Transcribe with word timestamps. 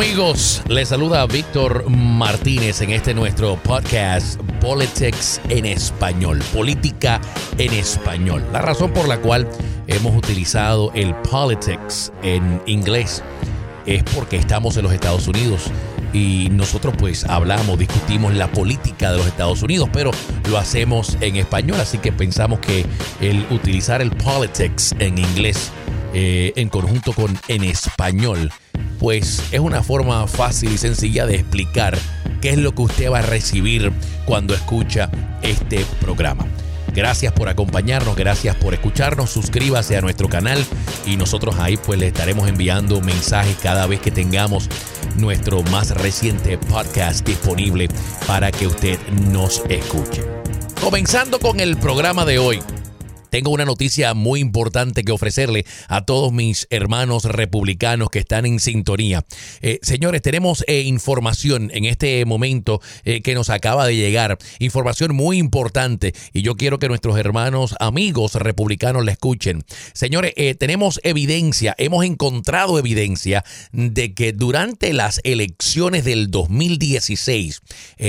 amigos? 0.00 0.62
Les 0.66 0.88
saluda 0.88 1.26
Víctor 1.26 1.84
Martínez 1.90 2.80
en 2.80 2.88
este 2.88 3.12
nuestro 3.12 3.56
podcast 3.56 4.40
Politics 4.58 5.42
en 5.50 5.66
español, 5.66 6.38
política 6.54 7.20
en 7.58 7.74
español. 7.74 8.42
La 8.50 8.62
razón 8.62 8.94
por 8.94 9.06
la 9.06 9.18
cual 9.18 9.46
hemos 9.88 10.16
utilizado 10.16 10.90
el 10.94 11.14
politics 11.16 12.14
en 12.22 12.62
inglés 12.64 13.22
es 13.84 14.02
porque 14.04 14.36
estamos 14.36 14.78
en 14.78 14.84
los 14.84 14.92
Estados 14.94 15.28
Unidos 15.28 15.70
y 16.14 16.48
nosotros 16.50 16.94
pues 16.96 17.24
hablamos, 17.26 17.78
discutimos 17.78 18.32
la 18.32 18.50
política 18.50 19.12
de 19.12 19.18
los 19.18 19.26
Estados 19.26 19.62
Unidos, 19.62 19.90
pero 19.92 20.12
lo 20.48 20.56
hacemos 20.56 21.18
en 21.20 21.36
español, 21.36 21.78
así 21.78 21.98
que 21.98 22.10
pensamos 22.10 22.60
que 22.60 22.86
el 23.20 23.46
utilizar 23.50 24.00
el 24.00 24.12
politics 24.12 24.94
en 24.98 25.18
inglés 25.18 25.70
eh, 26.14 26.54
en 26.56 26.70
conjunto 26.70 27.12
con 27.12 27.38
en 27.48 27.64
español, 27.64 28.50
pues 29.00 29.42
es 29.50 29.58
una 29.58 29.82
forma 29.82 30.26
fácil 30.28 30.72
y 30.72 30.78
sencilla 30.78 31.26
de 31.26 31.36
explicar 31.36 31.98
qué 32.40 32.50
es 32.50 32.58
lo 32.58 32.74
que 32.74 32.82
usted 32.82 33.10
va 33.10 33.18
a 33.18 33.22
recibir 33.22 33.90
cuando 34.26 34.54
escucha 34.54 35.10
este 35.42 35.84
programa. 36.00 36.46
Gracias 36.94 37.32
por 37.32 37.48
acompañarnos, 37.48 38.16
gracias 38.16 38.56
por 38.56 38.74
escucharnos, 38.74 39.30
suscríbase 39.30 39.96
a 39.96 40.00
nuestro 40.00 40.28
canal 40.28 40.64
y 41.06 41.16
nosotros 41.16 41.56
ahí 41.58 41.76
pues 41.76 41.98
le 41.98 42.08
estaremos 42.08 42.48
enviando 42.48 43.00
mensajes 43.00 43.56
cada 43.62 43.86
vez 43.86 44.00
que 44.00 44.10
tengamos 44.10 44.68
nuestro 45.16 45.62
más 45.64 45.90
reciente 45.92 46.58
podcast 46.58 47.26
disponible 47.26 47.88
para 48.26 48.52
que 48.52 48.66
usted 48.66 48.98
nos 49.30 49.62
escuche. 49.68 50.24
Comenzando 50.80 51.38
con 51.38 51.60
el 51.60 51.76
programa 51.76 52.24
de 52.24 52.38
hoy. 52.38 52.60
Tengo 53.30 53.50
una 53.50 53.64
noticia 53.64 54.12
muy 54.14 54.40
importante 54.40 55.04
que 55.04 55.12
ofrecerle 55.12 55.64
a 55.88 56.04
todos 56.04 56.32
mis 56.32 56.66
hermanos 56.70 57.24
republicanos 57.24 58.10
que 58.10 58.18
están 58.18 58.44
en 58.44 58.58
sintonía. 58.58 59.24
Eh, 59.62 59.78
señores, 59.82 60.20
tenemos 60.20 60.64
eh, 60.66 60.80
información 60.80 61.70
en 61.72 61.84
este 61.84 62.24
momento 62.24 62.80
eh, 63.04 63.22
que 63.22 63.34
nos 63.34 63.48
acaba 63.48 63.86
de 63.86 63.96
llegar. 63.96 64.36
Información 64.58 65.14
muy 65.14 65.38
importante 65.38 66.12
y 66.32 66.42
yo 66.42 66.56
quiero 66.56 66.78
que 66.78 66.88
nuestros 66.88 67.16
hermanos 67.18 67.76
amigos 67.78 68.34
republicanos 68.34 69.04
la 69.04 69.12
escuchen. 69.12 69.62
Señores, 69.92 70.34
tenemos 70.58 71.00
evidencia, 71.04 71.74
hemos 71.78 72.04
encontrado 72.04 72.78
evidencia 72.78 73.44
de 73.72 74.12
que 74.12 74.32
durante 74.32 74.92
las 74.92 75.20
elecciones 75.22 76.04
del 76.04 76.30
2016, 76.30 77.60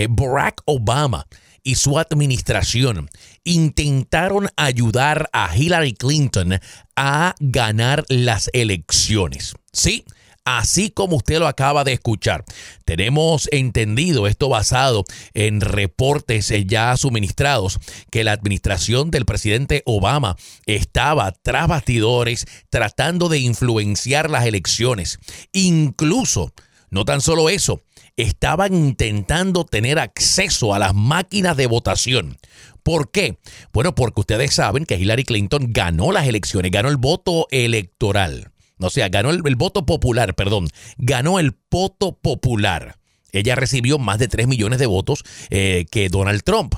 Barack 0.09 0.61
Obama 0.65 1.27
y 1.63 1.75
su 1.75 1.99
administración 1.99 3.09
intentaron 3.43 4.49
ayudar 4.55 5.29
a 5.33 5.55
Hillary 5.55 5.93
Clinton 5.93 6.59
a 6.95 7.35
ganar 7.39 8.05
las 8.09 8.49
elecciones. 8.53 9.55
Sí. 9.73 10.05
Así 10.43 10.89
como 10.89 11.17
usted 11.17 11.37
lo 11.37 11.47
acaba 11.47 11.83
de 11.83 11.93
escuchar, 11.93 12.43
tenemos 12.83 13.47
entendido 13.51 14.25
esto 14.25 14.49
basado 14.49 15.05
en 15.35 15.61
reportes 15.61 16.51
ya 16.65 16.97
suministrados 16.97 17.77
que 18.09 18.23
la 18.23 18.31
administración 18.31 19.11
del 19.11 19.25
presidente 19.25 19.83
Obama 19.85 20.35
estaba 20.65 21.31
tras 21.31 21.67
bastidores 21.67 22.47
tratando 22.71 23.29
de 23.29 23.37
influenciar 23.37 24.31
las 24.31 24.47
elecciones. 24.47 25.19
Incluso, 25.51 26.51
no 26.89 27.05
tan 27.05 27.21
solo 27.21 27.47
eso, 27.47 27.79
estaban 28.17 28.73
intentando 28.73 29.65
tener 29.65 29.99
acceso 29.99 30.73
a 30.73 30.79
las 30.79 30.93
máquinas 30.93 31.57
de 31.57 31.67
votación. 31.67 32.37
¿Por 32.83 33.11
qué? 33.11 33.37
Bueno, 33.73 33.93
porque 33.95 34.21
ustedes 34.21 34.53
saben 34.53 34.85
que 34.85 34.95
Hillary 34.95 35.23
Clinton 35.23 35.67
ganó 35.69 36.11
las 36.11 36.27
elecciones, 36.27 36.71
ganó 36.71 36.89
el 36.89 36.97
voto 36.97 37.47
electoral. 37.51 38.51
O 38.79 38.89
sea, 38.89 39.09
ganó 39.09 39.29
el, 39.29 39.55
voto 39.55 39.85
popular, 39.85 40.33
perdón, 40.33 40.67
ganó 40.97 41.39
el 41.39 41.55
voto 41.69 42.17
popular. 42.19 42.97
Ella 43.31 43.55
recibió 43.55 43.99
más 43.99 44.17
de 44.17 44.27
3 44.27 44.47
millones 44.47 44.79
de 44.79 44.87
votos 44.87 45.23
eh, 45.49 45.85
que 45.91 46.09
Donald 46.09 46.41
Trump. 46.43 46.73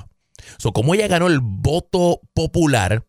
So, 0.58 0.72
como 0.72 0.94
ella 0.94 1.08
ganó 1.08 1.26
el 1.26 1.40
voto 1.40 2.20
popular, 2.34 3.06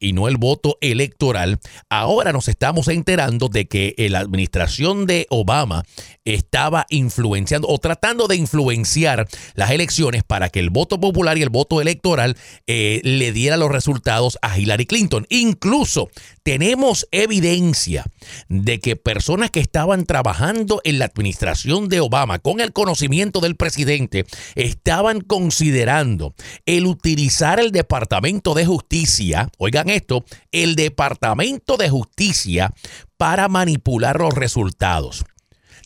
y 0.00 0.12
no 0.12 0.26
el 0.26 0.38
voto 0.38 0.78
electoral, 0.80 1.60
ahora 1.88 2.32
nos 2.32 2.48
estamos 2.48 2.88
enterando 2.88 3.48
de 3.48 3.68
que 3.68 3.94
la 4.10 4.18
administración 4.20 5.06
de 5.06 5.26
Obama 5.30 5.84
estaba 6.24 6.86
influenciando 6.88 7.68
o 7.68 7.78
tratando 7.78 8.26
de 8.26 8.36
influenciar 8.36 9.28
las 9.54 9.70
elecciones 9.70 10.24
para 10.24 10.48
que 10.48 10.60
el 10.60 10.70
voto 10.70 10.98
popular 10.98 11.38
y 11.38 11.42
el 11.42 11.50
voto 11.50 11.80
electoral 11.80 12.36
eh, 12.66 13.00
le 13.04 13.32
diera 13.32 13.56
los 13.56 13.70
resultados 13.70 14.38
a 14.42 14.58
Hillary 14.58 14.86
Clinton. 14.86 15.26
Incluso 15.28 16.08
tenemos 16.50 17.06
evidencia 17.12 18.04
de 18.48 18.80
que 18.80 18.96
personas 18.96 19.52
que 19.52 19.60
estaban 19.60 20.04
trabajando 20.04 20.80
en 20.82 20.98
la 20.98 21.04
administración 21.04 21.88
de 21.88 22.00
Obama 22.00 22.40
con 22.40 22.58
el 22.58 22.72
conocimiento 22.72 23.38
del 23.38 23.54
presidente 23.54 24.26
estaban 24.56 25.20
considerando 25.20 26.34
el 26.66 26.86
utilizar 26.86 27.60
el 27.60 27.70
Departamento 27.70 28.54
de 28.54 28.66
Justicia, 28.66 29.48
oigan 29.58 29.90
esto, 29.90 30.24
el 30.50 30.74
Departamento 30.74 31.76
de 31.76 31.88
Justicia 31.88 32.74
para 33.16 33.46
manipular 33.46 34.18
los 34.18 34.34
resultados. 34.34 35.24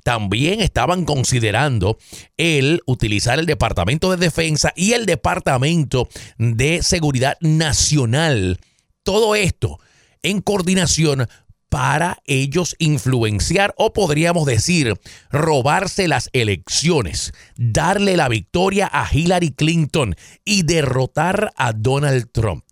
También 0.02 0.62
estaban 0.62 1.04
considerando 1.04 1.98
el 2.38 2.81
utilizar 2.86 3.38
el 3.38 3.44
Departamento 3.44 4.10
de 4.10 4.16
Defensa 4.16 4.72
y 4.75 4.94
el 4.94 5.04
Departamento 5.04 6.08
de 6.38 6.82
Seguridad 6.82 7.36
Nacional. 7.42 8.58
Todo 9.02 9.34
esto 9.34 9.78
en 10.24 10.40
coordinación 10.40 11.28
para 11.68 12.18
ellos 12.24 12.76
influenciar 12.78 13.74
o 13.76 13.92
podríamos 13.92 14.46
decir 14.46 14.94
robarse 15.30 16.06
las 16.06 16.30
elecciones, 16.32 17.32
darle 17.56 18.16
la 18.16 18.28
victoria 18.28 18.88
a 18.92 19.08
Hillary 19.12 19.50
Clinton 19.52 20.14
y 20.44 20.62
derrotar 20.62 21.52
a 21.56 21.72
Donald 21.72 22.30
Trump. 22.32 22.64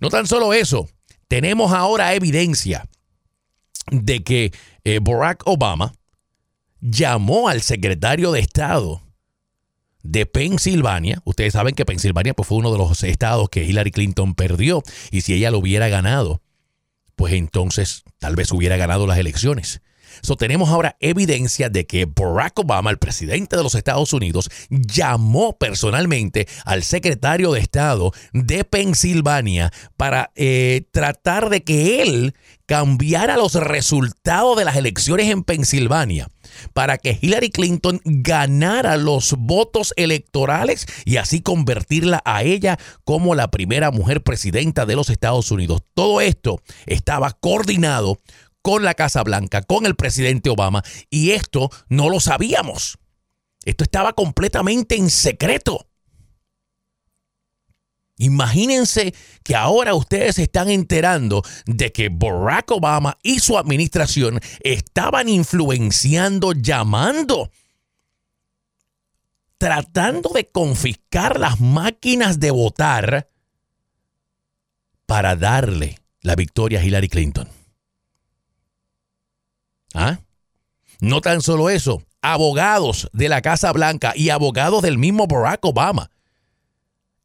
No 0.00 0.08
tan 0.08 0.26
solo 0.26 0.54
eso, 0.54 0.88
tenemos 1.28 1.72
ahora 1.72 2.14
evidencia 2.14 2.88
de 3.90 4.24
que 4.24 4.52
eh, 4.84 4.98
Barack 5.02 5.46
Obama 5.46 5.92
llamó 6.80 7.50
al 7.50 7.60
secretario 7.60 8.32
de 8.32 8.40
Estado 8.40 9.02
de 10.02 10.24
Pensilvania. 10.24 11.20
Ustedes 11.24 11.52
saben 11.52 11.74
que 11.74 11.84
Pensilvania 11.84 12.32
pues, 12.32 12.48
fue 12.48 12.56
uno 12.56 12.72
de 12.72 12.78
los 12.78 13.02
estados 13.04 13.50
que 13.50 13.64
Hillary 13.64 13.90
Clinton 13.90 14.34
perdió 14.34 14.82
y 15.10 15.20
si 15.20 15.34
ella 15.34 15.50
lo 15.50 15.58
hubiera 15.58 15.88
ganado, 15.88 16.40
pues 17.18 17.34
entonces 17.34 18.04
tal 18.20 18.36
vez 18.36 18.52
hubiera 18.52 18.76
ganado 18.76 19.08
las 19.08 19.18
elecciones. 19.18 19.82
So, 20.22 20.36
tenemos 20.36 20.68
ahora 20.68 20.96
evidencia 21.00 21.68
de 21.68 21.86
que 21.86 22.06
Barack 22.06 22.58
Obama, 22.58 22.90
el 22.90 22.98
presidente 22.98 23.56
de 23.56 23.62
los 23.62 23.74
Estados 23.74 24.12
Unidos, 24.12 24.50
llamó 24.70 25.56
personalmente 25.56 26.48
al 26.64 26.82
secretario 26.82 27.52
de 27.52 27.60
Estado 27.60 28.12
de 28.32 28.64
Pensilvania 28.64 29.72
para 29.96 30.30
eh, 30.34 30.82
tratar 30.90 31.48
de 31.50 31.62
que 31.62 32.02
él 32.02 32.34
cambiara 32.66 33.38
los 33.38 33.54
resultados 33.54 34.58
de 34.58 34.64
las 34.66 34.76
elecciones 34.76 35.30
en 35.30 35.42
Pensilvania 35.42 36.28
para 36.74 36.98
que 36.98 37.18
Hillary 37.20 37.50
Clinton 37.50 38.00
ganara 38.04 38.96
los 38.96 39.34
votos 39.38 39.94
electorales 39.96 40.86
y 41.04 41.16
así 41.16 41.40
convertirla 41.40 42.20
a 42.24 42.42
ella 42.42 42.78
como 43.04 43.34
la 43.34 43.50
primera 43.50 43.90
mujer 43.90 44.22
presidenta 44.22 44.84
de 44.84 44.96
los 44.96 45.08
Estados 45.08 45.50
Unidos. 45.50 45.82
Todo 45.94 46.20
esto 46.20 46.60
estaba 46.86 47.32
coordinado 47.32 48.20
con 48.62 48.84
la 48.84 48.94
Casa 48.94 49.22
Blanca, 49.22 49.62
con 49.62 49.86
el 49.86 49.96
presidente 49.96 50.50
Obama, 50.50 50.82
y 51.10 51.30
esto 51.30 51.70
no 51.88 52.10
lo 52.10 52.20
sabíamos. 52.20 52.98
Esto 53.64 53.84
estaba 53.84 54.12
completamente 54.12 54.96
en 54.96 55.10
secreto. 55.10 55.88
Imagínense 58.18 59.14
que 59.44 59.54
ahora 59.54 59.94
ustedes 59.94 60.38
están 60.38 60.68
enterando 60.70 61.42
de 61.66 61.92
que 61.92 62.08
Barack 62.08 62.72
Obama 62.72 63.16
y 63.22 63.38
su 63.38 63.56
administración 63.56 64.40
estaban 64.60 65.28
influenciando, 65.28 66.52
llamando, 66.52 67.52
tratando 69.56 70.30
de 70.30 70.48
confiscar 70.48 71.38
las 71.38 71.60
máquinas 71.60 72.40
de 72.40 72.50
votar 72.50 73.30
para 75.06 75.36
darle 75.36 75.98
la 76.20 76.34
victoria 76.34 76.80
a 76.80 76.84
Hillary 76.84 77.08
Clinton. 77.08 77.57
¿Ah? 79.94 80.20
No 81.00 81.20
tan 81.20 81.42
solo 81.42 81.70
eso, 81.70 82.02
abogados 82.22 83.08
de 83.12 83.28
la 83.28 83.42
Casa 83.42 83.72
Blanca 83.72 84.12
y 84.16 84.30
abogados 84.30 84.82
del 84.82 84.98
mismo 84.98 85.26
Barack 85.26 85.64
Obama 85.64 86.10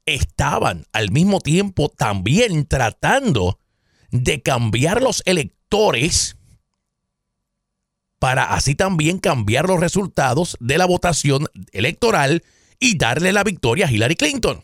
estaban 0.06 0.86
al 0.92 1.12
mismo 1.12 1.40
tiempo 1.40 1.90
también 1.90 2.66
tratando 2.66 3.60
de 4.12 4.42
cambiar 4.42 5.02
los 5.02 5.24
electores 5.26 6.38
para 8.20 8.54
así 8.54 8.76
también 8.76 9.20
cambiar 9.20 9.68
los 9.68 9.80
resultados 9.80 10.56
de 10.60 10.78
la 10.78 10.86
votación 10.86 11.48
electoral 11.72 12.44
y 12.80 12.98
darle 12.98 13.34
la 13.34 13.44
victoria 13.44 13.88
a 13.88 13.92
Hillary 13.92 14.16
Clinton. 14.16 14.64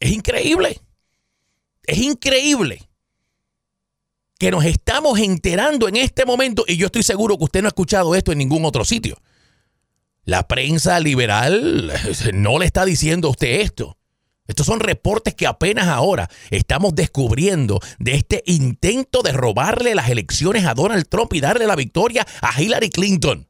Es 0.00 0.10
increíble. 0.10 0.80
Es 1.84 1.98
increíble 1.98 2.91
que 4.42 4.50
nos 4.50 4.64
estamos 4.64 5.20
enterando 5.20 5.86
en 5.86 5.94
este 5.94 6.24
momento, 6.24 6.64
y 6.66 6.76
yo 6.76 6.86
estoy 6.86 7.04
seguro 7.04 7.38
que 7.38 7.44
usted 7.44 7.62
no 7.62 7.68
ha 7.68 7.76
escuchado 7.76 8.16
esto 8.16 8.32
en 8.32 8.38
ningún 8.38 8.64
otro 8.64 8.84
sitio. 8.84 9.16
La 10.24 10.48
prensa 10.48 10.98
liberal 10.98 11.92
no 12.34 12.58
le 12.58 12.66
está 12.66 12.84
diciendo 12.84 13.28
a 13.28 13.30
usted 13.30 13.60
esto. 13.60 13.96
Estos 14.48 14.66
son 14.66 14.80
reportes 14.80 15.36
que 15.36 15.46
apenas 15.46 15.86
ahora 15.86 16.28
estamos 16.50 16.92
descubriendo 16.96 17.78
de 18.00 18.14
este 18.14 18.42
intento 18.46 19.22
de 19.22 19.30
robarle 19.30 19.94
las 19.94 20.08
elecciones 20.08 20.66
a 20.66 20.74
Donald 20.74 21.06
Trump 21.08 21.32
y 21.34 21.40
darle 21.40 21.68
la 21.68 21.76
victoria 21.76 22.26
a 22.40 22.60
Hillary 22.60 22.90
Clinton. 22.90 23.48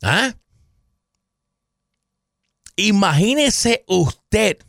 ¿Ah? 0.00 0.34
Imagínese 2.76 3.84
usted 3.86 4.65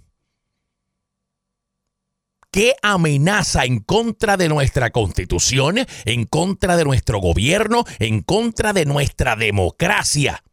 qué 2.51 2.75
amenaza 2.81 3.65
en 3.65 3.79
contra 3.79 4.37
de 4.37 4.49
nuestra 4.49 4.91
constitución, 4.91 5.79
en 6.05 6.25
contra 6.25 6.77
de 6.77 6.83
nuestro 6.83 7.19
gobierno, 7.19 7.83
en 7.99 8.21
contra 8.21 8.73
de 8.73 8.85
nuestra 8.85 9.35
democracia 9.35 10.43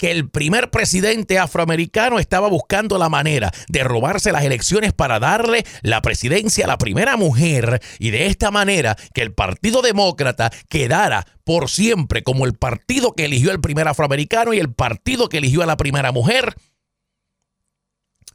que 0.00 0.10
el 0.10 0.30
primer 0.30 0.70
presidente 0.70 1.38
afroamericano 1.38 2.18
estaba 2.18 2.48
buscando 2.48 2.96
la 2.96 3.10
manera 3.10 3.52
de 3.68 3.84
robarse 3.84 4.32
las 4.32 4.44
elecciones 4.44 4.94
para 4.94 5.20
darle 5.20 5.66
la 5.82 6.00
presidencia 6.00 6.64
a 6.64 6.68
la 6.68 6.78
primera 6.78 7.18
mujer 7.18 7.82
y 7.98 8.08
de 8.08 8.26
esta 8.26 8.50
manera 8.50 8.96
que 9.12 9.20
el 9.20 9.34
Partido 9.34 9.82
Demócrata 9.82 10.50
quedara 10.70 11.26
por 11.44 11.68
siempre 11.68 12.22
como 12.22 12.46
el 12.46 12.54
partido 12.54 13.12
que 13.12 13.26
eligió 13.26 13.50
al 13.50 13.60
primer 13.60 13.88
afroamericano 13.88 14.54
y 14.54 14.58
el 14.58 14.72
partido 14.72 15.28
que 15.28 15.36
eligió 15.36 15.62
a 15.62 15.66
la 15.66 15.76
primera 15.76 16.12
mujer, 16.12 16.54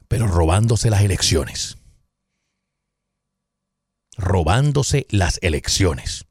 pero 0.06 0.28
robándose 0.28 0.88
las 0.88 1.02
elecciones. 1.02 1.78
Robándose 4.16 5.06
las 5.10 5.38
elecciones. 5.42 6.26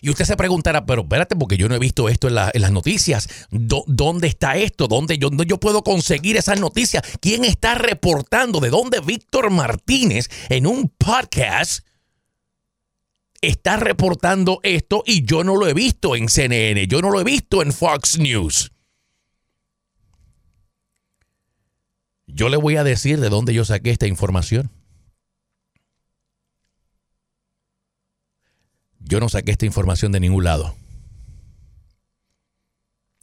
Y 0.00 0.10
usted 0.10 0.24
se 0.24 0.36
preguntará, 0.36 0.84
pero 0.84 1.02
espérate, 1.02 1.36
porque 1.36 1.56
yo 1.56 1.68
no 1.68 1.74
he 1.74 1.78
visto 1.78 2.08
esto 2.08 2.28
en, 2.28 2.34
las 2.34 2.70
noticias. 2.70 3.28
¿Dónde 3.50 4.28
está 4.28 4.56
esto? 4.56 4.88
¿Dónde 4.88 5.18
yo, 5.18 5.30
yo 5.46 5.58
puedo 5.58 5.82
conseguir 5.82 6.36
esas 6.36 6.60
noticias? 6.60 7.02
¿Quién 7.20 7.44
está 7.44 7.74
reportando? 7.74 8.60
¿De 8.60 8.70
dónde 8.70 9.00
Víctor 9.00 9.50
Martínez 9.50 10.28
en 10.48 10.66
un 10.66 10.88
podcast 10.88 11.86
está 13.40 13.76
reportando 13.76 14.60
esto 14.62 15.02
y 15.06 15.24
yo 15.24 15.44
no 15.44 15.56
lo 15.56 15.66
he 15.68 15.74
visto 15.74 16.16
en 16.16 16.28
CNN? 16.28 16.86
Yo 16.88 17.00
no 17.00 17.10
lo 17.10 17.20
he 17.20 17.24
visto 17.24 17.62
en 17.62 17.72
Fox 17.72 18.18
News. 18.18 18.72
Yo 22.26 22.48
le 22.48 22.58
voy 22.58 22.76
a 22.76 22.84
decir 22.84 23.18
de 23.20 23.30
dónde 23.30 23.54
yo 23.54 23.64
saqué 23.64 23.90
esta 23.90 24.06
información. 24.06 24.70
Yo 29.08 29.20
no 29.20 29.28
saqué 29.28 29.52
esta 29.52 29.66
información 29.66 30.12
de 30.12 30.20
ningún 30.20 30.44
lado. 30.44 30.74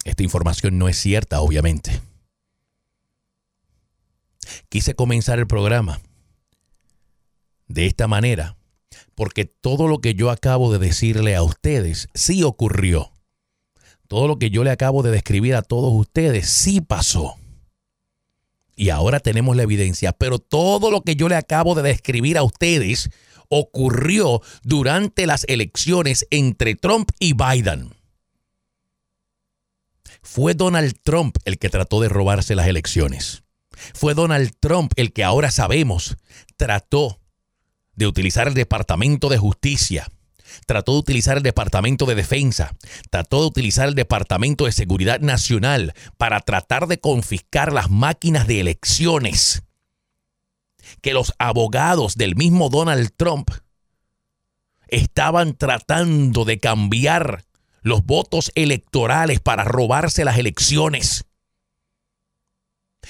Esta 0.06 0.24
información 0.24 0.78
no 0.78 0.88
es 0.88 0.98
cierta, 0.98 1.42
obviamente. 1.42 2.02
Quise 4.70 4.96
comenzar 4.96 5.40
el 5.40 5.48
programa 5.48 6.02
de 7.68 7.86
esta 7.86 8.08
manera 8.08 8.58
porque 9.16 9.46
todo 9.46 9.88
lo 9.88 10.00
que 10.00 10.16
yo 10.16 10.30
acabo 10.30 10.72
de 10.72 10.80
decirle 10.80 11.36
a 11.36 11.44
ustedes 11.44 12.08
sí 12.14 12.44
ocurrió. 12.44 13.12
Todo 14.08 14.28
lo 14.28 14.38
que 14.38 14.50
yo 14.50 14.64
le 14.64 14.72
acabo 14.72 15.04
de 15.04 15.12
describir 15.12 15.56
a 15.56 15.62
todos 15.62 15.94
ustedes 15.94 16.50
sí 16.50 16.82
pasó. 16.82 17.36
Y 18.76 18.90
ahora 18.90 19.20
tenemos 19.20 19.56
la 19.56 19.64
evidencia, 19.64 20.14
pero 20.14 20.40
todo 20.40 20.92
lo 20.92 21.02
que 21.02 21.16
yo 21.16 21.30
le 21.30 21.36
acabo 21.36 21.76
de 21.76 21.84
describir 21.84 22.38
a 22.38 22.44
ustedes 22.44 23.10
ocurrió 23.54 24.42
durante 24.64 25.28
las 25.28 25.46
elecciones 25.48 26.28
entre 26.32 26.76
Trump 26.76 27.12
y 27.20 27.34
Biden. 27.34 27.94
Fue 30.22 30.54
Donald 30.54 30.96
Trump 31.04 31.38
el 31.46 31.60
que 31.60 31.70
trató 31.70 32.00
de 32.02 32.10
robarse 32.10 32.56
las 32.56 32.68
elecciones. 32.68 33.44
Fue 33.94 34.14
Donald 34.14 34.52
Trump 34.60 34.94
el 34.96 35.12
que 35.12 35.24
ahora 35.24 35.52
sabemos 35.52 36.18
trató 36.58 37.20
de 37.96 38.08
utilizar 38.08 38.48
el 38.48 38.54
Departamento 38.54 39.30
de 39.30 39.38
Justicia, 39.38 40.08
trató 40.66 40.94
de 40.94 41.00
utilizar 41.00 41.38
el 41.38 41.44
Departamento 41.44 42.06
de 42.06 42.16
Defensa, 42.16 42.74
trató 43.10 43.42
de 43.42 43.48
utilizar 43.48 43.88
el 43.88 43.96
Departamento 43.96 44.66
de 44.66 44.72
Seguridad 44.72 45.20
Nacional 45.20 45.94
para 46.18 46.40
tratar 46.40 46.88
de 46.88 47.00
confiscar 47.00 47.74
las 47.74 47.90
máquinas 47.90 48.48
de 48.48 48.62
elecciones 48.62 49.64
que 51.02 51.14
los 51.14 51.34
abogados 51.38 52.16
del 52.16 52.36
mismo 52.36 52.70
Donald 52.70 53.12
Trump 53.16 53.50
estaban 54.88 55.56
tratando 55.56 56.46
de 56.46 56.60
cambiar 56.60 57.46
los 57.82 58.06
votos 58.06 58.52
electorales 58.56 59.40
para 59.40 59.64
robarse 59.64 60.24
las 60.24 60.38
elecciones. 60.38 61.26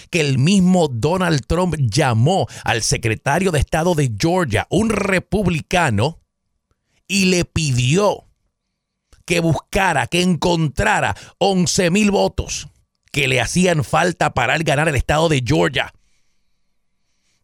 Que 0.09 0.21
el 0.21 0.39
mismo 0.39 0.87
Donald 0.87 1.45
Trump 1.45 1.75
llamó 1.77 2.47
al 2.63 2.81
secretario 2.81 3.51
de 3.51 3.59
Estado 3.59 3.93
de 3.93 4.11
Georgia, 4.17 4.65
un 4.69 4.89
republicano, 4.89 6.19
y 7.07 7.25
le 7.25 7.45
pidió 7.45 8.25
que 9.25 9.39
buscara, 9.39 10.07
que 10.07 10.21
encontrara 10.21 11.15
11 11.37 11.91
mil 11.91 12.11
votos 12.11 12.67
que 13.11 13.27
le 13.27 13.39
hacían 13.39 13.83
falta 13.83 14.33
para 14.33 14.57
ganar 14.57 14.89
el 14.89 14.95
estado 14.95 15.29
de 15.29 15.43
Georgia 15.45 15.93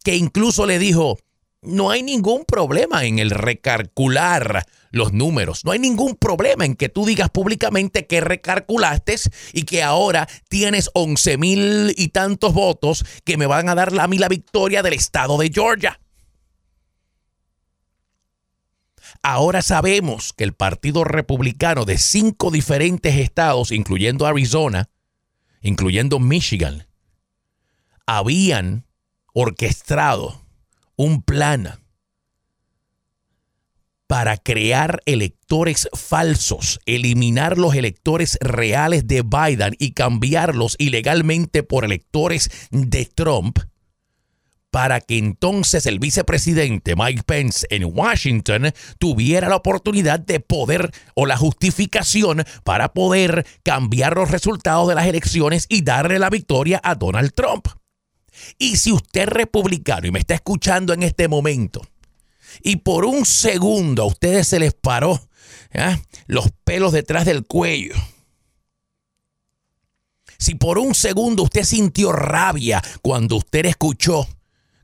que 0.09 0.15
incluso 0.15 0.65
le 0.65 0.79
dijo, 0.79 1.19
no 1.61 1.91
hay 1.91 2.01
ningún 2.01 2.43
problema 2.43 3.05
en 3.05 3.19
el 3.19 3.29
recalcular 3.29 4.65
los 4.89 5.13
números. 5.13 5.63
No 5.65 5.71
hay 5.71 5.77
ningún 5.77 6.15
problema 6.15 6.65
en 6.65 6.73
que 6.73 6.89
tú 6.89 7.05
digas 7.05 7.29
públicamente 7.29 8.07
que 8.07 8.19
recalculaste 8.19 9.17
y 9.53 9.65
que 9.65 9.83
ahora 9.83 10.27
tienes 10.47 10.89
11 10.95 11.37
mil 11.37 11.93
y 11.95 12.07
tantos 12.07 12.55
votos 12.55 13.05
que 13.23 13.37
me 13.37 13.45
van 13.45 13.69
a 13.69 13.75
dar 13.75 13.99
a 13.99 14.07
mí 14.07 14.17
la 14.17 14.29
victoria 14.29 14.81
del 14.81 14.93
estado 14.93 15.37
de 15.37 15.51
Georgia. 15.53 15.99
Ahora 19.21 19.61
sabemos 19.61 20.33
que 20.33 20.43
el 20.45 20.53
Partido 20.53 21.03
Republicano 21.03 21.85
de 21.85 21.99
cinco 21.99 22.49
diferentes 22.49 23.15
estados, 23.15 23.71
incluyendo 23.71 24.25
Arizona, 24.25 24.89
incluyendo 25.61 26.17
Michigan, 26.17 26.87
habían 28.07 28.88
orquestado 29.33 30.45
un 30.95 31.21
plan 31.21 31.79
para 34.09 34.37
crear 34.37 35.01
electores 35.05 35.87
falsos, 35.93 36.79
eliminar 36.87 37.59
los 37.59 37.75
electores 37.75 38.39
reales 38.41 39.05
de 39.05 39.21
Biden 39.21 39.75
y 39.77 39.91
cambiarlos 39.91 40.75
ilegalmente 40.79 41.61
por 41.61 41.85
electores 41.85 42.49
de 42.71 43.05
Trump, 43.05 43.59
para 44.71 44.99
que 44.99 45.19
entonces 45.19 45.85
el 45.85 45.99
vicepresidente 45.99 46.95
Mike 46.95 47.21
Pence 47.23 47.67
en 47.69 47.85
Washington 47.85 48.71
tuviera 48.97 49.47
la 49.47 49.57
oportunidad 49.57 50.19
de 50.19 50.39
poder 50.39 50.91
o 51.13 51.27
la 51.27 51.37
justificación 51.37 52.43
para 52.63 52.93
poder 52.93 53.45
cambiar 53.63 54.15
los 54.15 54.31
resultados 54.31 54.87
de 54.89 54.95
las 54.95 55.05
elecciones 55.05 55.67
y 55.69 55.83
darle 55.83 56.17
la 56.17 56.31
victoria 56.31 56.81
a 56.83 56.95
Donald 56.95 57.31
Trump. 57.35 57.67
Y 58.57 58.77
si 58.77 58.91
usted 58.91 59.21
es 59.21 59.29
republicano 59.29 60.07
y 60.07 60.11
me 60.11 60.19
está 60.19 60.35
escuchando 60.35 60.93
en 60.93 61.03
este 61.03 61.27
momento, 61.27 61.81
y 62.63 62.77
por 62.77 63.05
un 63.05 63.25
segundo 63.25 64.03
a 64.03 64.05
ustedes 64.07 64.47
se 64.47 64.59
les 64.59 64.73
paró 64.73 65.27
los 66.27 66.51
pelos 66.63 66.91
detrás 66.93 67.25
del 67.25 67.45
cuello, 67.45 67.95
si 70.37 70.55
por 70.55 70.79
un 70.79 70.95
segundo 70.95 71.43
usted 71.43 71.63
sintió 71.63 72.11
rabia 72.11 72.81
cuando 73.01 73.35
usted 73.35 73.65
escuchó 73.65 74.27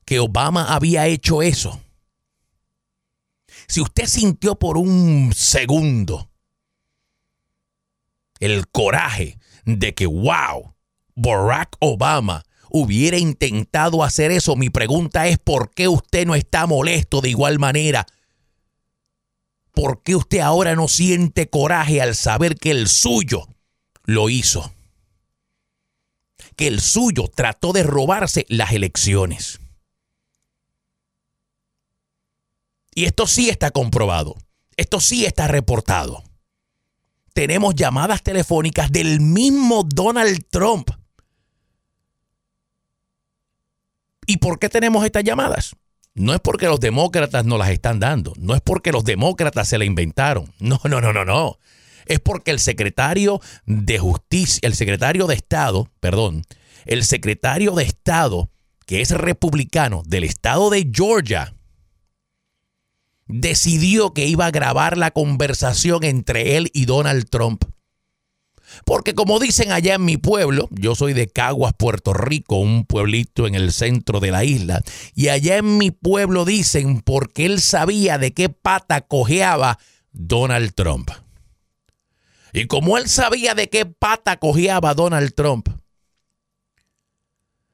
que 0.03 0.19
Obama 0.19 0.73
había 0.73 1.07
hecho 1.07 1.41
eso, 1.41 1.81
si 3.67 3.81
usted 3.81 4.05
sintió 4.05 4.55
por 4.55 4.77
un 4.77 5.33
segundo 5.35 6.29
el 8.39 8.67
coraje 8.67 9.39
de 9.65 9.93
que, 9.93 10.05
wow, 10.05 10.75
Barack 11.15 11.77
Obama 11.79 12.44
hubiera 12.77 13.17
intentado 13.17 14.03
hacer 14.03 14.31
eso, 14.31 14.57
mi 14.57 14.69
pregunta 14.69 15.27
es, 15.27 15.37
¿por 15.37 15.71
qué 15.71 15.87
usted 15.87 16.27
no 16.27 16.35
está 16.35 16.67
molesto 16.67 17.21
de 17.21 17.29
igual 17.29 17.57
manera? 17.57 18.05
¿Por 19.71 20.03
qué 20.03 20.13
usted 20.13 20.39
ahora 20.39 20.75
no 20.75 20.89
siente 20.89 21.49
coraje 21.49 22.01
al 22.01 22.15
saber 22.15 22.57
que 22.57 22.71
el 22.71 22.89
suyo 22.89 23.47
lo 24.03 24.29
hizo? 24.29 24.73
Que 26.57 26.67
el 26.67 26.81
suyo 26.81 27.29
trató 27.33 27.71
de 27.71 27.83
robarse 27.83 28.45
las 28.49 28.73
elecciones. 28.73 29.61
Y 32.93 33.05
esto 33.05 33.25
sí 33.25 33.49
está 33.49 33.71
comprobado. 33.71 34.35
Esto 34.75 34.99
sí 34.99 35.25
está 35.25 35.47
reportado. 35.47 36.23
Tenemos 37.31 37.73
llamadas 37.73 38.21
telefónicas 38.21 38.91
del 38.91 39.21
mismo 39.21 39.83
Donald 39.83 40.45
Trump 40.49 40.89
¿Y 44.25 44.37
por 44.37 44.59
qué 44.59 44.69
tenemos 44.69 45.05
estas 45.05 45.23
llamadas? 45.23 45.75
no 46.15 46.33
es 46.33 46.39
porque 46.39 46.65
los 46.67 46.79
demócratas 46.79 47.45
no 47.45 47.57
las 47.57 47.69
están 47.69 47.99
dando, 47.99 48.33
no 48.37 48.55
es 48.55 48.61
porque 48.61 48.91
los 48.91 49.03
demócratas 49.03 49.67
se 49.67 49.77
la 49.77 49.85
inventaron, 49.85 50.51
no, 50.59 50.79
no, 50.85 51.01
no, 51.01 51.13
no, 51.13 51.25
no. 51.25 51.59
Es 52.07 52.19
porque 52.19 52.51
el 52.51 52.59
secretario 52.59 53.41
de 53.65 53.97
justicia, 53.97 54.59
el 54.63 54.75
secretario 54.75 55.27
de 55.27 55.35
Estado, 55.35 55.89
perdón, 55.99 56.43
el 56.85 57.03
secretario 57.03 57.71
de 57.71 57.83
Estado, 57.83 58.49
que 58.85 59.01
es 59.01 59.09
republicano 59.09 60.03
del 60.05 60.23
estado 60.23 60.69
de 60.69 60.87
Georgia, 60.93 61.55
decidió 63.25 64.13
que 64.13 64.27
iba 64.27 64.45
a 64.45 64.51
grabar 64.51 64.99
la 64.99 65.09
conversación 65.09 66.03
entre 66.03 66.57
él 66.57 66.69
y 66.75 66.85
Donald 66.85 67.27
Trump. 67.27 67.65
Porque 68.85 69.13
como 69.13 69.39
dicen 69.39 69.71
allá 69.71 69.95
en 69.95 70.05
mi 70.05 70.17
pueblo, 70.17 70.67
yo 70.71 70.95
soy 70.95 71.13
de 71.13 71.27
Caguas, 71.27 71.73
Puerto 71.77 72.13
Rico, 72.13 72.57
un 72.57 72.85
pueblito 72.85 73.47
en 73.47 73.55
el 73.55 73.71
centro 73.71 74.19
de 74.19 74.31
la 74.31 74.43
isla, 74.43 74.81
y 75.13 75.29
allá 75.29 75.57
en 75.57 75.77
mi 75.77 75.91
pueblo 75.91 76.45
dicen 76.45 77.01
porque 77.01 77.45
él 77.45 77.61
sabía 77.61 78.17
de 78.17 78.33
qué 78.33 78.49
pata 78.49 79.01
cojeaba 79.01 79.79
Donald 80.11 80.73
Trump. 80.73 81.09
Y 82.53 82.67
como 82.67 82.97
él 82.97 83.09
sabía 83.09 83.53
de 83.53 83.69
qué 83.69 83.85
pata 83.85 84.37
cojeaba 84.37 84.93
Donald 84.93 85.33
Trump, 85.35 85.67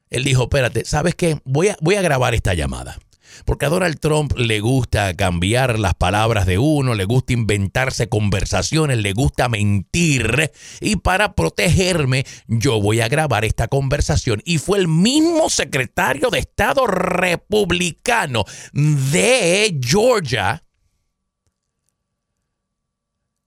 él 0.10 0.24
dijo, 0.24 0.44
espérate, 0.44 0.86
¿sabes 0.86 1.16
qué? 1.16 1.40
Voy 1.46 1.70
a, 1.70 1.78
voy 1.82 1.96
a 1.96 2.02
grabar 2.02 2.34
esta 2.34 2.54
llamada. 2.54 2.98
Porque 3.46 3.66
a 3.66 3.70
Donald 3.70 4.00
Trump 4.00 4.34
le 4.38 4.60
gusta 4.60 5.14
cambiar 5.16 5.80
las 5.80 5.94
palabras 5.94 6.46
de 6.46 6.58
uno, 6.58 6.96
le 6.96 7.06
gusta 7.06 7.34
inventarse 7.34 8.10
conversaciones, 8.10 8.98
le 8.98 9.14
gusta 9.14 9.50
mentir. 9.50 10.52
Y 10.80 10.98
para 10.98 11.34
protegerme, 11.34 12.26
yo 12.48 12.82
voy 12.82 13.02
a 13.02 13.08
grabar 13.08 13.46
esta 13.46 13.68
conversación. 13.68 14.42
Y 14.46 14.58
fue 14.58 14.80
el 14.80 14.88
mismo 14.88 15.50
secretario 15.50 16.30
de 16.30 16.40
Estado 16.40 16.88
republicano 16.88 18.46
de 18.74 19.80
Georgia 19.82 20.64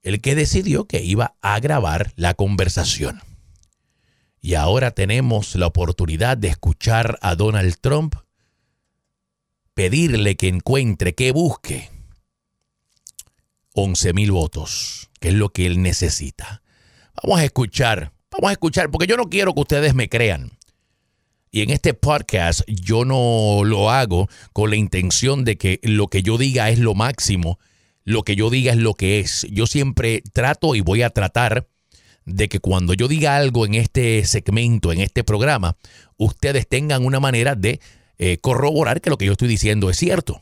el 0.05 0.21
que 0.21 0.35
decidió 0.35 0.85
que 0.85 1.03
iba 1.03 1.35
a 1.41 1.59
grabar 1.59 2.13
la 2.15 2.35
conversación. 2.35 3.21
Y 4.39 4.53
ahora 4.53 4.91
tenemos 4.91 5.55
la 5.55 5.65
oportunidad 5.65 6.37
de 6.37 6.49
escuchar 6.49 7.17
a 7.23 7.33
Donald 7.33 7.77
Trump 7.81 8.15
pedirle 9.75 10.35
que 10.37 10.47
encuentre, 10.47 11.13
que 11.13 11.31
busque 11.31 11.91
11 13.73 14.13
mil 14.13 14.31
votos, 14.31 15.11
que 15.19 15.27
es 15.27 15.33
lo 15.35 15.49
que 15.49 15.67
él 15.67 15.81
necesita. 15.81 16.63
Vamos 17.21 17.39
a 17.39 17.43
escuchar, 17.43 18.13
vamos 18.31 18.49
a 18.49 18.53
escuchar, 18.53 18.89
porque 18.89 19.05
yo 19.05 19.17
no 19.17 19.29
quiero 19.29 19.53
que 19.53 19.61
ustedes 19.61 19.93
me 19.93 20.09
crean. 20.09 20.57
Y 21.51 21.61
en 21.61 21.69
este 21.69 21.93
podcast 21.93 22.61
yo 22.67 23.05
no 23.05 23.61
lo 23.63 23.91
hago 23.91 24.27
con 24.53 24.69
la 24.69 24.77
intención 24.77 25.45
de 25.45 25.57
que 25.57 25.79
lo 25.83 26.07
que 26.07 26.23
yo 26.23 26.37
diga 26.37 26.69
es 26.69 26.79
lo 26.79 26.95
máximo, 26.95 27.59
lo 28.03 28.23
que 28.23 28.35
yo 28.35 28.49
diga 28.49 28.71
es 28.71 28.77
lo 28.77 28.93
que 28.93 29.19
es. 29.19 29.45
Yo 29.51 29.67
siempre 29.67 30.23
trato 30.33 30.75
y 30.75 30.81
voy 30.81 31.01
a 31.01 31.09
tratar 31.09 31.67
de 32.25 32.49
que 32.49 32.59
cuando 32.59 32.93
yo 32.93 33.07
diga 33.07 33.35
algo 33.35 33.65
en 33.65 33.75
este 33.75 34.25
segmento, 34.25 34.91
en 34.91 35.01
este 35.01 35.23
programa, 35.23 35.77
ustedes 36.17 36.67
tengan 36.67 37.05
una 37.05 37.19
manera 37.19 37.55
de 37.55 37.79
eh, 38.17 38.37
corroborar 38.37 39.01
que 39.01 39.09
lo 39.09 39.17
que 39.17 39.25
yo 39.25 39.33
estoy 39.33 39.47
diciendo 39.47 39.89
es 39.89 39.97
cierto. 39.97 40.41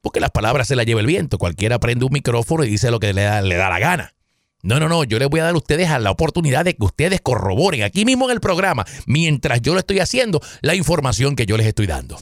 Porque 0.00 0.20
las 0.20 0.30
palabras 0.30 0.68
se 0.68 0.76
las 0.76 0.86
lleva 0.86 1.00
el 1.00 1.06
viento. 1.06 1.38
Cualquiera 1.38 1.78
prende 1.78 2.04
un 2.04 2.12
micrófono 2.12 2.64
y 2.64 2.70
dice 2.70 2.90
lo 2.90 3.00
que 3.00 3.12
le 3.12 3.22
da, 3.22 3.42
le 3.42 3.56
da 3.56 3.68
la 3.68 3.78
gana. 3.78 4.14
No, 4.62 4.78
no, 4.78 4.88
no, 4.88 5.04
yo 5.04 5.18
les 5.18 5.28
voy 5.28 5.40
a 5.40 5.44
dar 5.44 5.54
a 5.54 5.58
ustedes 5.58 5.88
la 6.00 6.10
oportunidad 6.10 6.64
de 6.64 6.74
que 6.74 6.84
ustedes 6.84 7.20
corroboren 7.22 7.82
aquí 7.82 8.04
mismo 8.04 8.26
en 8.26 8.32
el 8.32 8.40
programa, 8.40 8.84
mientras 9.06 9.62
yo 9.62 9.72
lo 9.72 9.80
estoy 9.80 10.00
haciendo, 10.00 10.40
la 10.60 10.74
información 10.74 11.34
que 11.34 11.46
yo 11.46 11.56
les 11.56 11.66
estoy 11.66 11.86
dando. 11.86 12.18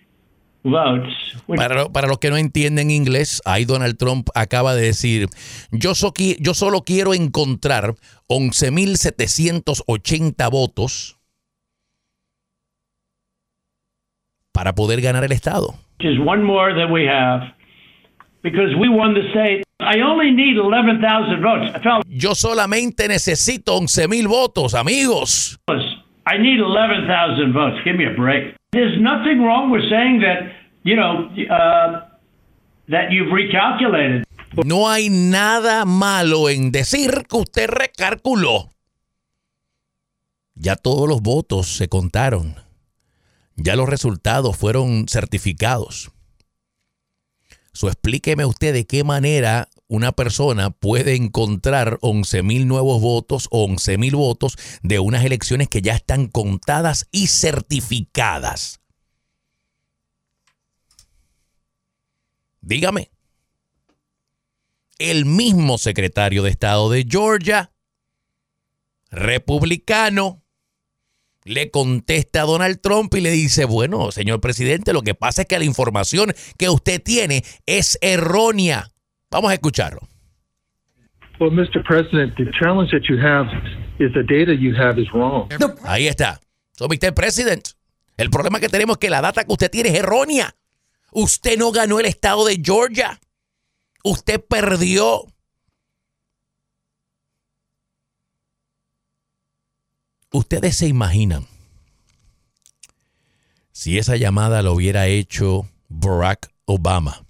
votes. 0.64 1.14
Para, 1.46 1.90
para, 1.90 2.08
los 2.08 2.20
que 2.20 2.30
no 2.30 2.38
entienden 2.38 2.92
inglés, 2.92 3.42
ahí 3.44 3.66
Donald 3.66 3.98
Trump 3.98 4.30
acaba 4.36 4.74
de 4.74 4.84
decir, 4.84 5.28
yo, 5.72 5.96
so, 5.96 6.14
yo 6.16 6.54
solo 6.54 6.86
quiero 6.86 7.14
encontrar 7.14 7.96
11.780 8.30 10.50
votos 10.50 11.17
para 14.58 14.74
poder 14.74 15.02
ganar 15.02 15.24
el 15.24 15.32
estado. 15.34 15.76
Is 16.00 16.18
one 16.18 16.42
more 16.44 16.74
that 16.74 16.92
we 16.92 17.06
have 17.06 17.54
because 18.42 18.74
we 18.76 18.90
won 18.90 19.14
the 19.14 19.22
state. 19.30 19.64
I 19.80 20.02
only 20.02 20.32
need 20.32 20.58
11,000 20.58 21.44
votes. 21.44 21.72
Yo 22.08 22.34
solamente 22.34 23.08
necesito 23.08 23.78
11,000 23.78 24.28
votos, 24.28 24.74
amigos. 24.74 25.60
I 25.70 26.40
need 26.40 26.60
11,000 26.60 27.54
votes. 27.54 27.78
Give 27.86 27.96
me 27.96 28.06
a 28.06 28.16
break. 28.16 28.56
There's 28.72 29.00
nothing 29.00 29.44
wrong 29.44 29.70
with 29.70 29.84
saying 29.92 30.22
that, 30.22 30.52
you 30.84 30.96
know, 30.96 31.30
uh, 31.52 32.08
that 32.90 33.12
you've 33.12 33.32
recalculated. 33.32 34.24
No 34.66 34.90
hay 34.90 35.10
nada 35.12 35.86
malo 35.86 36.50
en 36.50 36.72
decir 36.72 37.28
que 37.30 37.38
usted 37.38 37.70
recalculó. 37.70 38.72
Ya 40.56 40.76
todos 40.76 41.08
los 41.08 41.22
votos 41.22 41.68
se 41.68 41.88
contaron. 41.88 42.67
Ya 43.58 43.76
los 43.76 43.90
resultados 43.90 44.56
fueron 44.56 45.08
certificados. 45.10 46.12
So, 47.74 47.88
explíqueme 47.90 48.46
usted 48.46 48.74
de 48.74 48.88
qué 48.88 49.04
manera 49.04 49.68
una 49.88 50.12
persona 50.12 50.70
puede 50.70 51.16
encontrar 51.16 51.98
11 52.02 52.44
mil 52.44 52.68
nuevos 52.68 53.02
votos 53.02 53.48
o 53.52 53.64
11 53.66 53.98
mil 53.98 54.16
votos 54.16 54.58
de 54.84 55.00
unas 55.00 55.24
elecciones 55.24 55.70
que 55.70 55.82
ya 55.82 55.94
están 55.94 56.28
contadas 56.28 57.08
y 57.12 57.28
certificadas. 57.28 58.80
Dígame. 62.62 63.12
El 65.00 65.26
mismo 65.26 65.78
secretario 65.78 66.44
de 66.44 66.50
Estado 66.50 66.90
de 66.90 67.06
Georgia, 67.08 67.72
republicano, 69.10 70.44
le 71.48 71.72
contesta 71.72 72.42
a 72.42 72.46
Donald 72.46 72.80
Trump 72.82 73.14
y 73.16 73.22
le 73.22 73.32
dice, 73.32 73.66
bueno, 73.66 74.12
señor 74.12 74.42
presidente, 74.42 74.94
lo 74.94 75.02
que 75.02 75.16
pasa 75.16 75.44
es 75.44 75.48
que 75.48 75.58
la 75.58 75.66
información 75.66 76.34
que 76.58 76.70
usted 76.70 77.02
tiene 77.02 77.44
es 77.66 77.98
errónea. 78.02 78.88
Vamos 79.32 79.52
a 79.52 79.54
escucharlo. 79.54 80.02
Well, 81.40 81.52
Mr. 81.52 81.84
President, 81.84 82.36
the 82.36 82.50
challenge 82.60 82.92
that 82.92 83.04
you 83.08 83.18
have 83.20 83.48
is 84.00 84.12
the 84.14 84.24
data 84.24 84.54
you 84.54 84.76
have 84.76 85.00
is 85.00 85.08
wrong. 85.14 85.48
Ahí 85.84 86.08
está. 86.08 86.40
So, 86.72 86.88
Mr. 86.88 87.14
President, 87.14 87.70
el 88.18 88.30
problema 88.30 88.60
que 88.60 88.70
tenemos 88.70 88.96
es 88.96 89.00
que 89.00 89.10
la 89.10 89.22
data 89.22 89.44
que 89.44 89.52
usted 89.52 89.70
tiene 89.70 89.90
es 89.90 89.96
errónea. 89.96 90.56
Usted 91.12 91.58
no 91.58 91.72
ganó 91.72 92.00
el 92.00 92.06
estado 92.06 92.46
de 92.46 92.60
Georgia. 92.64 93.20
Usted 94.04 94.44
perdió. 94.48 95.26
Ustedes 100.38 100.76
se 100.76 100.88
imaginan 100.88 101.48
si 103.72 103.98
esa 103.98 104.18
llamada 104.18 104.62
lo 104.62 104.74
hubiera 104.74 105.08
hecho 105.08 105.68
Barack 105.90 106.54
Obama. 106.66 107.26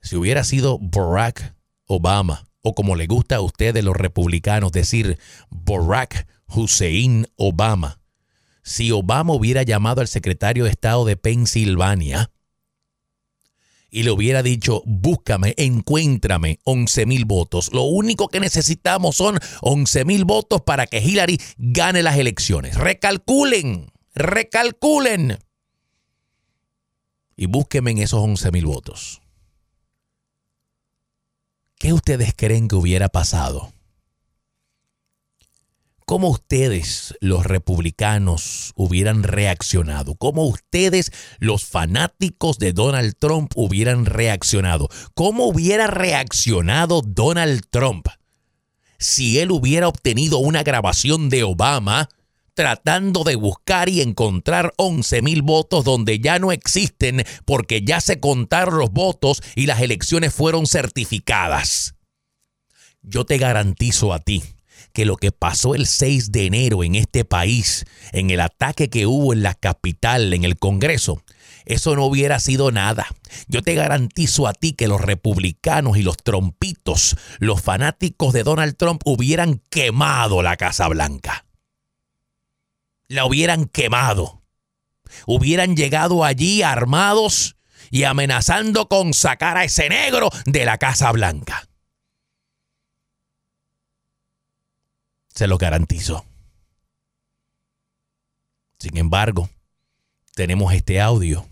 Si 0.00 0.14
hubiera 0.14 0.44
sido 0.44 0.78
Barack 0.78 1.56
Obama, 1.86 2.46
o 2.62 2.76
como 2.76 2.94
le 2.94 3.08
gusta 3.08 3.36
a 3.36 3.40
ustedes 3.40 3.82
los 3.82 3.96
republicanos 3.96 4.70
decir 4.70 5.18
Barack 5.50 6.28
Hussein 6.46 7.26
Obama. 7.34 7.98
Si 8.62 8.92
Obama 8.92 9.34
hubiera 9.34 9.64
llamado 9.64 10.02
al 10.02 10.06
secretario 10.06 10.62
de 10.62 10.70
Estado 10.70 11.04
de 11.04 11.16
Pensilvania 11.16 12.30
y 13.90 14.02
le 14.02 14.10
hubiera 14.10 14.42
dicho, 14.42 14.82
búscame, 14.86 15.54
encuéntrame 15.56 16.58
11 16.64 17.06
mil 17.06 17.24
votos. 17.24 17.72
Lo 17.72 17.82
único 17.82 18.28
que 18.28 18.40
necesitamos 18.40 19.16
son 19.16 19.38
11 19.62 20.04
mil 20.04 20.24
votos 20.24 20.62
para 20.62 20.86
que 20.86 20.98
Hillary 20.98 21.40
gane 21.58 22.02
las 22.02 22.16
elecciones. 22.18 22.76
Recalculen, 22.76 23.92
recalculen. 24.14 25.38
Y 27.36 27.46
búsquenme 27.46 27.92
en 27.92 27.98
esos 27.98 28.20
11 28.20 28.50
mil 28.52 28.66
votos. 28.66 29.20
¿Qué 31.78 31.92
ustedes 31.92 32.34
creen 32.36 32.68
que 32.68 32.76
hubiera 32.76 33.08
pasado? 33.08 33.72
Cómo 36.10 36.28
ustedes, 36.28 37.14
los 37.20 37.46
republicanos, 37.46 38.72
hubieran 38.74 39.22
reaccionado, 39.22 40.16
cómo 40.16 40.44
ustedes, 40.44 41.12
los 41.38 41.64
fanáticos 41.64 42.58
de 42.58 42.72
Donald 42.72 43.14
Trump, 43.16 43.52
hubieran 43.54 44.06
reaccionado, 44.06 44.88
cómo 45.14 45.44
hubiera 45.44 45.86
reaccionado 45.86 47.02
Donald 47.06 47.62
Trump 47.70 48.08
si 48.98 49.38
él 49.38 49.52
hubiera 49.52 49.86
obtenido 49.86 50.38
una 50.38 50.64
grabación 50.64 51.28
de 51.30 51.44
Obama 51.44 52.08
tratando 52.54 53.22
de 53.22 53.36
buscar 53.36 53.88
y 53.88 54.00
encontrar 54.00 54.72
11 54.78 55.22
mil 55.22 55.42
votos 55.42 55.84
donde 55.84 56.18
ya 56.18 56.40
no 56.40 56.50
existen 56.50 57.24
porque 57.44 57.82
ya 57.84 58.00
se 58.00 58.18
contaron 58.18 58.80
los 58.80 58.90
votos 58.90 59.42
y 59.54 59.66
las 59.66 59.80
elecciones 59.80 60.34
fueron 60.34 60.66
certificadas. 60.66 61.94
Yo 63.00 63.24
te 63.24 63.38
garantizo 63.38 64.12
a 64.12 64.18
ti 64.18 64.42
que 64.92 65.04
lo 65.04 65.16
que 65.16 65.32
pasó 65.32 65.74
el 65.74 65.86
6 65.86 66.32
de 66.32 66.46
enero 66.46 66.84
en 66.84 66.94
este 66.94 67.24
país, 67.24 67.84
en 68.12 68.30
el 68.30 68.40
ataque 68.40 68.90
que 68.90 69.06
hubo 69.06 69.32
en 69.32 69.42
la 69.42 69.54
capital, 69.54 70.32
en 70.34 70.44
el 70.44 70.58
Congreso, 70.58 71.22
eso 71.66 71.94
no 71.94 72.04
hubiera 72.06 72.40
sido 72.40 72.72
nada. 72.72 73.06
Yo 73.46 73.62
te 73.62 73.74
garantizo 73.74 74.46
a 74.46 74.52
ti 74.52 74.72
que 74.72 74.88
los 74.88 75.00
republicanos 75.00 75.96
y 75.96 76.02
los 76.02 76.16
trompitos, 76.16 77.16
los 77.38 77.62
fanáticos 77.62 78.32
de 78.32 78.42
Donald 78.42 78.76
Trump, 78.76 79.02
hubieran 79.04 79.62
quemado 79.70 80.42
la 80.42 80.56
Casa 80.56 80.88
Blanca. 80.88 81.44
La 83.08 83.24
hubieran 83.24 83.66
quemado. 83.66 84.42
Hubieran 85.26 85.76
llegado 85.76 86.24
allí 86.24 86.62
armados 86.62 87.56
y 87.90 88.04
amenazando 88.04 88.88
con 88.88 89.14
sacar 89.14 89.56
a 89.56 89.64
ese 89.64 89.88
negro 89.88 90.30
de 90.46 90.64
la 90.64 90.78
Casa 90.78 91.10
Blanca. 91.12 91.69
Se 95.34 95.46
lo 95.46 95.58
garantizo. 95.58 96.24
Sin 98.78 98.96
embargo, 98.96 99.48
tenemos 100.34 100.72
este 100.72 101.00
audio 101.00 101.46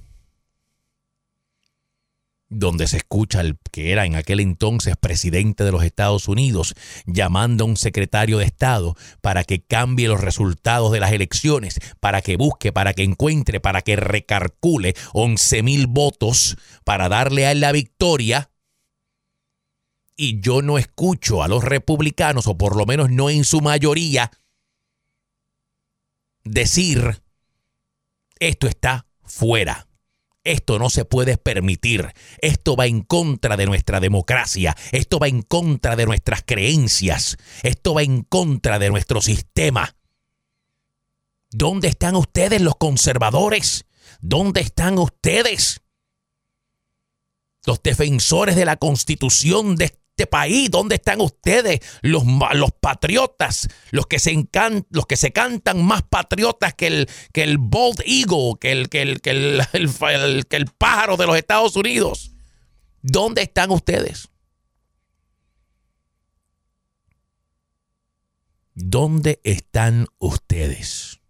donde 2.49 2.87
se 2.87 2.97
escucha 2.97 3.40
el 3.40 3.58
que 3.70 3.92
era 3.92 4.06
en 4.06 4.16
aquel 4.16 4.40
entonces 4.40 4.97
presidente 4.97 5.64
de 5.64 5.73
los 5.73 5.85
Estados 5.85 6.28
Unidos 6.28 6.75
llamando 7.06 7.64
a 7.64 7.66
un 7.66 7.76
secretario 7.76 8.38
de 8.38 8.47
Estado 8.47 8.97
para 9.20 9.44
que 9.44 9.61
cambie 9.61 10.08
los 10.08 10.20
resultados 10.20 10.92
de 10.92 11.00
las 11.00 11.12
elecciones, 11.12 11.78
para 12.00 12.23
que 12.23 12.37
busque, 12.37 12.73
para 12.73 12.94
que 12.94 13.02
encuentre, 13.02 13.61
para 13.61 13.82
que 13.82 13.97
recarcule 13.97 14.94
11 15.12 15.62
mil 15.62 15.87
votos 15.87 16.56
para 16.85 17.08
darle 17.08 17.47
a 17.47 17.52
él 17.52 17.61
la 17.61 17.73
victoria. 17.73 18.50
Y 20.20 20.40
yo 20.40 20.62
no 20.62 20.78
escucho 20.78 21.44
a 21.44 21.48
los 21.48 21.62
republicanos, 21.62 22.48
o 22.48 22.58
por 22.58 22.75
lo 22.75 22.87
menos 22.87 23.08
no 23.08 23.30
en 23.30 23.44
su 23.44 23.60
mayoría, 23.60 24.32
decir, 26.42 27.22
esto 28.40 28.66
está 28.66 29.06
fuera. 29.22 29.87
Esto 30.42 30.80
no 30.80 30.90
se 30.90 31.04
puede 31.04 31.38
permitir. 31.38 32.12
Esto 32.40 32.75
va 32.75 32.87
en 32.87 33.02
contra 33.02 33.56
de 33.56 33.66
nuestra 33.66 34.00
democracia. 34.00 34.76
Esto 34.90 35.20
va 35.20 35.28
en 35.28 35.42
contra 35.42 35.94
de 35.94 36.06
nuestras 36.06 36.42
creencias. 36.44 37.37
Esto 37.62 37.94
va 37.94 38.02
en 38.02 38.22
contra 38.22 38.80
de 38.80 38.90
nuestro 38.90 39.20
sistema. 39.20 39.96
¿Dónde 41.52 41.87
están 41.87 42.16
ustedes 42.16 42.60
los 42.60 42.75
conservadores? 42.75 43.86
¿Dónde 44.21 44.62
están 44.62 44.99
ustedes? 44.99 45.80
Los 47.66 47.80
defensores 47.84 48.56
de 48.56 48.64
la 48.64 48.78
constitución 48.78 49.76
de 49.76 49.97
este 50.19 50.26
país? 50.26 50.69
¿Dónde 50.69 50.97
están 50.97 51.21
ustedes, 51.21 51.78
los, 52.02 52.25
los 52.54 52.73
patriotas, 52.73 53.69
los 53.93 54.07
que, 54.07 54.19
se 54.19 54.35
los 54.91 55.07
que 55.07 55.17
se 55.17 55.33
cantan 55.33 55.85
más 55.85 56.02
patriotas 56.02 56.75
que 56.75 56.89
el, 56.89 57.09
que 57.33 57.45
el 57.45 57.59
Bold 57.59 58.00
Eagle, 58.04 58.54
que 58.61 58.73
el, 58.73 58.89
que, 58.89 59.02
el, 59.02 59.21
que, 59.21 59.31
el, 59.73 60.47
que 60.47 60.57
el 60.57 60.67
pájaro 60.67 61.17
de 61.17 61.26
los 61.26 61.37
Estados 61.37 61.76
Unidos? 61.76 62.33
¿Dónde 63.00 63.43
están 63.43 63.71
ustedes? 63.71 64.28
¿Dónde 68.75 69.41
están 69.45 70.09
ustedes? 70.19 71.21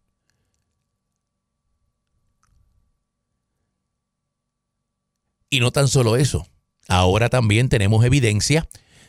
Y 5.50 5.60
no 5.60 5.72
tan 5.72 5.88
solo 5.88 6.16
eso. 6.16 6.46
Ahora 6.88 7.28
también 7.28 7.68
tenemos 7.68 8.04
evidencia 8.04 8.66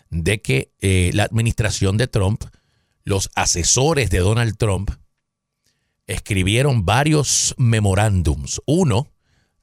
de 0.10 0.42
que 0.42 0.74
eh, 0.82 1.12
la 1.14 1.24
administración 1.24 1.98
de 1.98 2.08
Trump, 2.08 2.44
los 3.04 3.30
asesores 3.36 4.10
de 4.10 4.20
Donald 4.20 4.58
Trump, 4.58 4.92
escribieron 6.06 6.86
varios 6.86 7.56
memorándums. 7.58 8.62
Uno 8.66 9.08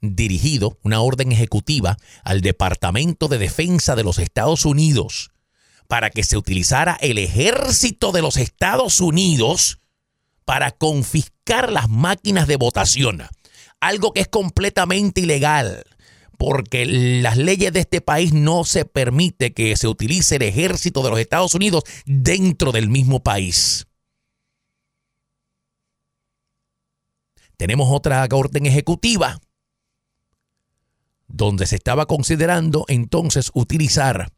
dirigido, 0.00 0.78
una 0.82 1.00
orden 1.00 1.30
ejecutiva 1.30 1.98
al 2.24 2.40
Departamento 2.40 3.28
de 3.28 3.38
Defensa 3.38 3.96
de 3.96 4.04
los 4.04 4.18
Estados 4.18 4.64
Unidos 4.64 5.30
para 5.86 6.10
que 6.10 6.24
se 6.24 6.36
utilizara 6.36 6.96
el 7.00 7.18
ejército 7.18 8.12
de 8.12 8.22
los 8.22 8.38
Estados 8.38 9.00
Unidos 9.00 9.80
para 10.44 10.70
confiscar 10.70 11.70
las 11.70 11.88
máquinas 11.88 12.46
de 12.46 12.56
votación. 12.56 13.22
Algo 13.80 14.12
que 14.12 14.20
es 14.20 14.28
completamente 14.28 15.20
ilegal 15.20 15.84
porque 16.36 16.86
las 16.86 17.36
leyes 17.36 17.72
de 17.72 17.80
este 17.80 18.00
país 18.00 18.32
no 18.32 18.64
se 18.64 18.84
permite 18.84 19.52
que 19.52 19.76
se 19.76 19.88
utilice 19.88 20.36
el 20.36 20.42
ejército 20.42 21.02
de 21.02 21.10
los 21.10 21.18
Estados 21.18 21.54
Unidos 21.54 21.84
dentro 22.04 22.72
del 22.72 22.88
mismo 22.88 23.22
país. 23.22 23.86
Tenemos 27.56 27.88
otra 27.90 28.26
orden 28.30 28.66
ejecutiva 28.66 29.40
donde 31.26 31.66
se 31.66 31.76
estaba 31.76 32.06
considerando 32.06 32.84
entonces 32.88 33.50
utilizar 33.54 34.32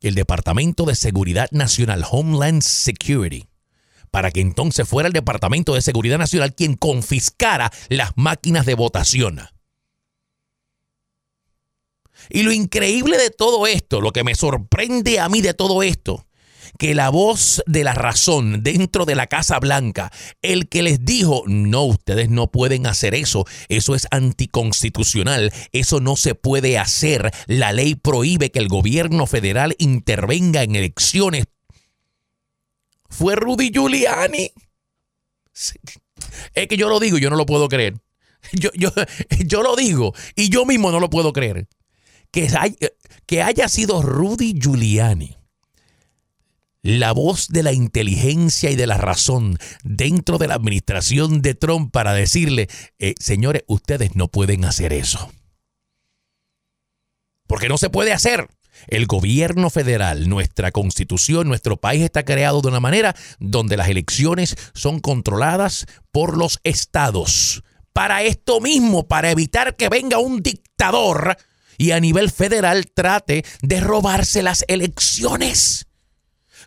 el 0.00 0.14
Departamento 0.14 0.84
de 0.86 0.94
Seguridad 0.94 1.48
Nacional, 1.50 2.04
Homeland 2.10 2.62
Security, 2.62 3.49
para 4.10 4.30
que 4.30 4.40
entonces 4.40 4.88
fuera 4.88 5.06
el 5.06 5.12
Departamento 5.12 5.74
de 5.74 5.82
Seguridad 5.82 6.18
Nacional 6.18 6.54
quien 6.54 6.74
confiscara 6.74 7.70
las 7.88 8.12
máquinas 8.16 8.66
de 8.66 8.74
votación. 8.74 9.40
Y 12.28 12.42
lo 12.42 12.52
increíble 12.52 13.16
de 13.16 13.30
todo 13.30 13.66
esto, 13.66 14.00
lo 14.00 14.12
que 14.12 14.24
me 14.24 14.34
sorprende 14.34 15.20
a 15.20 15.28
mí 15.28 15.40
de 15.40 15.54
todo 15.54 15.82
esto, 15.82 16.26
que 16.78 16.94
la 16.94 17.10
voz 17.10 17.62
de 17.66 17.84
la 17.84 17.94
razón 17.94 18.62
dentro 18.62 19.04
de 19.04 19.14
la 19.14 19.26
Casa 19.26 19.58
Blanca, 19.58 20.12
el 20.42 20.68
que 20.68 20.82
les 20.82 21.04
dijo, 21.04 21.42
no, 21.46 21.84
ustedes 21.84 22.28
no 22.30 22.50
pueden 22.50 22.86
hacer 22.86 23.14
eso, 23.14 23.44
eso 23.68 23.94
es 23.94 24.06
anticonstitucional, 24.10 25.52
eso 25.72 26.00
no 26.00 26.16
se 26.16 26.34
puede 26.34 26.78
hacer, 26.78 27.30
la 27.46 27.72
ley 27.72 27.94
prohíbe 27.94 28.50
que 28.50 28.58
el 28.58 28.68
gobierno 28.68 29.26
federal 29.26 29.74
intervenga 29.78 30.62
en 30.62 30.76
elecciones 30.76 31.46
fue 33.10 33.36
Rudy 33.36 33.70
Giuliani. 33.70 34.50
Es 36.54 36.68
que 36.68 36.76
yo 36.76 36.88
lo 36.88 36.98
digo 37.00 37.18
y 37.18 37.20
yo 37.20 37.28
no 37.28 37.36
lo 37.36 37.46
puedo 37.46 37.68
creer. 37.68 37.94
Yo, 38.52 38.70
yo, 38.74 38.90
yo 39.44 39.62
lo 39.62 39.76
digo 39.76 40.14
y 40.34 40.48
yo 40.48 40.64
mismo 40.64 40.90
no 40.90 40.98
lo 40.98 41.10
puedo 41.10 41.34
creer. 41.34 41.68
Que, 42.30 42.48
que 43.26 43.42
haya 43.42 43.68
sido 43.68 44.00
Rudy 44.00 44.54
Giuliani 44.58 45.36
la 46.82 47.12
voz 47.12 47.48
de 47.48 47.62
la 47.62 47.72
inteligencia 47.72 48.70
y 48.70 48.76
de 48.76 48.86
la 48.86 48.96
razón 48.96 49.58
dentro 49.84 50.38
de 50.38 50.48
la 50.48 50.54
administración 50.54 51.42
de 51.42 51.54
Trump 51.54 51.92
para 51.92 52.14
decirle, 52.14 52.68
eh, 52.98 53.14
señores, 53.18 53.64
ustedes 53.66 54.16
no 54.16 54.28
pueden 54.28 54.64
hacer 54.64 54.92
eso. 54.92 55.30
Porque 57.46 57.68
no 57.68 57.78
se 57.78 57.90
puede 57.90 58.12
hacer. 58.12 58.48
El 58.88 59.06
gobierno 59.06 59.70
federal, 59.70 60.28
nuestra 60.28 60.70
constitución, 60.70 61.48
nuestro 61.48 61.76
país 61.78 62.02
está 62.02 62.24
creado 62.24 62.60
de 62.60 62.68
una 62.68 62.80
manera 62.80 63.14
donde 63.38 63.76
las 63.76 63.88
elecciones 63.88 64.56
son 64.74 65.00
controladas 65.00 65.86
por 66.12 66.36
los 66.36 66.60
estados. 66.64 67.62
Para 67.92 68.22
esto 68.22 68.60
mismo, 68.60 69.08
para 69.08 69.30
evitar 69.30 69.76
que 69.76 69.88
venga 69.88 70.18
un 70.18 70.42
dictador 70.42 71.36
y 71.76 71.92
a 71.92 72.00
nivel 72.00 72.30
federal 72.30 72.90
trate 72.92 73.44
de 73.62 73.80
robarse 73.80 74.42
las 74.42 74.64
elecciones. 74.68 75.86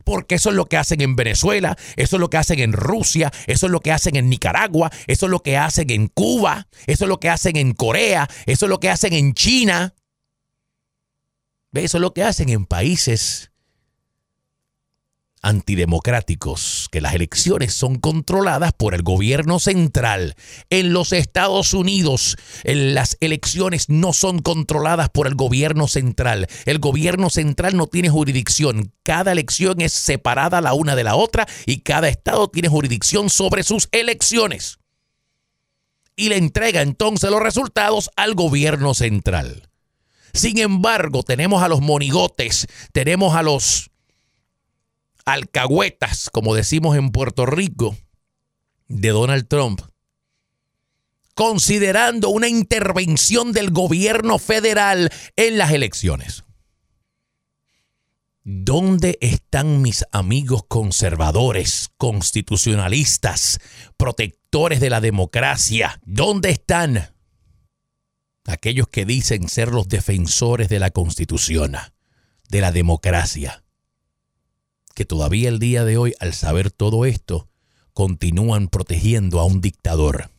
Porque 0.04 0.36
eso 0.36 0.50
es 0.50 0.56
lo 0.56 0.66
que 0.66 0.78
hacen 0.78 1.02
en 1.02 1.16
Venezuela, 1.16 1.78
eso 1.96 2.16
es 2.16 2.20
lo 2.20 2.30
que 2.30 2.38
hacen 2.38 2.60
en 2.60 2.74
Rusia, 2.74 3.32
eso 3.48 3.68
es 3.68 3.72
lo 3.72 3.80
que 3.80 3.92
hacen 3.92 4.16
en 4.16 4.28
Nicaragua, 4.28 4.92
eso 5.08 5.28
es 5.28 5.30
lo 5.30 5.42
que 5.42 5.56
hacen 5.56 5.92
en 5.92 6.08
Cuba, 6.08 6.68
eso 6.88 7.06
es 7.06 7.10
lo 7.10 7.20
que 7.20 7.30
hacen 7.30 7.58
en 7.58 7.74
Corea, 7.74 8.28
eso 8.46 8.66
es 8.66 8.70
lo 8.70 8.80
que 8.80 8.90
hacen 8.90 9.14
en 9.14 9.34
China. 9.34 9.94
Eso 11.74 11.98
es 11.98 12.02
lo 12.02 12.14
que 12.14 12.24
hacen 12.24 12.50
en 12.50 12.66
países 12.66 13.52
antidemocráticos 15.44 16.88
que 16.90 17.02
las 17.02 17.14
elecciones 17.14 17.74
son 17.74 18.00
controladas 18.00 18.72
por 18.74 18.96
el 18.96 19.04
gobierno 19.04 19.60
central. 19.60 20.36
En 20.70 20.94
los 20.94 21.12
Estados 21.12 21.74
Unidos, 21.74 22.38
las 22.64 23.18
elecciones 23.20 23.90
no 23.90 24.14
son 24.14 24.40
controladas 24.40 25.10
por 25.10 25.28
el 25.28 25.36
gobierno 25.36 25.88
central. 25.88 26.48
El 26.66 26.80
gobierno 26.80 27.30
central 27.30 27.76
no 27.76 27.88
tiene 27.88 28.10
jurisdicción. 28.10 28.94
Cada 29.04 29.34
elección 29.34 29.82
es 29.82 29.92
separada 29.92 30.62
la 30.62 30.74
una 30.74 30.96
de 30.96 31.04
la 31.04 31.16
otra 31.16 31.46
y 31.66 31.82
cada 31.82 32.08
estado 32.08 32.48
tiene 32.48 32.70
jurisdicción 32.70 33.30
sobre 33.30 33.64
sus 33.64 33.90
elecciones. 33.92 34.80
Y 36.16 36.30
le 36.30 36.38
entrega 36.38 36.82
entonces 36.82 37.30
los 37.30 37.42
resultados 37.42 38.10
al 38.16 38.34
gobierno 38.34 38.94
central. 38.94 39.73
Sin 40.34 40.58
embargo, 40.58 41.22
tenemos 41.22 41.62
a 41.62 41.68
los 41.68 41.82
monigotes, 41.82 42.68
tenemos 42.92 43.36
a 43.36 43.44
los 43.44 43.92
alcahuetas, 45.26 46.30
como 46.32 46.56
decimos 46.56 46.98
en 46.98 47.12
Puerto 47.12 47.46
Rico, 47.46 47.96
de 48.88 49.10
Donald 49.10 49.48
Trump, 49.48 49.82
considerando 51.36 52.30
una 52.30 52.48
intervención 52.48 53.54
del 53.54 53.70
gobierno 53.70 54.40
federal 54.40 55.12
en 55.36 55.58
las 55.60 55.72
elecciones. 55.72 56.44
¿Dónde 58.44 59.18
están 59.22 59.82
mis 59.82 60.04
amigos 60.12 60.64
conservadores, 60.68 61.92
constitucionalistas, 61.96 63.60
protectores 63.96 64.82
de 64.82 64.90
la 64.90 65.00
democracia? 65.00 66.02
¿Dónde 66.04 66.50
están 66.50 67.13
aquellos 68.46 68.88
que 68.88 69.06
dicen 69.06 69.48
ser 69.48 69.70
los 69.70 69.88
defensores 69.88 70.70
de 70.70 70.80
la 70.80 70.92
constitución, 70.92 71.76
de 72.50 72.62
la 72.62 72.72
democracia? 72.72 73.64
que 74.94 75.06
todavía 75.06 75.50
el 75.50 75.60
día 75.60 75.84
de 75.86 75.98
hoy, 75.98 76.14
al 76.20 76.34
saber 76.34 76.72
todo 76.72 77.06
esto, 77.06 77.50
continúan 77.94 78.68
protegiendo 78.68 79.40
a 79.40 79.46
un 79.46 79.62
dictador. 79.62 80.30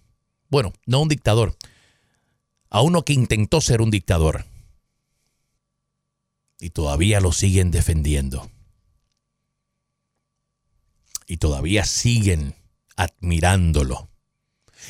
Bueno, 0.49 0.73
no 0.87 1.01
un 1.01 1.09
dictador, 1.09 1.57
a 2.71 2.83
uno 2.83 3.05
que 3.05 3.12
intentó 3.12 3.61
ser 3.61 3.83
un 3.83 3.90
dictador. 3.90 4.47
Y 6.61 6.71
todavía 6.71 7.21
lo 7.21 7.33
siguen 7.33 7.71
defendiendo. 7.71 8.51
Y 11.27 11.38
todavía 11.38 11.85
siguen 11.85 12.55
admirándolo. 12.97 14.09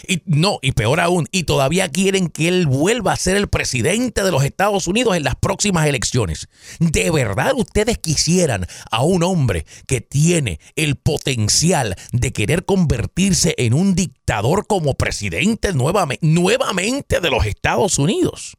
Y 0.09 0.23
no, 0.27 0.59
y 0.63 0.73
peor 0.73 1.01
aún, 1.01 1.29
y 1.31 1.45
todavía 1.45 1.89
quieren 1.89 2.29
que 2.29 2.49
él 2.49 2.67
vuelva 2.67 3.13
a 3.13 3.17
ser 3.17 3.37
el 3.37 3.49
presidente 3.49 4.23
de 4.23 4.31
los 4.31 4.45
Estados 4.45 4.87
Unidos 4.87 5.17
en 5.17 5.25
las 5.25 5.37
próximas 5.37 5.87
elecciones. 5.87 6.49
¿De 6.79 7.11
verdad 7.11 7.53
ustedes 7.57 7.99
quisieran 7.99 8.67
a 8.91 9.03
un 9.03 9.23
hombre 9.23 9.67
que 9.87 10.01
tiene 10.01 10.61
el 10.77 10.97
potencial 10.97 11.97
de 12.13 12.33
querer 12.33 12.65
convertirse 12.65 13.55
en 13.59 13.75
un 13.75 13.95
dictador 13.95 14.67
como 14.67 14.95
presidente 14.95 15.73
nuevamente, 15.73 16.27
nuevamente 16.27 17.21
de 17.21 17.31
los 17.31 17.47
Estados 17.47 17.99
Unidos? 17.99 18.57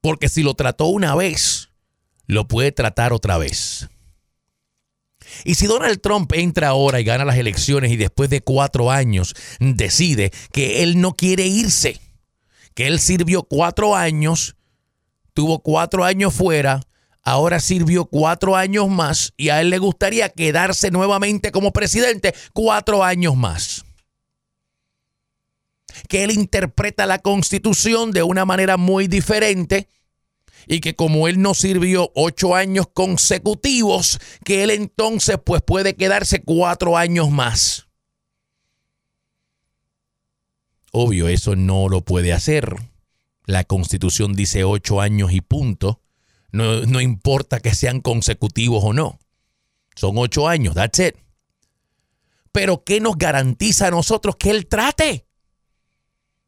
Porque 0.00 0.28
si 0.28 0.42
lo 0.42 0.54
trató 0.54 0.86
una 0.86 1.14
vez, 1.14 1.70
lo 2.26 2.46
puede 2.46 2.72
tratar 2.72 3.12
otra 3.12 3.38
vez. 3.38 3.88
Y 5.44 5.54
si 5.54 5.66
Donald 5.66 6.00
Trump 6.00 6.32
entra 6.34 6.68
ahora 6.68 7.00
y 7.00 7.04
gana 7.04 7.24
las 7.24 7.36
elecciones 7.36 7.90
y 7.90 7.96
después 7.96 8.30
de 8.30 8.40
cuatro 8.40 8.90
años 8.90 9.34
decide 9.58 10.32
que 10.52 10.82
él 10.82 11.00
no 11.00 11.14
quiere 11.14 11.46
irse, 11.46 12.00
que 12.74 12.86
él 12.86 13.00
sirvió 13.00 13.42
cuatro 13.42 13.96
años, 13.96 14.56
tuvo 15.32 15.60
cuatro 15.60 16.04
años 16.04 16.34
fuera, 16.34 16.80
ahora 17.22 17.60
sirvió 17.60 18.04
cuatro 18.04 18.56
años 18.56 18.88
más 18.88 19.32
y 19.36 19.48
a 19.48 19.60
él 19.60 19.70
le 19.70 19.78
gustaría 19.78 20.28
quedarse 20.28 20.90
nuevamente 20.90 21.50
como 21.52 21.72
presidente 21.72 22.34
cuatro 22.52 23.02
años 23.02 23.36
más. 23.36 23.84
Que 26.08 26.24
él 26.24 26.32
interpreta 26.32 27.06
la 27.06 27.18
constitución 27.20 28.10
de 28.10 28.22
una 28.22 28.44
manera 28.44 28.76
muy 28.76 29.06
diferente 29.06 29.88
y 30.66 30.80
que 30.80 30.94
como 30.94 31.28
él 31.28 31.40
no 31.40 31.54
sirvió 31.54 32.10
ocho 32.14 32.54
años 32.54 32.86
consecutivos, 32.92 34.18
que 34.44 34.62
él 34.62 34.70
entonces 34.70 35.38
pues 35.44 35.62
puede 35.62 35.96
quedarse 35.96 36.42
cuatro 36.42 36.96
años 36.96 37.30
más. 37.30 37.88
Obvio, 40.92 41.28
eso 41.28 41.56
no 41.56 41.88
lo 41.88 42.02
puede 42.02 42.32
hacer. 42.32 42.76
La 43.46 43.64
constitución 43.64 44.34
dice 44.34 44.64
ocho 44.64 45.00
años 45.00 45.32
y 45.32 45.40
punto. 45.40 46.00
No, 46.52 46.82
no 46.82 47.00
importa 47.00 47.58
que 47.58 47.74
sean 47.74 48.00
consecutivos 48.00 48.84
o 48.84 48.92
no. 48.92 49.18
Son 49.96 50.16
ocho 50.16 50.48
años, 50.48 50.74
that's 50.74 51.00
it. 51.00 51.16
Pero 52.52 52.84
¿qué 52.84 53.00
nos 53.00 53.18
garantiza 53.18 53.88
a 53.88 53.90
nosotros 53.90 54.36
que 54.36 54.50
él 54.50 54.68
trate? 54.68 55.26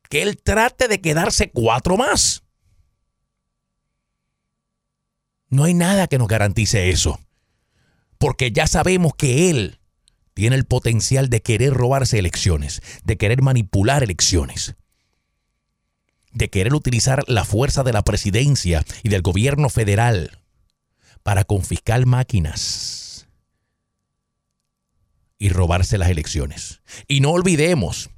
Que 0.09 0.23
él 0.23 0.41
trate 0.41 0.87
de 0.87 1.01
quedarse 1.01 1.51
cuatro 1.51 1.97
más. 1.97 2.45
No 5.49 5.65
hay 5.65 5.75
nada 5.75 6.07
que 6.07 6.19
nos 6.19 6.29
garantice 6.29 6.91
eso. 6.91 7.21
Porque 8.19 8.51
ya 8.51 8.67
sabemos 8.67 9.15
que 9.15 9.51
él 9.51 9.79
tiene 10.35 10.57
el 10.57 10.65
potencial 10.65 11.31
de 11.31 11.43
querer 11.43 11.73
robarse 11.73 12.19
elecciones, 12.19 12.83
de 13.05 13.17
querer 13.17 13.43
manipular 13.43 14.03
elecciones, 14.03 14.77
de 16.33 16.51
querer 16.51 16.75
utilizar 16.75 17.25
la 17.27 17.45
fuerza 17.45 17.83
de 17.83 17.93
la 17.93 18.03
presidencia 18.03 18.85
y 19.03 19.09
del 19.09 19.23
gobierno 19.23 19.71
federal 19.71 20.39
para 21.23 21.45
confiscar 21.45 22.05
máquinas 22.07 23.27
y 25.39 25.49
robarse 25.49 25.99
las 25.99 26.11
elecciones. 26.11 26.83
Y 27.09 27.21
no 27.21 27.31
olvidemos, 27.31 28.11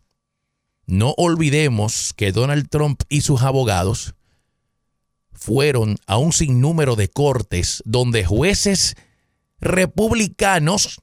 no 0.87 1.14
olvidemos 1.17 2.12
que 2.14 2.33
Donald 2.33 2.69
Trump 2.69 3.03
y 3.09 3.21
sus 3.21 3.43
abogados 3.43 4.14
fueron 5.38 5.96
a 6.07 6.18
un 6.18 6.33
sinnúmero 6.33 6.96
de 6.96 7.09
cortes 7.09 7.83
donde 7.85 8.24
jueces 8.24 8.96
republicanos, 9.61 11.01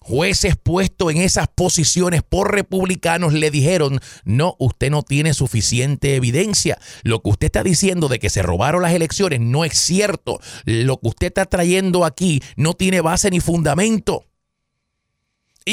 jueces 0.00 0.56
puestos 0.56 1.12
en 1.12 1.18
esas 1.18 1.48
posiciones 1.48 2.22
por 2.22 2.54
republicanos, 2.54 3.32
le 3.32 3.50
dijeron, 3.50 4.00
no, 4.24 4.56
usted 4.58 4.90
no 4.90 5.02
tiene 5.02 5.34
suficiente 5.34 6.16
evidencia. 6.16 6.78
Lo 7.02 7.22
que 7.22 7.30
usted 7.30 7.46
está 7.46 7.62
diciendo 7.62 8.08
de 8.08 8.18
que 8.18 8.30
se 8.30 8.42
robaron 8.42 8.82
las 8.82 8.94
elecciones 8.94 9.40
no 9.40 9.64
es 9.64 9.78
cierto. 9.78 10.40
Lo 10.64 10.98
que 10.98 11.08
usted 11.08 11.26
está 11.28 11.44
trayendo 11.46 12.04
aquí 12.04 12.42
no 12.56 12.74
tiene 12.74 13.00
base 13.00 13.30
ni 13.30 13.40
fundamento. 13.40 14.29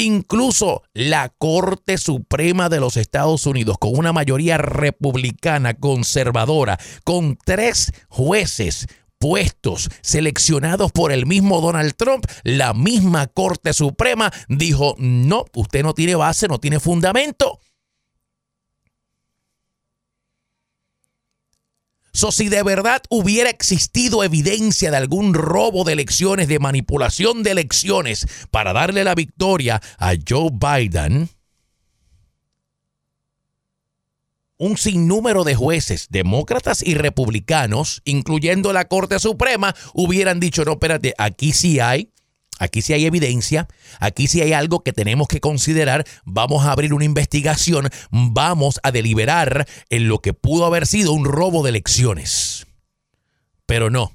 Incluso 0.00 0.84
la 0.94 1.28
Corte 1.28 1.98
Suprema 1.98 2.68
de 2.68 2.78
los 2.78 2.96
Estados 2.96 3.46
Unidos, 3.46 3.78
con 3.78 3.98
una 3.98 4.12
mayoría 4.12 4.56
republicana 4.56 5.74
conservadora, 5.74 6.78
con 7.02 7.36
tres 7.44 7.92
jueces 8.08 8.86
puestos, 9.18 9.90
seleccionados 10.00 10.92
por 10.92 11.10
el 11.10 11.26
mismo 11.26 11.60
Donald 11.60 11.94
Trump, 11.96 12.26
la 12.44 12.74
misma 12.74 13.26
Corte 13.26 13.72
Suprema 13.72 14.32
dijo, 14.48 14.94
no, 14.98 15.46
usted 15.56 15.82
no 15.82 15.94
tiene 15.94 16.14
base, 16.14 16.46
no 16.46 16.60
tiene 16.60 16.78
fundamento. 16.78 17.58
So, 22.18 22.32
si 22.32 22.48
de 22.48 22.64
verdad 22.64 23.00
hubiera 23.10 23.48
existido 23.48 24.24
evidencia 24.24 24.90
de 24.90 24.96
algún 24.96 25.34
robo 25.34 25.84
de 25.84 25.92
elecciones, 25.92 26.48
de 26.48 26.58
manipulación 26.58 27.44
de 27.44 27.52
elecciones 27.52 28.26
para 28.50 28.72
darle 28.72 29.04
la 29.04 29.14
victoria 29.14 29.80
a 29.98 30.14
Joe 30.28 30.50
Biden, 30.50 31.28
un 34.56 34.76
sinnúmero 34.76 35.44
de 35.44 35.54
jueces, 35.54 36.08
demócratas 36.10 36.82
y 36.84 36.94
republicanos, 36.94 38.02
incluyendo 38.04 38.72
la 38.72 38.88
Corte 38.88 39.20
Suprema, 39.20 39.76
hubieran 39.94 40.40
dicho, 40.40 40.64
no, 40.64 40.72
espérate, 40.72 41.14
aquí 41.18 41.52
sí 41.52 41.78
hay 41.78 42.10
Aquí 42.58 42.82
sí 42.82 42.92
hay 42.92 43.06
evidencia, 43.06 43.68
aquí 44.00 44.26
sí 44.26 44.40
hay 44.40 44.52
algo 44.52 44.82
que 44.82 44.92
tenemos 44.92 45.28
que 45.28 45.40
considerar, 45.40 46.04
vamos 46.24 46.64
a 46.64 46.72
abrir 46.72 46.92
una 46.92 47.04
investigación, 47.04 47.88
vamos 48.10 48.80
a 48.82 48.90
deliberar 48.90 49.66
en 49.90 50.08
lo 50.08 50.20
que 50.20 50.34
pudo 50.34 50.66
haber 50.66 50.86
sido 50.86 51.12
un 51.12 51.24
robo 51.24 51.62
de 51.62 51.70
elecciones. 51.70 52.66
Pero 53.66 53.90
no, 53.90 54.12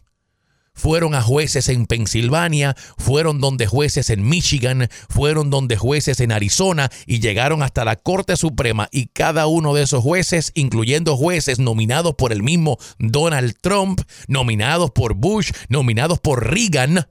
fueron 0.73 1.13
a 1.13 1.21
jueces 1.21 1.69
en 1.69 1.85
Pensilvania, 1.85 2.75
fueron 2.97 3.39
donde 3.39 3.67
jueces 3.67 4.09
en 4.09 4.27
Michigan, 4.27 4.89
fueron 5.07 5.49
donde 5.49 5.77
jueces 5.77 6.19
en 6.19 6.31
Arizona 6.31 6.89
y 7.05 7.19
llegaron 7.19 7.61
hasta 7.61 7.85
la 7.85 7.95
Corte 7.95 8.35
Suprema 8.35 8.89
y 8.91 9.07
cada 9.07 9.45
uno 9.45 9.73
de 9.73 9.83
esos 9.83 10.01
jueces, 10.03 10.51
incluyendo 10.55 11.15
jueces 11.15 11.59
nominados 11.59 12.15
por 12.15 12.31
el 12.31 12.41
mismo 12.41 12.77
Donald 12.97 13.55
Trump, 13.61 14.01
nominados 14.27 14.91
por 14.91 15.13
Bush, 15.13 15.51
nominados 15.69 16.19
por 16.19 16.51
Reagan, 16.51 17.07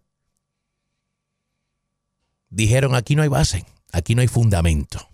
dijeron 2.53 2.95
aquí 2.95 3.17
no 3.17 3.23
hay 3.23 3.29
base, 3.29 3.65
aquí 3.91 4.15
no 4.15 4.21
hay 4.21 4.29
fundamento. 4.29 5.09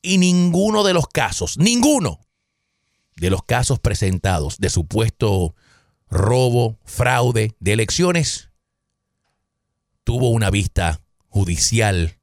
Y 0.00 0.18
ninguno 0.18 0.84
de 0.84 0.94
los 0.94 1.08
casos, 1.08 1.58
ninguno 1.58 2.20
de 3.16 3.30
los 3.30 3.42
casos 3.44 3.80
presentados 3.80 4.58
de 4.58 4.70
supuesto 4.70 5.54
robo, 6.08 6.78
fraude 6.84 7.54
de 7.58 7.72
elecciones, 7.72 8.50
tuvo 10.04 10.30
una 10.30 10.50
vista 10.50 11.00
judicial 11.28 12.18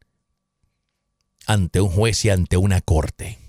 ante 1.46 1.82
un 1.82 1.90
juez 1.90 2.24
y 2.26 2.30
ante 2.30 2.58
una 2.58 2.82
corte. 2.82 3.41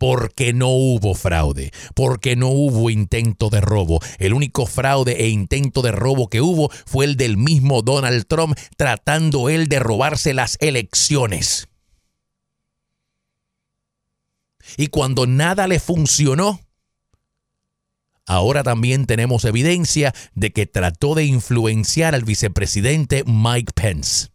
Porque 0.00 0.54
no 0.54 0.70
hubo 0.70 1.14
fraude, 1.14 1.72
porque 1.94 2.34
no 2.34 2.48
hubo 2.48 2.88
intento 2.88 3.50
de 3.50 3.60
robo. 3.60 4.00
El 4.18 4.32
único 4.32 4.64
fraude 4.64 5.22
e 5.22 5.28
intento 5.28 5.82
de 5.82 5.92
robo 5.92 6.30
que 6.30 6.40
hubo 6.40 6.70
fue 6.86 7.04
el 7.04 7.18
del 7.18 7.36
mismo 7.36 7.82
Donald 7.82 8.24
Trump 8.26 8.56
tratando 8.78 9.50
él 9.50 9.68
de 9.68 9.78
robarse 9.78 10.32
las 10.32 10.56
elecciones. 10.60 11.68
Y 14.78 14.86
cuando 14.86 15.26
nada 15.26 15.66
le 15.66 15.78
funcionó, 15.78 16.60
ahora 18.24 18.62
también 18.62 19.04
tenemos 19.04 19.44
evidencia 19.44 20.14
de 20.34 20.50
que 20.50 20.64
trató 20.64 21.14
de 21.14 21.26
influenciar 21.26 22.14
al 22.14 22.24
vicepresidente 22.24 23.22
Mike 23.26 23.72
Pence 23.74 24.30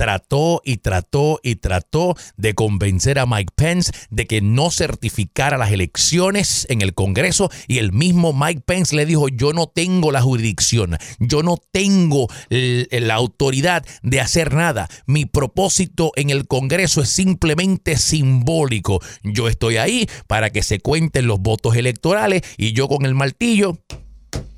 trató 0.00 0.62
y 0.64 0.78
trató 0.78 1.40
y 1.42 1.56
trató 1.56 2.16
de 2.38 2.54
convencer 2.54 3.18
a 3.18 3.26
Mike 3.26 3.52
Pence 3.54 3.92
de 4.08 4.26
que 4.26 4.40
no 4.40 4.70
certificara 4.70 5.58
las 5.58 5.72
elecciones 5.72 6.66
en 6.70 6.80
el 6.80 6.94
Congreso 6.94 7.50
y 7.68 7.76
el 7.76 7.92
mismo 7.92 8.32
Mike 8.32 8.62
Pence 8.64 8.96
le 8.96 9.04
dijo, 9.04 9.28
yo 9.28 9.52
no 9.52 9.66
tengo 9.66 10.10
la 10.10 10.22
jurisdicción, 10.22 10.96
yo 11.18 11.42
no 11.42 11.58
tengo 11.70 12.28
la 12.48 13.14
autoridad 13.14 13.84
de 14.02 14.22
hacer 14.22 14.54
nada, 14.54 14.88
mi 15.04 15.26
propósito 15.26 16.12
en 16.16 16.30
el 16.30 16.46
Congreso 16.46 17.02
es 17.02 17.10
simplemente 17.10 17.98
simbólico, 17.98 19.00
yo 19.22 19.48
estoy 19.48 19.76
ahí 19.76 20.08
para 20.26 20.48
que 20.48 20.62
se 20.62 20.80
cuenten 20.80 21.26
los 21.26 21.40
votos 21.40 21.76
electorales 21.76 22.40
y 22.56 22.72
yo 22.72 22.88
con 22.88 23.04
el 23.04 23.14
martillo 23.14 23.76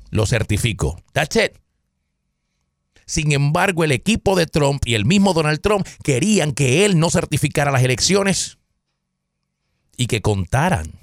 lo 0.09 0.25
certifico. 0.25 1.03
That's 1.11 1.35
it. 1.35 1.62
Sin 3.05 3.31
embargo, 3.31 3.83
el 3.83 3.91
equipo 3.91 4.35
de 4.35 4.45
Trump 4.45 4.83
y 4.85 4.95
el 4.95 5.05
mismo 5.05 5.33
Donald 5.33 5.61
Trump 5.61 5.87
querían 6.03 6.53
que 6.53 6.85
él 6.85 6.99
no 6.99 7.09
certificara 7.09 7.71
las 7.71 7.83
elecciones 7.83 8.57
y 9.97 10.07
que 10.07 10.21
contaran 10.21 10.99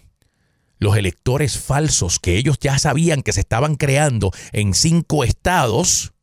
los 0.78 0.96
electores 0.96 1.58
falsos 1.58 2.18
que 2.18 2.36
ellos 2.36 2.58
ya 2.58 2.78
sabían 2.78 3.22
que 3.22 3.32
se 3.32 3.40
estaban 3.40 3.76
creando 3.76 4.32
en 4.52 4.74
cinco 4.74 5.24
estados 5.24 6.14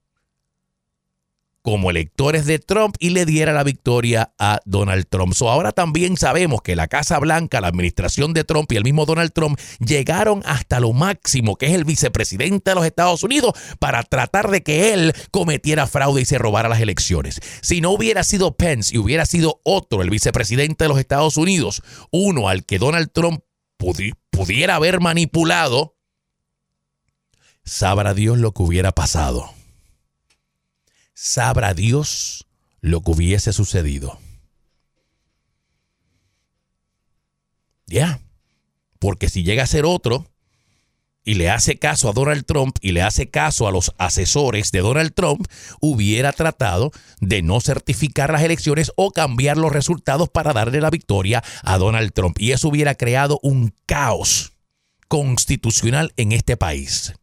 como 1.67 1.89
electores 1.89 2.45
de 2.45 2.59
Trump 2.59 2.95
y 2.97 3.09
le 3.09 3.25
diera 3.25 3.51
la 3.51 3.65
victoria 3.65 4.33
a 4.39 4.61
Donald 4.63 5.05
Trump. 5.09 5.33
So, 5.33 5.49
ahora 5.49 5.73
también 5.73 6.15
sabemos 6.15 6.61
que 6.61 6.77
la 6.77 6.87
Casa 6.87 7.19
Blanca, 7.19 7.59
la 7.59 7.67
administración 7.67 8.31
de 8.31 8.45
Trump 8.45 8.71
y 8.71 8.77
el 8.77 8.85
mismo 8.85 9.05
Donald 9.05 9.33
Trump 9.33 9.59
llegaron 9.85 10.43
hasta 10.45 10.79
lo 10.79 10.93
máximo, 10.93 11.57
que 11.57 11.65
es 11.65 11.73
el 11.73 11.83
vicepresidente 11.83 12.71
de 12.71 12.75
los 12.75 12.85
Estados 12.85 13.21
Unidos, 13.21 13.51
para 13.79 14.01
tratar 14.03 14.49
de 14.49 14.63
que 14.63 14.93
él 14.93 15.11
cometiera 15.29 15.87
fraude 15.87 16.21
y 16.21 16.25
se 16.25 16.37
robara 16.37 16.69
las 16.69 16.79
elecciones. 16.79 17.41
Si 17.59 17.81
no 17.81 17.91
hubiera 17.91 18.23
sido 18.23 18.55
Pence 18.55 18.95
y 18.95 18.99
hubiera 18.99 19.25
sido 19.25 19.59
otro, 19.65 20.01
el 20.01 20.09
vicepresidente 20.09 20.85
de 20.85 20.87
los 20.87 20.99
Estados 20.99 21.35
Unidos, 21.35 21.81
uno 22.11 22.47
al 22.47 22.63
que 22.63 22.79
Donald 22.79 23.11
Trump 23.11 23.41
pudiera 23.75 24.75
haber 24.75 25.01
manipulado, 25.01 25.97
sabrá 27.65 28.13
Dios 28.13 28.37
lo 28.37 28.53
que 28.53 28.63
hubiera 28.63 28.93
pasado 28.93 29.56
sabrá 31.17 31.73
Dios 31.73 32.45
lo 32.79 33.01
que 33.01 33.09
hubiese 33.11 33.51
sucedido. 33.51 34.19
Ya, 37.87 38.19
porque 38.99 39.27
si 39.27 39.43
llega 39.43 39.63
a 39.63 39.67
ser 39.67 39.85
otro 39.85 40.27
y 41.23 41.33
le 41.33 41.49
hace 41.49 41.79
caso 41.79 42.07
a 42.07 42.13
Donald 42.13 42.45
Trump 42.45 42.77
y 42.81 42.91
le 42.91 43.01
hace 43.01 43.31
caso 43.31 43.67
a 43.67 43.71
los 43.71 43.95
asesores 43.97 44.71
de 44.71 44.79
Donald 44.79 45.11
Trump, 45.15 45.47
hubiera 45.81 46.33
tratado 46.33 46.91
de 47.19 47.41
no 47.41 47.61
certificar 47.61 48.31
las 48.31 48.43
elecciones 48.43 48.91
o 48.95 49.09
cambiar 49.09 49.57
los 49.57 49.71
resultados 49.71 50.29
para 50.29 50.53
darle 50.53 50.81
la 50.81 50.91
victoria 50.91 51.43
a 51.63 51.79
Donald 51.79 52.13
Trump. 52.13 52.39
Y 52.39 52.51
eso 52.51 52.67
hubiera 52.67 52.93
creado 52.93 53.39
un 53.41 53.73
caos 53.87 54.53
constitucional 55.07 56.13
en 56.15 56.31
este 56.31 56.57
país 56.57 57.13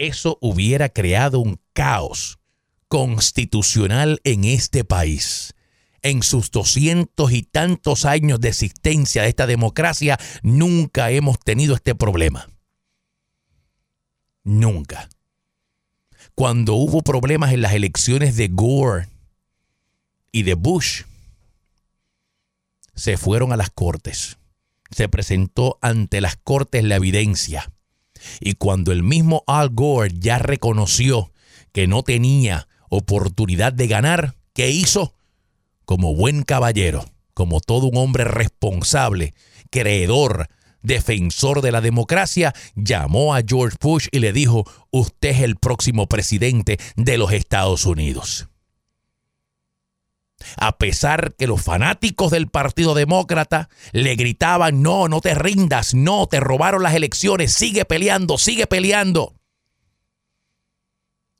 eso 0.00 0.38
hubiera 0.40 0.88
creado 0.88 1.40
un 1.40 1.60
caos 1.74 2.38
constitucional 2.88 4.20
en 4.24 4.44
este 4.44 4.82
país. 4.82 5.54
En 6.02 6.22
sus 6.22 6.50
doscientos 6.50 7.32
y 7.32 7.42
tantos 7.42 8.06
años 8.06 8.40
de 8.40 8.48
existencia 8.48 9.22
de 9.22 9.28
esta 9.28 9.46
democracia, 9.46 10.18
nunca 10.42 11.10
hemos 11.10 11.38
tenido 11.38 11.74
este 11.74 11.94
problema. 11.94 12.48
Nunca. 14.42 15.10
Cuando 16.34 16.74
hubo 16.74 17.02
problemas 17.02 17.52
en 17.52 17.60
las 17.60 17.74
elecciones 17.74 18.36
de 18.36 18.48
Gore 18.48 19.08
y 20.32 20.44
de 20.44 20.54
Bush, 20.54 21.02
se 22.94 23.18
fueron 23.18 23.52
a 23.52 23.58
las 23.58 23.68
cortes. 23.68 24.38
Se 24.90 25.10
presentó 25.10 25.78
ante 25.82 26.22
las 26.22 26.36
cortes 26.36 26.82
la 26.84 26.96
evidencia 26.96 27.70
y 28.40 28.54
cuando 28.54 28.92
el 28.92 29.02
mismo 29.02 29.44
Al 29.46 29.70
Gore 29.70 30.12
ya 30.18 30.38
reconoció 30.38 31.32
que 31.72 31.86
no 31.86 32.02
tenía 32.02 32.68
oportunidad 32.88 33.72
de 33.72 33.86
ganar, 33.86 34.34
¿qué 34.52 34.70
hizo? 34.70 35.14
Como 35.84 36.14
buen 36.14 36.42
caballero, 36.42 37.04
como 37.34 37.60
todo 37.60 37.86
un 37.86 37.96
hombre 37.96 38.24
responsable, 38.24 39.34
creedor, 39.70 40.48
defensor 40.82 41.62
de 41.62 41.72
la 41.72 41.80
democracia, 41.80 42.54
llamó 42.74 43.34
a 43.34 43.42
George 43.46 43.76
Bush 43.80 44.08
y 44.10 44.18
le 44.18 44.32
dijo, 44.32 44.64
usted 44.90 45.30
es 45.30 45.40
el 45.40 45.56
próximo 45.56 46.06
presidente 46.08 46.78
de 46.96 47.18
los 47.18 47.32
Estados 47.32 47.86
Unidos 47.86 48.49
a 50.56 50.78
pesar 50.78 51.34
que 51.36 51.46
los 51.46 51.62
fanáticos 51.62 52.30
del 52.30 52.48
Partido 52.48 52.94
Demócrata 52.94 53.68
le 53.92 54.14
gritaban, 54.14 54.82
no, 54.82 55.08
no 55.08 55.20
te 55.20 55.34
rindas, 55.34 55.94
no, 55.94 56.26
te 56.26 56.40
robaron 56.40 56.82
las 56.82 56.94
elecciones, 56.94 57.52
sigue 57.52 57.84
peleando, 57.84 58.38
sigue 58.38 58.66
peleando. 58.66 59.34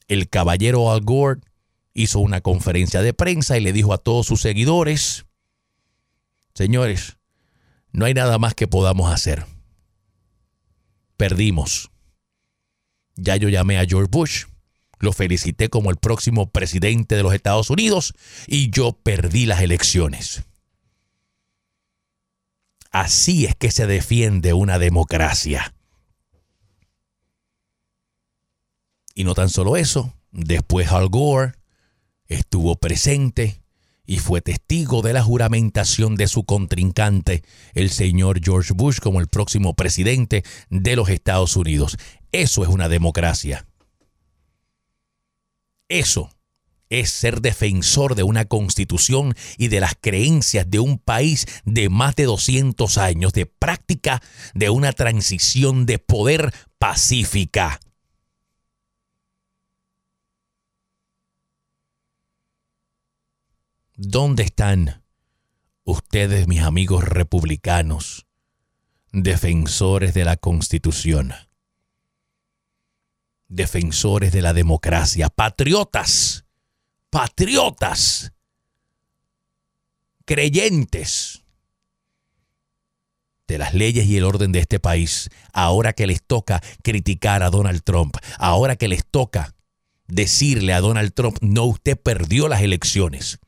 El 0.09 0.29
caballero 0.29 0.91
Al 0.91 1.03
Gore 1.03 1.41
hizo 1.95 2.21
una 2.21 2.41
conferencia 2.41 3.03
de 3.03 3.15
prensa 3.15 3.57
y 3.57 3.61
le 3.61 3.73
dijo 3.73 3.93
a 3.93 3.99
todos 3.99 4.27
sus 4.27 4.41
seguidores, 4.41 5.27
señores, 6.55 7.17
no 7.93 8.05
hay 8.05 8.15
nada 8.15 8.39
más 8.39 8.55
que 8.55 8.69
podamos 8.69 9.13
hacer. 9.13 9.47
Perdimos. 11.17 11.91
Ya 13.17 13.37
yo 13.37 13.49
llamé 13.49 13.79
a 13.79 13.85
George 13.85 14.09
Bush 14.11 14.45
lo 15.01 15.13
felicité 15.13 15.69
como 15.69 15.91
el 15.91 15.97
próximo 15.97 16.51
presidente 16.51 17.17
de 17.17 17.23
los 17.23 17.35
Estados 17.35 17.71
Unidos 17.71 18.15
y 18.47 18.71
yo 18.71 18.93
perdí 18.93 19.47
las 19.47 19.63
elecciones. 19.63 20.45
Así 22.93 23.47
es 23.47 23.55
que 23.55 23.71
se 23.71 23.87
defiende 23.87 24.53
una 24.53 24.79
democracia. 24.79 25.75
Y 29.15 29.25
no 29.25 29.35
tan 29.35 29.49
solo 29.49 29.77
eso, 29.77 30.15
después 30.31 30.93
Al 30.93 31.09
Gore 31.09 31.55
estuvo 32.27 32.77
presente 32.77 33.63
y 34.07 34.19
fue 34.19 34.41
testigo 34.41 35.03
de 35.03 35.13
la 35.13 35.23
juramentación 35.23 36.17
de 36.17 36.27
su 36.27 36.45
contrincante, 36.45 37.43
el 37.75 37.91
señor 37.91 38.41
George 38.43 38.73
Bush, 38.75 38.99
como 38.99 39.21
el 39.21 39.29
próximo 39.29 39.75
presidente 39.75 40.43
de 40.69 40.97
los 40.97 41.09
Estados 41.09 41.57
Unidos. 41.57 41.97
Eso 42.33 42.65
es 42.65 42.69
una 42.69 42.89
democracia. 42.89 43.67
Eso 45.91 46.31
es 46.89 47.11
ser 47.11 47.41
defensor 47.41 48.15
de 48.15 48.23
una 48.23 48.45
constitución 48.45 49.35
y 49.59 49.69
de 49.69 49.81
las 49.81 49.95
creencias 50.01 50.71
de 50.71 50.79
un 50.79 50.99
país 50.99 51.47
de 51.65 51.89
más 51.89 52.15
de 52.15 52.25
200 52.25 52.97
años 52.97 53.33
de 53.33 53.47
práctica 53.47 54.23
de 54.55 54.71
una 54.71 54.93
transición 54.93 55.87
de 55.87 55.99
poder 55.99 56.55
pacífica. 56.79 57.81
¿Dónde 63.97 64.45
están 64.45 65.03
ustedes, 65.83 66.47
mis 66.47 66.63
amigos 66.63 67.05
republicanos, 67.05 68.27
defensores 69.13 70.15
de 70.15 70.25
la 70.25 70.37
constitución? 70.37 71.35
Defensores 73.51 74.33
de 74.33 74.41
la 74.41 74.55
democracia, 74.55 75.29
patriotas, 75.29 76.45
patriotas, 77.11 78.33
creyentes 80.25 81.43
de 83.49 83.59
las 83.59 83.75
leyes 83.75 84.07
y 84.07 84.17
el 84.17 84.25
orden 84.25 84.53
de 84.53 84.61
este 84.61 84.79
país, 84.79 85.29
ahora 85.53 85.93
que 85.93 86.07
les 86.07 86.23
toca 86.23 86.63
criticar 86.83 87.43
a 87.43 87.51
Donald 87.51 87.83
Trump, 87.83 88.17
ahora 88.39 88.77
que 88.77 88.87
les 88.87 89.05
toca 89.05 89.55
decirle 90.07 90.73
a 90.73 90.81
Donald 90.81 91.13
Trump, 91.13 91.39
no, 91.41 91.65
usted 91.65 92.01
perdió 92.01 92.49
las 92.49 92.63
elecciones. 92.63 93.41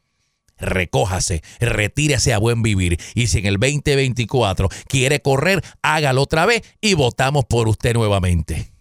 Recójase, 0.59 1.43
retírese 1.61 2.33
a 2.33 2.39
buen 2.39 2.63
vivir. 2.63 2.99
Y 3.15 3.29
si 3.29 3.39
en 3.39 3.47
el 3.47 3.59
2024 3.59 4.69
quiere 4.89 5.21
correr, 5.23 5.63
hágalo 5.83 6.23
otra 6.23 6.47
vez 6.47 6.63
y 6.81 6.95
votamos 6.95 7.45
por 7.45 7.69
usted 7.69 7.95
nuevamente. 7.95 8.72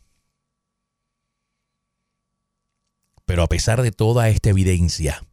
Pero 3.25 3.43
a 3.43 3.47
pesar 3.47 3.81
de 3.81 3.91
toda 3.91 4.29
esta 4.29 4.49
evidencia, 4.49 5.23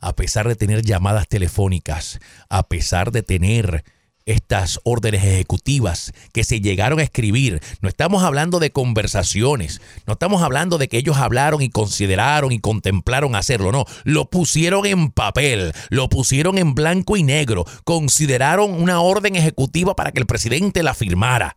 a 0.00 0.14
pesar 0.14 0.48
de 0.48 0.56
tener 0.56 0.82
llamadas 0.82 1.28
telefónicas, 1.28 2.20
a 2.48 2.68
pesar 2.68 3.10
de 3.10 3.22
tener 3.22 3.84
estas 4.28 4.78
órdenes 4.84 5.24
ejecutivas 5.24 6.12
que 6.34 6.44
se 6.44 6.60
llegaron 6.60 6.98
a 6.98 7.02
escribir. 7.02 7.60
No 7.80 7.88
estamos 7.88 8.22
hablando 8.22 8.58
de 8.58 8.70
conversaciones, 8.70 9.80
no 10.06 10.12
estamos 10.12 10.42
hablando 10.42 10.76
de 10.76 10.88
que 10.88 10.98
ellos 10.98 11.16
hablaron 11.16 11.62
y 11.62 11.70
consideraron 11.70 12.52
y 12.52 12.58
contemplaron 12.58 13.34
hacerlo, 13.34 13.72
no, 13.72 13.86
lo 14.04 14.28
pusieron 14.28 14.84
en 14.84 15.10
papel, 15.10 15.72
lo 15.88 16.10
pusieron 16.10 16.58
en 16.58 16.74
blanco 16.74 17.16
y 17.16 17.22
negro, 17.22 17.64
consideraron 17.84 18.74
una 18.74 19.00
orden 19.00 19.34
ejecutiva 19.34 19.96
para 19.96 20.12
que 20.12 20.20
el 20.20 20.26
presidente 20.26 20.82
la 20.82 20.92
firmara, 20.92 21.56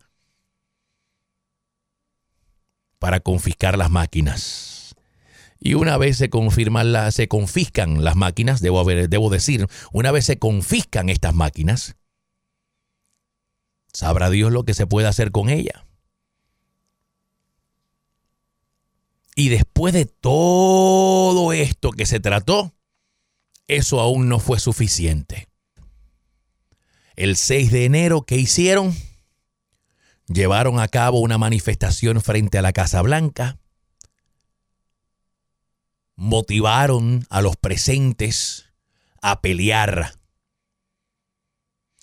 para 2.98 3.20
confiscar 3.20 3.76
las 3.76 3.90
máquinas. 3.90 4.71
Y 5.64 5.74
una 5.74 5.96
vez 5.96 6.16
se, 6.16 6.28
confirman 6.28 7.12
se 7.12 7.28
confiscan 7.28 8.02
las 8.02 8.16
máquinas, 8.16 8.60
debo, 8.60 8.84
debo 8.84 9.30
decir, 9.30 9.66
una 9.92 10.10
vez 10.10 10.24
se 10.24 10.38
confiscan 10.38 11.08
estas 11.08 11.34
máquinas, 11.34 11.96
Sabrá 13.92 14.30
Dios 14.30 14.52
lo 14.52 14.64
que 14.64 14.74
se 14.74 14.86
puede 14.86 15.06
hacer 15.06 15.32
con 15.32 15.50
ella. 15.50 15.84
Y 19.34 19.48
después 19.48 19.94
de 19.94 20.06
todo 20.06 21.52
esto 21.52 21.90
que 21.90 22.06
se 22.06 22.20
trató, 22.20 22.74
eso 23.66 24.00
aún 24.00 24.28
no 24.28 24.38
fue 24.38 24.60
suficiente. 24.60 25.48
El 27.16 27.36
6 27.36 27.70
de 27.70 27.84
enero, 27.84 28.22
¿qué 28.22 28.36
hicieron? 28.36 28.94
Llevaron 30.26 30.80
a 30.80 30.88
cabo 30.88 31.20
una 31.20 31.38
manifestación 31.38 32.20
frente 32.22 32.58
a 32.58 32.62
la 32.62 32.72
Casa 32.72 33.02
Blanca. 33.02 33.58
Motivaron 36.16 37.26
a 37.30 37.42
los 37.42 37.56
presentes 37.56 38.70
a 39.22 39.40
pelear 39.40 40.12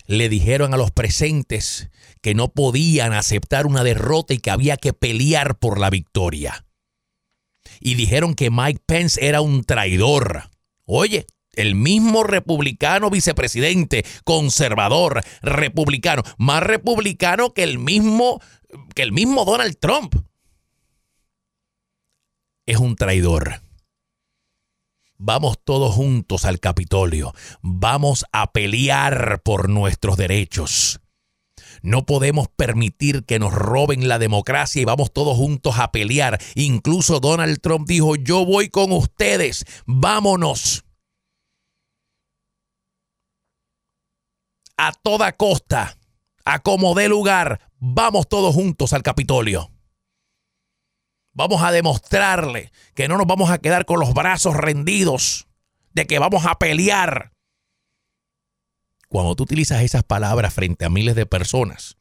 le 0.10 0.28
dijeron 0.28 0.74
a 0.74 0.78
los 0.78 0.90
presentes 0.90 1.92
que 2.22 2.34
no 2.34 2.52
podían 2.52 3.14
aceptar 3.14 3.68
una 3.68 3.84
derrota 3.84 4.34
y 4.34 4.40
que 4.40 4.50
había 4.50 4.76
que 4.76 4.92
pelear 4.92 5.60
por 5.60 5.80
la 5.80 5.92
victoria. 5.92 6.66
Y 7.80 7.94
dijeron 7.94 8.34
que 8.34 8.50
Mike 8.50 8.82
Pence 8.88 9.24
era 9.24 9.42
un 9.42 9.64
traidor. 9.64 10.50
Oye, 10.86 11.28
el 11.54 11.76
mismo 11.76 12.24
republicano 12.24 13.12
vicepresidente, 13.12 14.04
conservador, 14.24 15.22
republicano, 15.44 16.24
más 16.40 16.64
republicano 16.64 17.54
que 17.54 17.62
el 17.62 17.78
mismo 17.78 18.42
que 18.96 19.04
el 19.04 19.12
mismo 19.12 19.46
Donald 19.46 19.78
Trump. 19.80 20.16
Es 22.66 22.78
un 22.78 22.96
traidor. 22.96 23.62
Vamos 25.22 25.60
todos 25.62 25.94
juntos 25.94 26.46
al 26.46 26.62
Capitolio. 26.62 27.34
Vamos 27.62 28.24
a 28.32 28.54
pelear 28.54 29.42
por 29.44 29.68
nuestros 29.68 30.16
derechos. 30.16 31.02
No 31.82 32.06
podemos 32.06 32.48
permitir 32.48 33.26
que 33.26 33.38
nos 33.38 33.54
roben 33.54 34.08
la 34.08 34.18
democracia 34.18 34.82
y 34.82 34.86
vamos 34.86 35.12
todos 35.12 35.36
juntos 35.36 35.78
a 35.78 35.92
pelear. 35.92 36.40
Incluso 36.56 37.20
Donald 37.20 37.60
Trump 37.60 37.86
dijo, 37.86 38.16
yo 38.16 38.46
voy 38.46 38.70
con 38.70 38.94
ustedes, 38.94 39.66
vámonos. 39.86 40.86
A 44.78 44.94
toda 44.94 45.34
costa, 45.34 45.98
a 46.46 46.60
como 46.60 46.96
dé 46.96 47.10
lugar, 47.10 47.60
vamos 47.78 48.30
todos 48.30 48.56
juntos 48.56 48.94
al 48.94 49.04
Capitolio. 49.04 49.70
Vamos 51.40 51.64
a 51.64 51.72
demostrarle 51.72 52.70
que 52.96 53.08
no 53.08 53.18
nos 53.18 53.26
vamos 53.26 53.50
a 53.50 53.60
quedar 53.60 53.86
con 53.86 54.02
los 54.02 54.14
brazos 54.14 54.58
rendidos, 54.58 55.48
de 55.94 56.06
que 56.06 56.20
vamos 56.20 56.46
a 56.46 56.60
pelear. 56.60 57.32
Cuando 59.08 59.38
tú 59.38 59.44
utilizas 59.44 59.82
esas 59.82 60.04
palabras 60.04 60.54
frente 60.54 60.84
a 60.84 60.90
miles 60.90 61.16
de 61.16 61.26
personas 61.26 61.96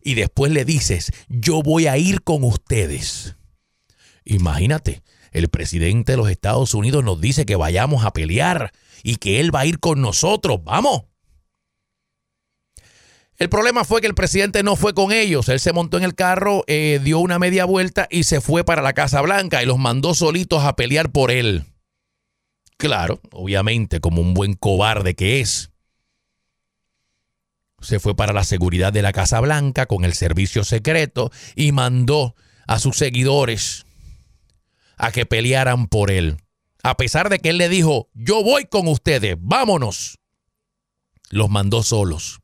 y 0.00 0.14
después 0.14 0.50
le 0.50 0.64
dices, 0.64 1.12
yo 1.28 1.60
voy 1.60 1.88
a 1.88 1.98
ir 1.98 2.22
con 2.22 2.42
ustedes. 2.42 3.36
Imagínate, 4.24 5.02
el 5.32 5.50
presidente 5.50 6.12
de 6.12 6.16
los 6.16 6.30
Estados 6.30 6.72
Unidos 6.72 7.04
nos 7.04 7.20
dice 7.20 7.44
que 7.44 7.56
vayamos 7.56 8.06
a 8.06 8.14
pelear 8.14 8.72
y 9.02 9.16
que 9.16 9.40
él 9.40 9.54
va 9.54 9.60
a 9.60 9.66
ir 9.66 9.78
con 9.78 10.00
nosotros. 10.00 10.64
Vamos. 10.64 11.02
El 13.36 13.48
problema 13.48 13.84
fue 13.84 14.00
que 14.00 14.06
el 14.06 14.14
presidente 14.14 14.62
no 14.62 14.76
fue 14.76 14.94
con 14.94 15.10
ellos. 15.10 15.48
Él 15.48 15.58
se 15.58 15.72
montó 15.72 15.96
en 15.96 16.04
el 16.04 16.14
carro, 16.14 16.62
eh, 16.68 17.00
dio 17.02 17.18
una 17.18 17.38
media 17.38 17.64
vuelta 17.64 18.06
y 18.10 18.24
se 18.24 18.40
fue 18.40 18.64
para 18.64 18.80
la 18.80 18.92
Casa 18.92 19.20
Blanca 19.22 19.62
y 19.62 19.66
los 19.66 19.78
mandó 19.78 20.14
solitos 20.14 20.62
a 20.62 20.76
pelear 20.76 21.10
por 21.10 21.30
él. 21.32 21.64
Claro, 22.76 23.20
obviamente, 23.32 24.00
como 24.00 24.20
un 24.20 24.34
buen 24.34 24.54
cobarde 24.54 25.14
que 25.14 25.40
es. 25.40 25.70
Se 27.80 27.98
fue 27.98 28.14
para 28.14 28.32
la 28.32 28.44
seguridad 28.44 28.92
de 28.92 29.02
la 29.02 29.12
Casa 29.12 29.40
Blanca 29.40 29.86
con 29.86 30.04
el 30.04 30.14
servicio 30.14 30.64
secreto 30.64 31.30
y 31.56 31.72
mandó 31.72 32.34
a 32.66 32.78
sus 32.78 32.96
seguidores 32.96 33.84
a 34.96 35.10
que 35.10 35.26
pelearan 35.26 35.88
por 35.88 36.10
él. 36.10 36.38
A 36.82 36.96
pesar 36.96 37.30
de 37.30 37.40
que 37.40 37.50
él 37.50 37.58
le 37.58 37.68
dijo, 37.68 38.08
yo 38.14 38.42
voy 38.44 38.66
con 38.66 38.86
ustedes, 38.86 39.36
vámonos. 39.40 40.18
Los 41.30 41.50
mandó 41.50 41.82
solos. 41.82 42.43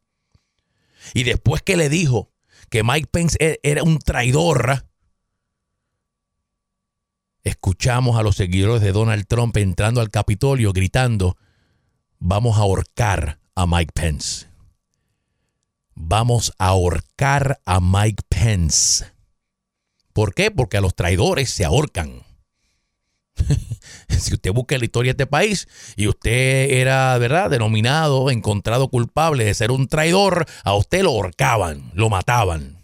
Y 1.15 1.25
después 1.25 1.63
que 1.63 1.77
le 1.77 1.89
dijo 1.89 2.31
que 2.71 2.83
Mike 2.83 3.09
Pence 3.11 3.37
e-, 3.41 3.59
era 3.63 3.83
un 3.83 3.99
traidor, 3.99 4.87
escuchamos 7.45 8.19
a 8.19 8.23
los 8.23 8.37
seguidores 8.37 8.83
de 8.83 8.93
Donald 8.93 9.27
Trump 9.27 9.57
entrando 9.57 10.01
al 10.01 10.11
Capitolio 10.11 10.73
gritando, 10.73 11.37
vamos 12.19 12.59
a 12.59 12.63
ahorcar 12.63 13.41
a 13.55 13.67
Mike 13.67 13.93
Pence. 13.95 14.47
Vamos 15.95 16.53
a 16.59 16.69
ahorcar 16.69 17.61
a 17.67 17.81
Mike 17.81 18.23
Pence. 18.29 19.05
¿Por 20.13 20.35
qué? 20.35 20.51
Porque 20.51 20.79
a 20.79 20.81
los 20.81 20.95
traidores 20.95 21.51
se 21.51 21.65
ahorcan. 21.65 22.23
si 24.09 24.35
usted 24.35 24.53
busca 24.53 24.79
la 24.79 24.85
historia 24.85 25.13
de 25.13 25.23
este 25.23 25.27
país 25.27 25.69
y 25.97 26.09
usted 26.09 26.71
era, 26.71 27.17
¿verdad?, 27.19 27.51
denominado, 27.51 28.31
encontrado 28.31 28.89
culpable 28.89 29.45
de 29.45 29.55
ser 29.55 29.71
un 29.71 29.89
traidor, 29.89 30.47
a 30.65 30.75
usted 30.75 31.03
lo 31.03 31.11
ahorcaban, 31.11 31.91
lo 31.95 32.09
mataban. 32.09 32.79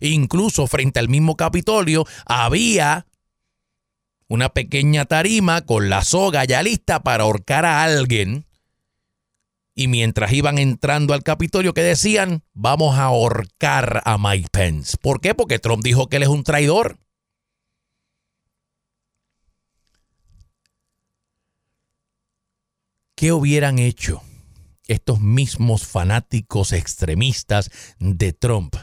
Incluso 0.00 0.66
frente 0.66 0.98
al 0.98 1.08
mismo 1.08 1.36
Capitolio 1.36 2.04
había 2.26 3.06
una 4.28 4.48
pequeña 4.48 5.04
tarima 5.04 5.60
con 5.60 5.90
la 5.90 6.02
soga 6.02 6.44
ya 6.44 6.62
lista 6.62 7.02
para 7.02 7.24
ahorcar 7.24 7.66
a 7.66 7.84
alguien. 7.84 8.46
Y 9.74 9.88
mientras 9.88 10.32
iban 10.32 10.58
entrando 10.58 11.14
al 11.14 11.22
Capitolio, 11.22 11.72
que 11.72 11.82
decían, 11.82 12.42
vamos 12.52 12.98
a 12.98 13.04
ahorcar 13.04 14.02
a 14.04 14.18
Mike 14.18 14.48
Pence. 14.50 14.96
¿Por 15.00 15.20
qué? 15.20 15.34
Porque 15.34 15.58
Trump 15.58 15.82
dijo 15.84 16.08
que 16.08 16.16
él 16.16 16.24
es 16.24 16.28
un 16.28 16.44
traidor. 16.44 16.98
¿Qué 23.22 23.30
hubieran 23.30 23.78
hecho 23.78 24.20
estos 24.88 25.20
mismos 25.20 25.86
fanáticos 25.86 26.72
extremistas 26.72 27.70
de 28.00 28.32
Trump 28.32 28.74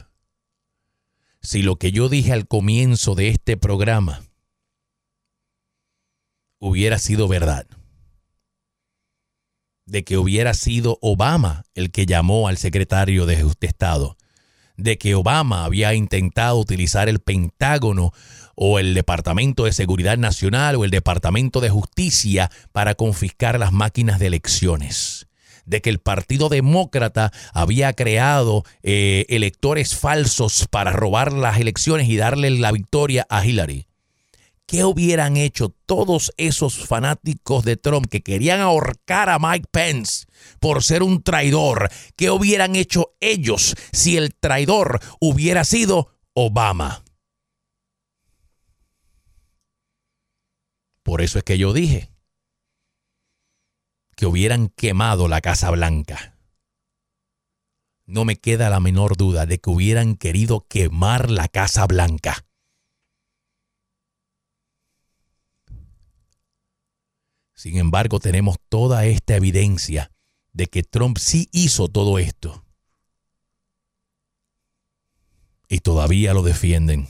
si 1.41 1.61
lo 1.61 1.75
que 1.75 1.91
yo 1.91 2.07
dije 2.07 2.31
al 2.31 2.47
comienzo 2.47 3.15
de 3.15 3.27
este 3.27 3.57
programa 3.57 4.23
hubiera 6.57 6.99
sido 6.99 7.27
verdad? 7.27 7.67
De 9.85 10.05
que 10.05 10.17
hubiera 10.17 10.53
sido 10.53 10.99
Obama 11.01 11.65
el 11.73 11.91
que 11.91 12.05
llamó 12.05 12.47
al 12.47 12.55
secretario 12.55 13.25
de 13.25 13.45
Estado 13.59 14.15
de 14.79 14.97
que 14.97 15.15
Obama 15.15 15.65
había 15.65 15.93
intentado 15.93 16.57
utilizar 16.57 17.09
el 17.09 17.19
Pentágono 17.19 18.13
o 18.61 18.77
el 18.77 18.93
Departamento 18.93 19.63
de 19.63 19.71
Seguridad 19.71 20.17
Nacional 20.17 20.75
o 20.75 20.83
el 20.83 20.91
Departamento 20.91 21.61
de 21.61 21.69
Justicia 21.69 22.51
para 22.73 22.93
confiscar 22.93 23.57
las 23.57 23.71
máquinas 23.71 24.19
de 24.19 24.27
elecciones 24.27 25.27
de 25.65 25.81
que 25.81 25.89
el 25.89 25.99
Partido 25.99 26.49
Demócrata 26.49 27.31
había 27.53 27.93
creado 27.93 28.65
eh, 28.83 29.25
electores 29.29 29.95
falsos 29.95 30.67
para 30.69 30.91
robar 30.91 31.31
las 31.31 31.59
elecciones 31.59 32.09
y 32.09 32.17
darle 32.17 32.49
la 32.49 32.71
victoria 32.71 33.25
a 33.29 33.45
Hillary. 33.45 33.85
¿Qué 34.65 34.83
hubieran 34.83 35.37
hecho 35.37 35.73
todos 35.85 36.33
esos 36.37 36.85
fanáticos 36.85 37.63
de 37.63 37.77
Trump 37.77 38.07
que 38.09 38.21
querían 38.21 38.59
ahorcar 38.59 39.29
a 39.29 39.39
Mike 39.39 39.67
Pence 39.71 40.25
por 40.59 40.83
ser 40.83 41.01
un 41.01 41.23
traidor? 41.23 41.89
¿Qué 42.17 42.29
hubieran 42.29 42.75
hecho 42.75 43.13
ellos 43.19 43.75
si 43.93 44.17
el 44.17 44.33
traidor 44.35 44.99
hubiera 45.19 45.63
sido 45.63 46.09
Obama? 46.33 47.03
Por 51.09 51.23
eso 51.23 51.39
es 51.39 51.43
que 51.43 51.57
yo 51.57 51.73
dije 51.73 52.11
que 54.15 54.27
hubieran 54.27 54.69
quemado 54.69 55.27
la 55.27 55.41
Casa 55.41 55.71
Blanca. 55.71 56.37
No 58.05 58.25
me 58.25 58.35
queda 58.35 58.69
la 58.69 58.79
menor 58.79 59.17
duda 59.17 59.47
de 59.47 59.59
que 59.59 59.71
hubieran 59.71 60.17
querido 60.17 60.67
quemar 60.67 61.31
la 61.31 61.47
Casa 61.47 61.87
Blanca. 61.87 62.45
Sin 67.55 67.77
embargo, 67.77 68.19
tenemos 68.19 68.57
toda 68.69 69.07
esta 69.07 69.35
evidencia 69.35 70.11
de 70.53 70.67
que 70.67 70.83
Trump 70.83 71.17
sí 71.17 71.49
hizo 71.51 71.87
todo 71.87 72.19
esto. 72.19 72.63
Y 75.67 75.79
todavía 75.79 76.35
lo 76.35 76.43
defienden. 76.43 77.07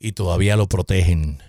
Y 0.00 0.14
todavía 0.14 0.56
lo 0.56 0.66
protegen. 0.66 1.43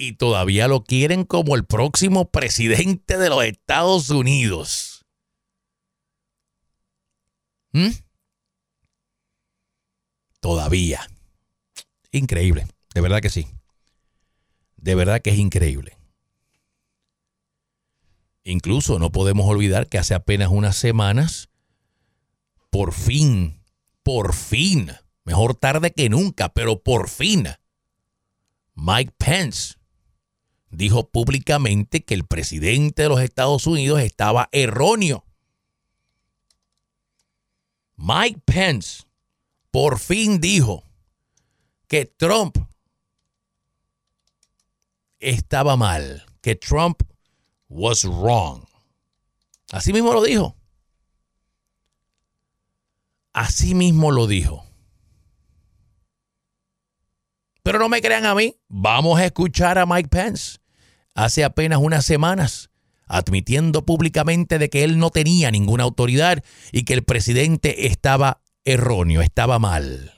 Y 0.00 0.12
todavía 0.12 0.68
lo 0.68 0.84
quieren 0.84 1.24
como 1.24 1.56
el 1.56 1.66
próximo 1.66 2.30
presidente 2.30 3.18
de 3.18 3.28
los 3.30 3.44
Estados 3.44 4.10
Unidos. 4.10 5.04
¿Mm? 7.72 7.88
Todavía. 10.38 11.04
Increíble. 12.12 12.68
De 12.94 13.00
verdad 13.00 13.20
que 13.20 13.28
sí. 13.28 13.48
De 14.76 14.94
verdad 14.94 15.20
que 15.20 15.30
es 15.30 15.38
increíble. 15.38 15.98
Incluso 18.44 19.00
no 19.00 19.10
podemos 19.10 19.48
olvidar 19.48 19.88
que 19.88 19.98
hace 19.98 20.14
apenas 20.14 20.48
unas 20.48 20.76
semanas, 20.76 21.48
por 22.70 22.92
fin, 22.92 23.64
por 24.04 24.32
fin, 24.32 24.92
mejor 25.24 25.56
tarde 25.56 25.90
que 25.90 26.08
nunca, 26.08 26.50
pero 26.50 26.84
por 26.84 27.08
fin, 27.08 27.48
Mike 28.74 29.12
Pence 29.18 29.77
dijo 30.70 31.08
públicamente 31.08 32.04
que 32.04 32.14
el 32.14 32.26
presidente 32.26 33.02
de 33.02 33.08
los 33.08 33.20
Estados 33.20 33.66
Unidos 33.66 34.00
estaba 34.00 34.48
erróneo. 34.52 35.24
Mike 37.96 38.40
Pence 38.44 39.04
por 39.70 39.98
fin 39.98 40.40
dijo 40.40 40.84
que 41.88 42.04
Trump 42.04 42.58
estaba 45.18 45.76
mal, 45.76 46.24
que 46.40 46.54
Trump 46.54 47.02
was 47.68 48.04
wrong. 48.04 48.64
Así 49.70 49.92
mismo 49.92 50.12
lo 50.12 50.22
dijo. 50.22 50.56
Así 53.32 53.74
mismo 53.74 54.10
lo 54.10 54.26
dijo. 54.26 54.67
Pero 57.68 57.80
no 57.80 57.90
me 57.90 58.00
crean 58.00 58.24
a 58.24 58.34
mí. 58.34 58.54
Vamos 58.70 59.20
a 59.20 59.26
escuchar 59.26 59.76
a 59.78 59.84
Mike 59.84 60.08
Pence 60.08 60.56
hace 61.14 61.44
apenas 61.44 61.78
unas 61.82 62.06
semanas 62.06 62.70
admitiendo 63.06 63.84
públicamente 63.84 64.58
de 64.58 64.70
que 64.70 64.84
él 64.84 64.98
no 64.98 65.10
tenía 65.10 65.50
ninguna 65.50 65.84
autoridad 65.84 66.42
y 66.72 66.84
que 66.84 66.94
el 66.94 67.02
presidente 67.02 67.86
estaba 67.86 68.40
erróneo, 68.64 69.20
estaba 69.20 69.58
mal. 69.58 70.14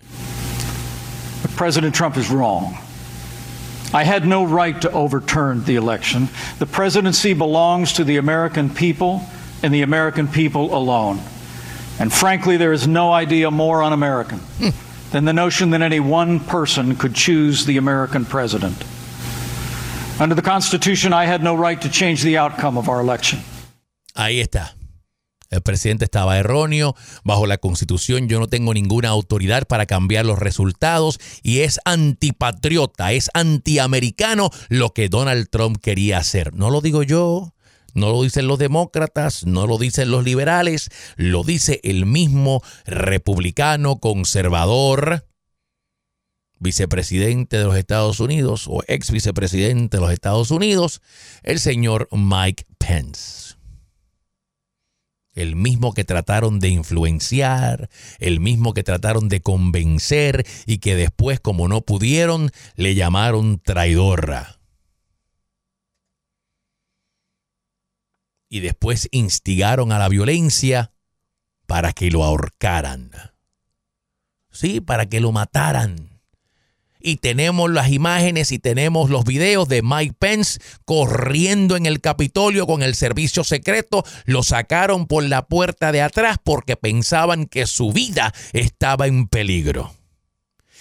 President 1.57 1.93
Trump 1.93 2.17
is 2.17 2.31
wrong. 2.31 2.79
I 3.93 4.05
had 4.05 4.25
no 4.25 4.45
right 4.45 4.81
to 4.81 4.91
overturn 4.93 5.65
the 5.65 5.75
election. 5.75 6.29
The 6.61 6.67
presidency 6.67 7.35
belongs 7.35 7.93
to 7.95 8.05
the 8.05 8.19
American 8.19 8.71
people 8.71 9.23
and 9.65 9.75
the 9.75 9.83
American 9.83 10.29
people 10.29 10.73
alone. 10.73 11.19
And 11.99 12.13
frankly, 12.13 12.57
there 12.57 12.73
is 12.73 12.87
no 12.87 13.13
idea 13.13 13.51
more 13.51 13.83
un 13.83 13.93
American 13.93 14.39
hmm. 14.61 14.71
Than 15.11 15.25
the 15.25 15.33
notion 15.33 15.71
that 15.71 15.83
any 15.83 16.01
one 16.01 16.41
person 16.41 16.97
could 16.97 17.15
choose 17.15 17.65
the 17.67 17.77
American 17.77 18.25
president. 18.25 18.77
Under 20.21 20.35
the 20.35 20.43
Constitution, 20.43 21.13
I 21.13 21.27
had 21.27 21.43
no 21.43 21.55
right 21.55 21.81
to 21.81 21.89
change 21.89 22.23
the 22.23 22.37
outcome 22.37 22.79
of 22.79 22.89
our 22.89 23.01
election. 23.01 23.41
Ahí 24.15 24.41
está. 24.41 24.75
El 25.51 25.63
presidente 25.63 26.05
estaba 26.05 26.39
erróneo. 26.39 26.95
Bajo 27.25 27.47
la 27.47 27.59
constitución 27.59 28.29
yo 28.29 28.39
no 28.39 28.49
tengo 28.49 28.73
ninguna 28.73 29.09
autoridad 29.09 29.67
para 29.67 29.87
cambiar 29.87 30.25
los 30.25 30.39
resultados 30.39 31.19
y 31.43 31.61
es 31.61 31.81
antipatriota, 31.85 33.13
es 33.13 33.31
antiamericano 33.35 34.51
lo 34.69 34.91
que 34.91 35.09
Donald 35.09 35.49
Trump 35.51 35.79
quería 35.83 36.19
hacer. 36.19 36.55
No 36.55 36.71
lo 36.71 36.81
digo 36.81 37.03
yo, 37.03 37.53
no 37.95 38.11
lo 38.11 38.23
dicen 38.23 38.47
los 38.47 38.59
demócratas, 38.59 39.47
no 39.47 39.67
lo 39.67 39.79
dicen 39.79 40.11
los 40.11 40.25
liberales, 40.25 40.91
lo 41.17 41.45
dice 41.45 41.81
el 41.83 42.07
mismo 42.07 42.63
republicano 42.85 43.99
conservador 43.99 45.27
vicepresidente 46.59 47.57
de 47.59 47.65
los 47.65 47.77
Estados 47.77 48.21
Unidos 48.21 48.67
o 48.69 48.83
ex 48.87 49.11
vicepresidente 49.11 49.97
de 49.97 50.01
los 50.03 50.13
Estados 50.13 50.51
Unidos, 50.51 51.01
el 51.43 51.59
señor 51.59 52.09
Mike 52.13 52.67
Pence 52.79 53.51
el 55.35 55.57
mismo 55.57 55.93
que 55.95 56.05
trataron 56.05 56.61
de 56.61 56.69
influenciar, 56.69 57.89
el 58.19 58.41
mismo 58.41 58.75
que 58.75 58.83
trataron 58.83 59.29
de 59.29 59.41
convencer 59.41 60.47
y 60.67 60.79
que 60.79 60.97
después, 60.97 61.41
como 61.41 61.69
no 61.69 61.83
pudieron, 61.83 62.51
le 62.77 62.95
llamaron 62.95 63.61
traidora. 63.61 64.60
Y 68.51 68.61
después 68.61 69.09
instigaron 69.11 69.93
a 69.93 69.99
la 69.99 70.11
violencia 70.11 70.93
para 71.67 71.95
que 71.95 72.11
lo 72.11 72.25
ahorcaran. 72.25 73.11
Sí, 74.51 74.83
para 74.83 75.07
que 75.07 75.21
lo 75.21 75.33
mataran 75.33 76.11
y 77.01 77.17
tenemos 77.17 77.71
las 77.71 77.91
imágenes 77.91 78.53
y 78.53 78.59
tenemos 78.59 79.11
los 79.11 79.25
videos 79.25 79.69
de 79.69 79.83
Mike 79.83 80.15
Pence 80.19 80.61
corriendo 80.85 81.77
en 81.77 81.87
el 81.87 82.01
Capitolio 82.01 82.67
con 82.67 82.83
el 82.83 82.95
servicio 82.95 83.43
secreto. 83.45 84.05
Lo 84.27 84.43
sacaron 84.43 85.07
por 85.07 85.25
la 85.25 85.47
puerta 85.47 85.93
de 85.93 86.03
atrás 86.03 86.37
porque 86.43 86.77
pensaban 86.77 87.47
que 87.47 87.67
su 87.67 87.93
vida 87.93 88.33
estaba 88.53 89.07
en 89.07 89.27
peligro. 89.27 89.95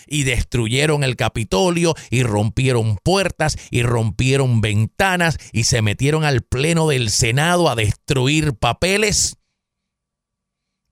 Y 0.09 0.23
destruyeron 0.23 1.03
el 1.03 1.15
Capitolio 1.15 1.95
y 2.09 2.23
rompieron 2.23 2.97
puertas 3.03 3.57
y 3.69 3.83
rompieron 3.83 4.61
ventanas 4.61 5.37
y 5.51 5.65
se 5.65 5.81
metieron 5.81 6.23
al 6.25 6.41
pleno 6.41 6.87
del 6.87 7.09
Senado 7.09 7.69
a 7.69 7.75
destruir 7.75 8.53
papeles. 8.53 9.37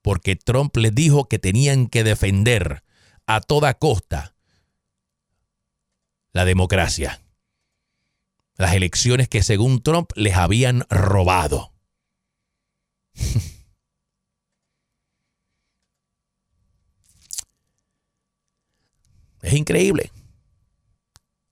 Porque 0.02 0.36
Trump 0.36 0.76
les 0.76 0.94
dijo 0.94 1.28
que 1.28 1.38
tenían 1.38 1.88
que 1.88 2.04
defender 2.04 2.82
a 3.26 3.40
toda 3.40 3.74
costa 3.74 4.34
la 6.32 6.44
democracia. 6.44 7.20
Las 8.56 8.74
elecciones 8.74 9.28
que 9.28 9.42
según 9.42 9.82
Trump 9.82 10.10
les 10.14 10.36
habían 10.36 10.84
robado. 10.88 11.72
Es 19.48 19.54
increíble. 19.54 20.12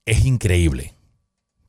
Es 0.05 0.23
increíble 0.23 0.93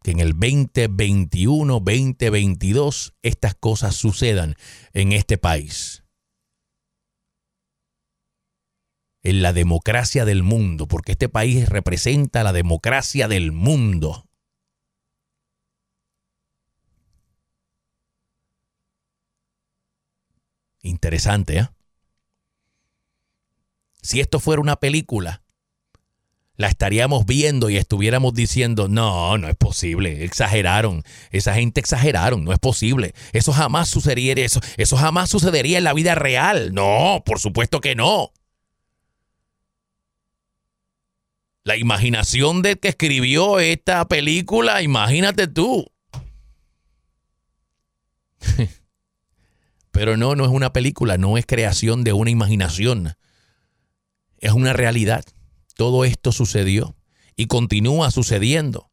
que 0.02 0.10
en 0.10 0.20
el 0.20 0.32
2021, 0.34 1.80
2022 1.80 3.14
estas 3.22 3.54
cosas 3.54 3.94
sucedan 3.94 4.54
en 4.92 5.12
este 5.12 5.38
país. 5.38 6.04
en 9.22 9.42
la 9.42 9.52
democracia 9.52 10.24
del 10.24 10.42
mundo, 10.42 10.86
porque 10.86 11.12
este 11.12 11.28
país 11.28 11.68
representa 11.68 12.44
la 12.44 12.52
democracia 12.52 13.28
del 13.28 13.52
mundo. 13.52 14.26
Interesante, 20.80 21.58
¿eh? 21.58 21.68
Si 24.00 24.20
esto 24.20 24.40
fuera 24.40 24.62
una 24.62 24.76
película, 24.76 25.42
la 26.58 26.66
estaríamos 26.66 27.24
viendo 27.24 27.70
y 27.70 27.76
estuviéramos 27.76 28.34
diciendo, 28.34 28.88
no, 28.88 29.38
no 29.38 29.48
es 29.48 29.54
posible, 29.54 30.24
exageraron, 30.24 31.04
esa 31.30 31.54
gente 31.54 31.78
exageraron, 31.78 32.44
no 32.44 32.52
es 32.52 32.58
posible, 32.58 33.14
eso 33.32 33.52
jamás 33.52 33.88
sucedería, 33.88 34.34
eso, 34.44 34.60
eso 34.76 34.96
jamás 34.96 35.30
sucedería 35.30 35.78
en 35.78 35.84
la 35.84 35.94
vida 35.94 36.16
real, 36.16 36.74
no, 36.74 37.22
por 37.24 37.38
supuesto 37.38 37.80
que 37.80 37.94
no. 37.94 38.32
La 41.62 41.76
imaginación 41.76 42.62
del 42.62 42.80
que 42.80 42.88
escribió 42.88 43.60
esta 43.60 44.08
película, 44.08 44.82
imagínate 44.82 45.46
tú. 45.46 45.86
Pero 49.92 50.16
no, 50.16 50.34
no 50.34 50.44
es 50.44 50.50
una 50.50 50.72
película, 50.72 51.18
no 51.18 51.38
es 51.38 51.46
creación 51.46 52.02
de 52.02 52.14
una 52.14 52.30
imaginación. 52.30 53.14
Es 54.38 54.52
una 54.52 54.72
realidad. 54.72 55.24
Todo 55.78 56.04
esto 56.04 56.32
sucedió 56.32 56.96
y 57.36 57.46
continúa 57.46 58.10
sucediendo. 58.10 58.90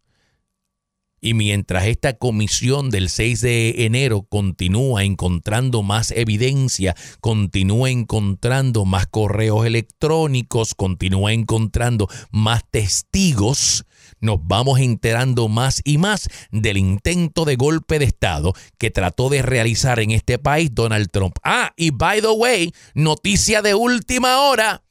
Y 1.19 1.33
mientras 1.33 1.87
esta 1.87 2.13
comisión 2.13 2.91
del 2.91 3.09
6 3.09 3.41
de 3.41 3.85
enero 3.85 4.27
continúa 4.29 5.03
encontrando 5.03 5.81
más 5.81 6.11
evidencia, 6.11 6.95
continúa 7.21 7.89
encontrando 7.89 8.85
más 8.85 9.07
correos 9.07 9.65
electrónicos, 9.65 10.75
continúa 10.75 11.33
encontrando 11.33 12.07
más 12.29 12.61
testigos, 12.69 13.87
nos 14.21 14.37
vamos 14.43 14.79
enterando 14.79 15.47
más 15.47 15.81
y 15.83 15.97
más 15.97 16.29
del 16.51 16.77
intento 16.77 17.45
de 17.45 17.55
golpe 17.55 17.97
de 17.97 18.05
Estado 18.05 18.53
que 18.77 18.91
trató 18.91 19.29
de 19.29 19.41
realizar 19.41 19.99
en 19.99 20.11
este 20.11 20.37
país 20.37 20.69
Donald 20.71 21.09
Trump. 21.09 21.35
Ah, 21.43 21.73
y 21.75 21.89
by 21.89 22.21
the 22.21 22.29
way, 22.29 22.71
noticia 22.93 23.63
de 23.63 23.73
última 23.73 24.37
hora. 24.41 24.84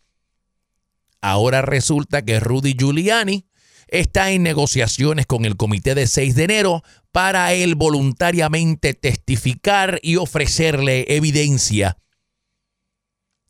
Ahora 1.27 1.62
resulta 1.62 2.22
que 2.22 2.39
Rudy 2.39 2.75
Giuliani 2.79 3.47
está 3.89 4.31
en 4.31 4.43
negociaciones 4.43 5.25
con 5.25 5.47
el 5.47 5.57
comité 5.57 5.95
de 5.95 6.07
6 6.07 6.35
de 6.35 6.45
enero 6.45 6.83
para 7.12 7.55
él 7.55 7.77
voluntariamente 7.77 8.93
testificar 8.93 9.99
y 10.03 10.16
ofrecerle 10.16 11.07
evidencia 11.09 11.97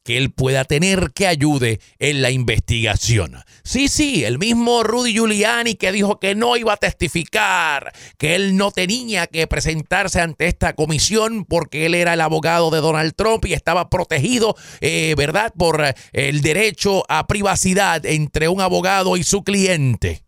que 0.05 0.19
él 0.19 0.31
pueda 0.31 0.65
tener 0.65 1.13
que 1.13 1.27
ayude 1.27 1.81
en 1.99 2.23
la 2.23 2.31
investigación. 2.31 3.43
Sí, 3.65 3.89
sí, 3.89 4.25
el 4.25 4.39
mismo 4.39 4.83
Rudy 4.83 5.13
Giuliani 5.13 5.75
que 5.75 5.91
dijo 5.91 6.21
que 6.21 6.35
no 6.35 6.57
iba 6.57 6.75
a 6.75 6.77
testificar, 6.77 7.93
que 8.19 8.35
él 8.35 8.57
no 8.57 8.71
tenía 8.71 9.27
que 9.27 9.47
presentarse 9.47 10.21
ante 10.21 10.47
esta 10.47 10.75
comisión 10.75 11.47
porque 11.47 11.87
él 11.87 11.95
era 11.95 12.15
el 12.15 12.21
abogado 12.21 12.71
de 12.71 12.81
Donald 12.81 13.15
Trump 13.17 13.47
y 13.47 13.55
estaba 13.55 13.89
protegido, 13.89 14.55
eh, 14.81 15.15
¿verdad?, 15.17 15.53
por 15.57 15.83
el 16.13 16.43
derecho 16.43 17.05
a 17.09 17.27
privacidad 17.27 18.05
entre 18.05 18.49
un 18.49 18.61
abogado 18.61 19.17
y 19.17 19.25
su 19.25 19.43
cliente. 19.43 20.24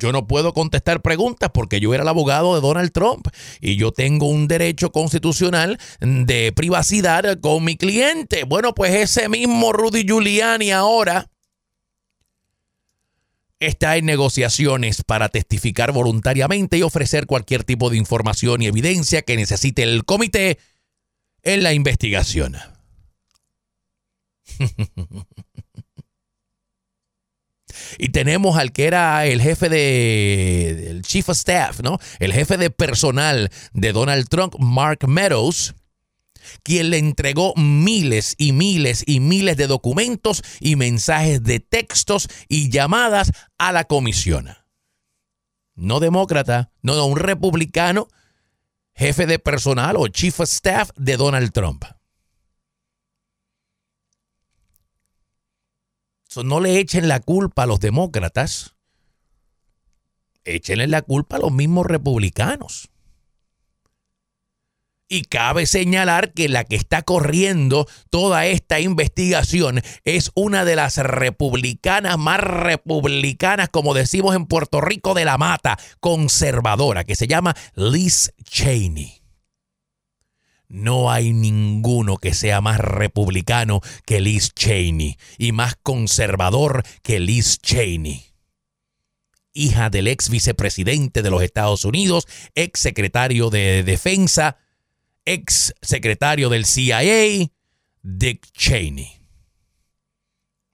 Yo 0.00 0.12
no 0.12 0.26
puedo 0.26 0.52
contestar 0.54 1.02
preguntas 1.02 1.50
porque 1.52 1.78
yo 1.78 1.92
era 1.94 2.02
el 2.02 2.08
abogado 2.08 2.54
de 2.54 2.60
Donald 2.60 2.90
Trump 2.90 3.28
y 3.60 3.76
yo 3.76 3.92
tengo 3.92 4.26
un 4.26 4.48
derecho 4.48 4.90
constitucional 4.90 5.78
de 6.00 6.52
privacidad 6.52 7.38
con 7.40 7.64
mi 7.64 7.76
cliente. 7.76 8.44
Bueno, 8.44 8.74
pues 8.74 8.94
ese 8.94 9.28
mismo 9.28 9.72
Rudy 9.72 10.04
Giuliani 10.04 10.70
ahora 10.72 11.28
está 13.60 13.98
en 13.98 14.06
negociaciones 14.06 15.02
para 15.04 15.28
testificar 15.28 15.92
voluntariamente 15.92 16.78
y 16.78 16.82
ofrecer 16.82 17.26
cualquier 17.26 17.62
tipo 17.62 17.90
de 17.90 17.98
información 17.98 18.62
y 18.62 18.66
evidencia 18.66 19.20
que 19.22 19.36
necesite 19.36 19.82
el 19.82 20.06
comité 20.06 20.58
en 21.42 21.62
la 21.62 21.74
investigación. 21.74 22.56
Y 27.98 28.10
tenemos 28.10 28.56
al 28.56 28.72
que 28.72 28.86
era 28.86 29.26
el 29.26 29.40
jefe 29.40 29.68
de, 29.68 30.90
el 30.90 31.02
chief 31.02 31.28
of 31.28 31.36
staff, 31.36 31.80
¿no? 31.80 31.98
El 32.18 32.32
jefe 32.32 32.56
de 32.56 32.70
personal 32.70 33.50
de 33.72 33.92
Donald 33.92 34.28
Trump, 34.28 34.54
Mark 34.58 35.06
Meadows, 35.06 35.74
quien 36.62 36.90
le 36.90 36.98
entregó 36.98 37.54
miles 37.56 38.34
y 38.38 38.52
miles 38.52 39.04
y 39.06 39.20
miles 39.20 39.56
de 39.56 39.66
documentos 39.66 40.42
y 40.60 40.76
mensajes 40.76 41.42
de 41.42 41.60
textos 41.60 42.28
y 42.48 42.70
llamadas 42.70 43.32
a 43.58 43.72
la 43.72 43.84
comisión. 43.84 44.48
No 45.74 46.00
demócrata, 46.00 46.72
no 46.82 47.04
un 47.06 47.18
republicano, 47.18 48.08
jefe 48.94 49.26
de 49.26 49.38
personal 49.38 49.96
o 49.96 50.08
chief 50.08 50.40
of 50.40 50.48
staff 50.48 50.90
de 50.96 51.16
Donald 51.16 51.52
Trump. 51.52 51.84
No 56.36 56.60
le 56.60 56.78
echen 56.78 57.08
la 57.08 57.20
culpa 57.20 57.64
a 57.64 57.66
los 57.66 57.80
demócratas, 57.80 58.74
échenle 60.44 60.86
la 60.86 61.02
culpa 61.02 61.36
a 61.36 61.40
los 61.40 61.52
mismos 61.52 61.86
republicanos. 61.86 62.88
Y 65.12 65.22
cabe 65.22 65.66
señalar 65.66 66.32
que 66.32 66.48
la 66.48 66.62
que 66.62 66.76
está 66.76 67.02
corriendo 67.02 67.88
toda 68.10 68.46
esta 68.46 68.78
investigación 68.78 69.82
es 70.04 70.30
una 70.36 70.64
de 70.64 70.76
las 70.76 70.98
republicanas 70.98 72.16
más 72.16 72.38
republicanas, 72.38 73.70
como 73.70 73.92
decimos 73.92 74.36
en 74.36 74.46
Puerto 74.46 74.80
Rico, 74.80 75.14
de 75.14 75.24
la 75.24 75.36
mata, 75.36 75.78
conservadora, 75.98 77.02
que 77.02 77.16
se 77.16 77.26
llama 77.26 77.56
Liz 77.74 78.32
Cheney. 78.44 79.19
No 80.70 81.10
hay 81.10 81.32
ninguno 81.32 82.16
que 82.18 82.32
sea 82.32 82.60
más 82.60 82.78
republicano 82.78 83.80
que 84.06 84.20
Liz 84.20 84.54
Cheney 84.54 85.18
y 85.36 85.50
más 85.50 85.74
conservador 85.74 86.84
que 87.02 87.18
Liz 87.18 87.58
Cheney. 87.58 88.26
Hija 89.52 89.90
del 89.90 90.06
ex 90.06 90.30
vicepresidente 90.30 91.22
de 91.22 91.30
los 91.30 91.42
Estados 91.42 91.84
Unidos, 91.84 92.28
ex 92.54 92.78
secretario 92.78 93.50
de 93.50 93.82
Defensa, 93.82 94.58
ex 95.24 95.74
secretario 95.82 96.48
del 96.48 96.64
CIA, 96.64 97.50
Dick 98.02 98.46
Cheney. 98.52 99.22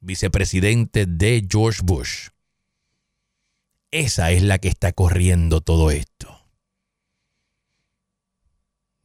Vicepresidente 0.01 1.07
de 1.07 1.47
George 1.51 1.81
Bush. 1.83 2.29
Esa 3.91 4.31
es 4.31 4.43
la 4.43 4.59
que 4.59 4.69
está 4.69 4.93
corriendo 4.93 5.63
todo 5.63 5.91
esto. 5.91 6.36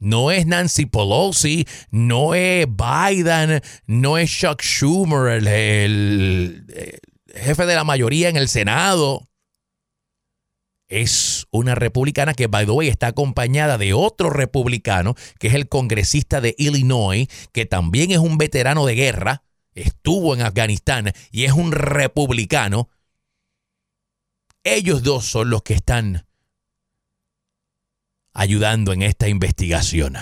No 0.02 0.32
es 0.32 0.46
Nancy 0.46 0.86
Pelosi, 0.86 1.64
no 1.92 2.34
es 2.34 2.66
Biden, 2.66 3.62
no 3.86 4.18
es 4.18 4.32
Chuck 4.32 4.60
Schumer, 4.60 5.46
el, 5.46 6.66
jefe 7.32 7.66
de 7.66 7.74
la 7.76 7.84
mayoría 7.84 8.28
en 8.28 8.36
el 8.36 8.48
Senado. 8.48 9.28
Es 10.88 11.46
una 11.52 11.76
republicana 11.76 12.34
que, 12.34 12.48
by 12.48 12.66
the 12.66 12.72
way, 12.72 12.88
está 12.88 13.06
acompañada 13.06 13.78
de 13.78 13.94
otro 13.94 14.28
republicano, 14.28 15.14
que 15.38 15.46
es 15.46 15.54
el 15.54 15.68
congresista 15.68 16.40
de 16.40 16.56
Illinois, 16.58 17.28
que 17.52 17.64
también 17.64 18.10
es 18.10 18.18
un 18.18 18.38
veterano 18.38 18.84
de 18.84 18.96
guerra, 18.96 19.44
estuvo 19.72 20.34
en 20.34 20.42
Afganistán 20.42 21.12
y 21.30 21.44
es 21.44 21.52
un 21.52 21.70
republicano. 21.70 22.90
Ellos 24.64 25.04
dos 25.04 25.26
son 25.26 25.48
los 25.48 25.62
que 25.62 25.74
están 25.74 26.26
ayudando 28.32 28.92
en 28.92 29.02
esta 29.02 29.28
investigación. 29.28 30.16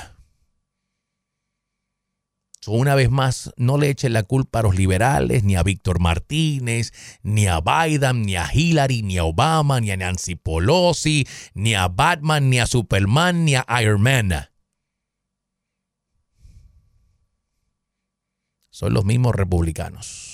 una 2.67 2.95
vez 2.95 3.11
más, 3.11 3.53
no 3.57 3.79
le 3.79 3.89
echen 3.89 4.13
la 4.13 4.23
culpa 4.23 4.61
a 4.61 4.63
los 4.63 4.77
liberales, 4.77 5.43
ni 5.45 5.57
a 5.57 5.63
Víctor 5.63 5.99
Martínez, 5.99 6.93
ni 7.23 7.47
a 7.47 7.61
Biden, 7.61 8.23
ni 8.23 8.37
a 8.37 8.49
Hillary, 8.53 9.03
ni 9.03 9.19
a 9.19 9.25
Obama, 9.25 9.81
ni 9.81 9.91
a 9.91 9.97
Nancy 9.97 10.37
Pelosi, 10.37 11.27
ni 11.55 11.75
a 11.75 11.89
Batman, 11.89 12.51
ni 12.51 12.61
a 12.61 12.67
Superman, 12.67 13.45
ni 13.45 13.55
a 13.57 13.65
Iron 13.81 14.03
Man. 14.03 14.31
Son 18.71 18.95
los 18.95 19.05
mismos 19.05 19.35
republicanos. 19.35 20.30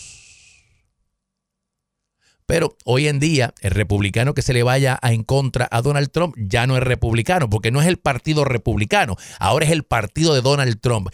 Pero 2.47 2.77
hoy 2.85 3.09
en 3.09 3.19
día, 3.19 3.53
el 3.61 3.73
republicano 3.73 4.33
que 4.33 4.43
se 4.43 4.53
le 4.53 4.63
vaya 4.63 4.99
a 5.03 5.13
en 5.13 5.25
contra 5.25 5.69
a 5.71 5.83
Donald 5.83 6.11
Trump 6.13 6.37
ya 6.39 6.69
no 6.69 6.77
es 6.77 6.83
republicano, 6.83 7.51
porque 7.51 7.73
no 7.73 7.81
es 7.81 7.89
el 7.89 7.99
partido 7.99 8.45
republicano, 8.45 9.17
ahora 9.41 9.67
es 9.67 9.73
el 9.73 9.83
partido 9.83 10.33
de 10.33 10.43
Donald 10.43 10.81
Trump. 10.81 11.09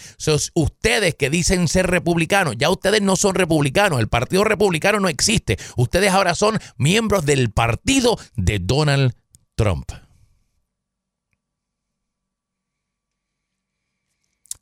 ustedes 0.54 1.14
que 1.14 1.30
dicen 1.30 1.68
ser 1.68 1.86
republicanos, 1.86 2.56
ya 2.58 2.68
ustedes 2.68 3.00
no 3.00 3.16
son 3.16 3.34
republicanos, 3.34 3.98
el 3.98 4.08
partido 4.08 4.44
republicano 4.44 5.00
no 5.00 5.08
existe. 5.08 5.58
Ustedes 5.76 6.12
ahora 6.12 6.34
son 6.34 6.58
miembros 6.76 7.24
del 7.24 7.50
partido 7.50 8.18
de 8.36 8.58
Donald 8.58 9.14
Trump. 9.54 9.90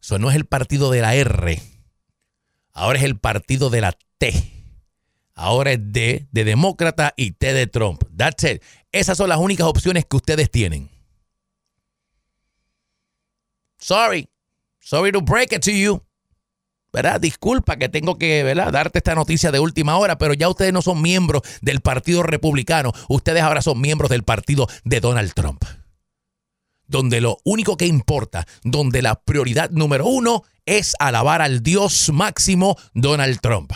Eso 0.00 0.18
no 0.18 0.30
es 0.30 0.36
el 0.36 0.44
partido 0.44 0.90
de 0.92 1.02
la 1.02 1.16
R, 1.16 1.60
ahora 2.72 2.98
es 2.98 3.04
el 3.04 3.18
partido 3.18 3.70
de 3.70 3.80
la 3.80 3.98
T. 4.18 4.59
Ahora 5.40 5.72
es 5.72 5.78
D 5.80 6.28
de 6.30 6.44
demócrata 6.44 7.14
y 7.16 7.32
T 7.32 7.54
de 7.54 7.66
Trump. 7.66 8.04
That's 8.14 8.44
it. 8.44 8.62
Esas 8.92 9.16
son 9.16 9.30
las 9.30 9.38
únicas 9.38 9.66
opciones 9.66 10.04
que 10.04 10.16
ustedes 10.16 10.50
tienen. 10.50 10.90
Sorry. 13.78 14.28
Sorry 14.80 15.12
to 15.12 15.22
break 15.22 15.54
it 15.54 15.64
to 15.64 15.70
you. 15.70 16.02
¿verdad? 16.92 17.20
Disculpa 17.22 17.76
que 17.76 17.88
tengo 17.88 18.18
que 18.18 18.42
darte 18.54 18.98
esta 18.98 19.14
noticia 19.14 19.50
de 19.50 19.60
última 19.60 19.96
hora, 19.96 20.18
pero 20.18 20.34
ya 20.34 20.46
ustedes 20.48 20.74
no 20.74 20.82
son 20.82 21.00
miembros 21.00 21.40
del 21.62 21.80
Partido 21.80 22.22
Republicano, 22.22 22.92
ustedes 23.08 23.42
ahora 23.42 23.62
son 23.62 23.80
miembros 23.80 24.10
del 24.10 24.24
partido 24.24 24.66
de 24.84 25.00
Donald 25.00 25.32
Trump. 25.32 25.64
Donde 26.86 27.22
lo 27.22 27.38
único 27.44 27.78
que 27.78 27.86
importa, 27.86 28.46
donde 28.62 29.00
la 29.00 29.22
prioridad 29.22 29.70
número 29.70 30.04
uno 30.04 30.42
es 30.66 30.96
alabar 30.98 31.40
al 31.40 31.62
Dios 31.62 32.10
máximo 32.12 32.76
Donald 32.92 33.40
Trump. 33.40 33.72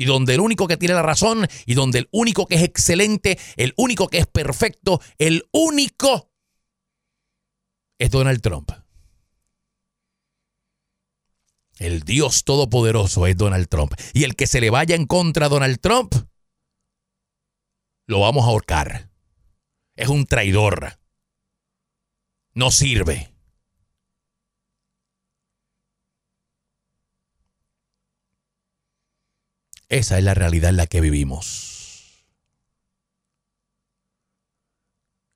Y 0.00 0.06
donde 0.06 0.32
el 0.32 0.40
único 0.40 0.66
que 0.66 0.78
tiene 0.78 0.94
la 0.94 1.02
razón 1.02 1.46
y 1.66 1.74
donde 1.74 1.98
el 1.98 2.08
único 2.10 2.46
que 2.46 2.54
es 2.54 2.62
excelente, 2.62 3.38
el 3.56 3.74
único 3.76 4.08
que 4.08 4.16
es 4.16 4.26
perfecto, 4.26 4.98
el 5.18 5.46
único 5.52 6.32
es 7.98 8.10
Donald 8.10 8.40
Trump. 8.40 8.72
El 11.78 12.00
Dios 12.00 12.44
Todopoderoso 12.44 13.26
es 13.26 13.36
Donald 13.36 13.68
Trump. 13.68 13.92
Y 14.14 14.24
el 14.24 14.36
que 14.36 14.46
se 14.46 14.62
le 14.62 14.70
vaya 14.70 14.96
en 14.96 15.04
contra 15.04 15.46
a 15.46 15.48
Donald 15.50 15.78
Trump, 15.80 16.14
lo 18.06 18.20
vamos 18.20 18.44
a 18.44 18.48
ahorcar. 18.48 19.10
Es 19.96 20.08
un 20.08 20.24
traidor. 20.24 20.98
No 22.54 22.70
sirve. 22.70 23.34
Esa 29.90 30.18
es 30.18 30.24
la 30.24 30.34
realidad 30.34 30.70
en 30.70 30.76
la 30.76 30.86
que 30.86 31.00
vivimos. 31.00 32.24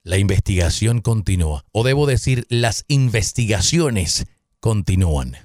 La 0.04 0.16
investigación 0.16 1.00
continúa, 1.00 1.64
o 1.72 1.82
debo 1.82 2.06
decir, 2.06 2.46
las 2.48 2.84
investigaciones 2.86 4.26
continúan. 4.60 5.36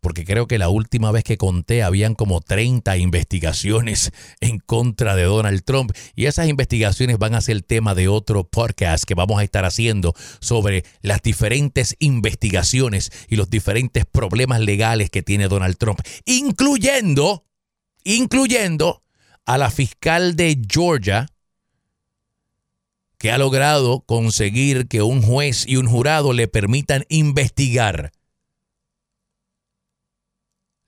Porque 0.00 0.24
creo 0.24 0.46
que 0.46 0.58
la 0.58 0.68
última 0.68 1.12
vez 1.12 1.24
que 1.24 1.36
conté 1.36 1.82
habían 1.82 2.14
como 2.14 2.40
30 2.40 2.96
investigaciones 2.96 4.12
en 4.40 4.58
contra 4.58 5.14
de 5.14 5.24
Donald 5.24 5.62
Trump. 5.64 5.92
Y 6.14 6.26
esas 6.26 6.48
investigaciones 6.48 7.18
van 7.18 7.34
a 7.34 7.40
ser 7.40 7.62
tema 7.62 7.94
de 7.94 8.08
otro 8.08 8.44
podcast 8.44 9.04
que 9.04 9.14
vamos 9.14 9.40
a 9.40 9.44
estar 9.44 9.64
haciendo 9.64 10.14
sobre 10.40 10.84
las 11.02 11.22
diferentes 11.22 11.96
investigaciones 11.98 13.10
y 13.28 13.36
los 13.36 13.50
diferentes 13.50 14.04
problemas 14.06 14.60
legales 14.60 15.10
que 15.10 15.22
tiene 15.22 15.48
Donald 15.48 15.76
Trump, 15.76 16.00
incluyendo, 16.24 17.44
incluyendo 18.04 19.02
a 19.44 19.58
la 19.58 19.70
fiscal 19.70 20.36
de 20.36 20.60
Georgia, 20.68 21.26
que 23.18 23.30
ha 23.30 23.38
logrado 23.38 24.00
conseguir 24.06 24.88
que 24.88 25.02
un 25.02 25.20
juez 25.20 25.66
y 25.66 25.76
un 25.76 25.86
jurado 25.86 26.32
le 26.32 26.48
permitan 26.48 27.04
investigar 27.10 28.12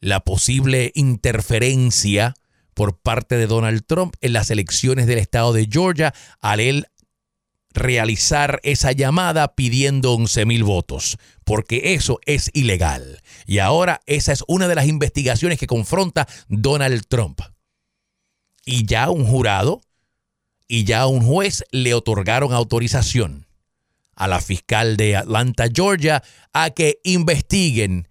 la 0.03 0.21
posible 0.21 0.91
interferencia 0.95 2.35
por 2.75 2.99
parte 2.99 3.37
de 3.37 3.47
Donald 3.47 3.85
Trump 3.87 4.15
en 4.21 4.35
las 4.35 4.51
elecciones 4.51 5.07
del 5.07 5.19
estado 5.19 5.53
de 5.53 5.69
Georgia 5.71 6.13
al 6.41 6.61
él 6.61 6.87
realizar 7.73 8.61
esa 8.65 8.93
llamada 8.93 9.55
pidiendo 9.55 10.13
11 10.13 10.45
mil 10.45 10.65
votos, 10.65 11.17
porque 11.45 11.95
eso 11.95 12.19
es 12.27 12.51
ilegal. 12.53 13.23
Y 13.47 13.61
ahora 13.61 14.03
esa 14.07 14.33
es 14.33 14.45
una 14.49 14.69
de 14.69 14.75
las 14.75 14.89
investigaciones 14.89 15.59
que 15.59 15.69
confronta 15.69 16.27
Donald 16.49 17.07
Trump. 17.09 17.41
Y 18.65 18.85
ya 18.85 19.09
un 19.09 19.25
jurado 19.25 19.81
y 20.67 20.85
ya 20.85 21.07
un 21.07 21.23
juez 21.23 21.65
le 21.71 21.95
otorgaron 21.95 22.53
autorización 22.53 23.47
a 24.17 24.27
la 24.27 24.41
fiscal 24.41 24.97
de 24.97 25.17
Atlanta, 25.17 25.67
Georgia, 25.73 26.23
a 26.53 26.71
que 26.71 26.99
investiguen 27.05 28.09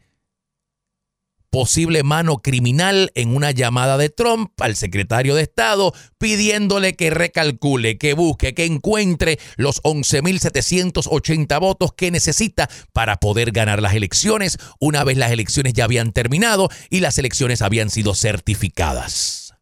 posible 1.52 2.02
mano 2.02 2.38
criminal 2.38 3.12
en 3.14 3.36
una 3.36 3.52
llamada 3.52 3.98
de 3.98 4.10
Trump 4.10 4.50
al 4.62 4.78
secretario 4.78 5.36
de 5.36 5.44
Estado 5.44 5.94
pidiéndole 6.18 6.96
que 6.96 7.10
recalcule, 7.10 7.98
que 7.98 8.14
busque, 8.14 8.56
que 8.56 8.66
encuentre 8.66 9.38
los 9.58 9.84
11.780 9.84 11.60
votos 11.60 11.94
que 11.94 12.10
necesita 12.10 12.70
para 12.94 13.18
poder 13.18 13.52
ganar 13.52 13.82
las 13.82 13.94
elecciones 13.94 14.58
una 14.80 15.04
vez 15.04 15.18
las 15.18 15.32
elecciones 15.32 15.74
ya 15.74 15.84
habían 15.84 16.14
terminado 16.14 16.70
y 16.90 17.02
las 17.02 17.18
elecciones 17.18 17.62
habían 17.62 17.90
sido 17.90 18.16
certificadas. 18.16 19.54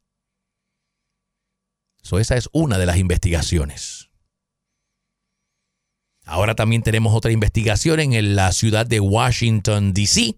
esa 2.20 2.38
es 2.38 2.50
una 2.54 2.78
de 2.78 2.86
las 2.86 2.98
investigaciones. 2.98 4.10
Ahora 6.24 6.54
también 6.54 6.84
tenemos 6.84 7.16
otra 7.16 7.32
investigación 7.32 8.00
en 8.00 8.36
la 8.36 8.52
ciudad 8.52 8.86
de 8.86 9.00
Washington, 9.00 9.94
D.C 9.94 10.38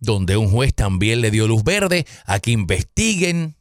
donde 0.00 0.36
un 0.36 0.50
juez 0.50 0.74
también 0.74 1.20
le 1.20 1.30
dio 1.30 1.46
luz 1.46 1.64
verde 1.64 2.06
a 2.24 2.38
que 2.40 2.50
investiguen 2.50 3.56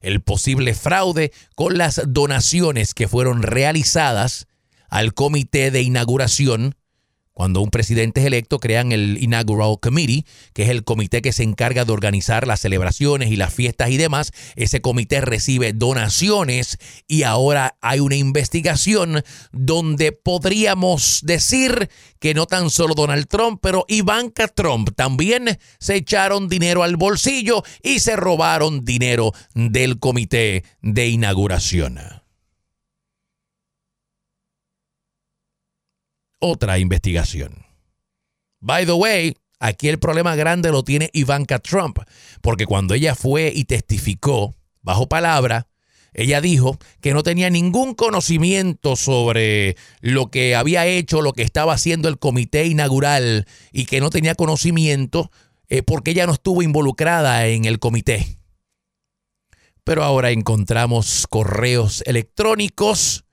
el 0.00 0.22
posible 0.22 0.74
fraude 0.74 1.32
con 1.54 1.76
las 1.76 2.00
donaciones 2.06 2.94
que 2.94 3.08
fueron 3.08 3.42
realizadas 3.42 4.46
al 4.88 5.14
comité 5.14 5.70
de 5.70 5.82
inauguración 5.82 6.74
cuando 7.40 7.62
un 7.62 7.70
presidente 7.70 8.20
es 8.20 8.26
electo, 8.26 8.58
crean 8.58 8.92
el 8.92 9.16
Inaugural 9.18 9.78
Committee, 9.80 10.26
que 10.52 10.64
es 10.64 10.68
el 10.68 10.84
comité 10.84 11.22
que 11.22 11.32
se 11.32 11.42
encarga 11.42 11.86
de 11.86 11.92
organizar 11.92 12.46
las 12.46 12.60
celebraciones 12.60 13.30
y 13.30 13.36
las 13.36 13.54
fiestas 13.54 13.88
y 13.88 13.96
demás. 13.96 14.32
Ese 14.56 14.82
comité 14.82 15.22
recibe 15.22 15.72
donaciones 15.72 16.76
y 17.08 17.22
ahora 17.22 17.78
hay 17.80 18.00
una 18.00 18.16
investigación 18.16 19.24
donde 19.52 20.12
podríamos 20.12 21.20
decir 21.22 21.88
que 22.18 22.34
no 22.34 22.44
tan 22.44 22.68
solo 22.68 22.92
Donald 22.92 23.26
Trump, 23.26 23.60
pero 23.62 23.86
Ivanka 23.88 24.46
Trump 24.46 24.90
también 24.94 25.58
se 25.78 25.94
echaron 25.94 26.46
dinero 26.46 26.82
al 26.82 26.98
bolsillo 26.98 27.62
y 27.82 28.00
se 28.00 28.16
robaron 28.16 28.84
dinero 28.84 29.32
del 29.54 29.98
comité 29.98 30.62
de 30.82 31.08
inauguración. 31.08 32.19
Otra 36.40 36.78
investigación. 36.78 37.64
By 38.60 38.84
the 38.84 38.92
way, 38.92 39.36
aquí 39.58 39.88
el 39.88 39.98
problema 39.98 40.34
grande 40.34 40.70
lo 40.70 40.82
tiene 40.82 41.10
Ivanka 41.12 41.58
Trump, 41.60 41.98
porque 42.42 42.66
cuando 42.66 42.94
ella 42.94 43.14
fue 43.14 43.52
y 43.54 43.64
testificó 43.64 44.54
bajo 44.82 45.08
palabra, 45.08 45.68
ella 46.12 46.40
dijo 46.40 46.78
que 47.00 47.14
no 47.14 47.22
tenía 47.22 47.50
ningún 47.50 47.94
conocimiento 47.94 48.96
sobre 48.96 49.76
lo 50.00 50.30
que 50.30 50.56
había 50.56 50.86
hecho, 50.86 51.22
lo 51.22 51.32
que 51.32 51.42
estaba 51.42 51.72
haciendo 51.72 52.08
el 52.08 52.18
comité 52.18 52.66
inaugural 52.66 53.46
y 53.72 53.84
que 53.84 54.00
no 54.00 54.10
tenía 54.10 54.34
conocimiento 54.34 55.30
eh, 55.68 55.82
porque 55.82 56.10
ella 56.10 56.26
no 56.26 56.32
estuvo 56.32 56.62
involucrada 56.62 57.46
en 57.46 57.64
el 57.64 57.78
comité. 57.78 58.38
Pero 59.84 60.02
ahora 60.02 60.30
encontramos 60.30 61.26
correos 61.28 62.02
electrónicos 62.06 63.24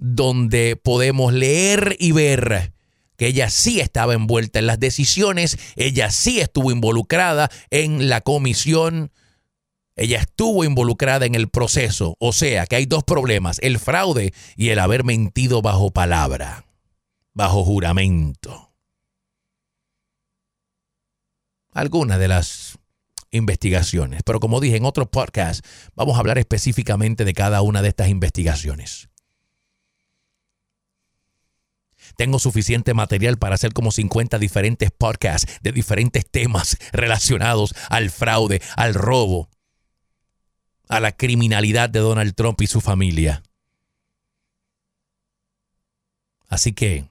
donde 0.00 0.76
podemos 0.76 1.32
leer 1.32 1.94
y 2.00 2.12
ver 2.12 2.72
que 3.16 3.26
ella 3.26 3.50
sí 3.50 3.80
estaba 3.80 4.14
envuelta 4.14 4.58
en 4.58 4.66
las 4.66 4.80
decisiones, 4.80 5.58
ella 5.76 6.10
sí 6.10 6.40
estuvo 6.40 6.72
involucrada 6.72 7.50
en 7.68 8.08
la 8.08 8.22
comisión, 8.22 9.12
ella 9.96 10.20
estuvo 10.20 10.64
involucrada 10.64 11.26
en 11.26 11.34
el 11.34 11.50
proceso. 11.50 12.16
O 12.18 12.32
sea, 12.32 12.64
que 12.64 12.76
hay 12.76 12.86
dos 12.86 13.04
problemas, 13.04 13.58
el 13.60 13.78
fraude 13.78 14.32
y 14.56 14.70
el 14.70 14.78
haber 14.78 15.04
mentido 15.04 15.60
bajo 15.60 15.90
palabra, 15.90 16.64
bajo 17.34 17.62
juramento. 17.62 18.72
Algunas 21.74 22.18
de 22.18 22.28
las 22.28 22.78
investigaciones, 23.32 24.22
pero 24.24 24.40
como 24.40 24.60
dije 24.60 24.76
en 24.76 24.86
otro 24.86 25.10
podcast, 25.10 25.64
vamos 25.94 26.16
a 26.16 26.20
hablar 26.20 26.38
específicamente 26.38 27.26
de 27.26 27.34
cada 27.34 27.60
una 27.60 27.82
de 27.82 27.88
estas 27.90 28.08
investigaciones. 28.08 29.09
Tengo 32.20 32.38
suficiente 32.38 32.92
material 32.92 33.38
para 33.38 33.54
hacer 33.54 33.72
como 33.72 33.90
50 33.90 34.38
diferentes 34.38 34.90
podcasts 34.90 35.58
de 35.62 35.72
diferentes 35.72 36.30
temas 36.30 36.76
relacionados 36.92 37.74
al 37.88 38.10
fraude, 38.10 38.60
al 38.76 38.92
robo, 38.92 39.48
a 40.90 41.00
la 41.00 41.12
criminalidad 41.12 41.88
de 41.88 42.00
Donald 42.00 42.34
Trump 42.34 42.60
y 42.60 42.66
su 42.66 42.82
familia. 42.82 43.42
Así 46.46 46.74
que 46.74 47.08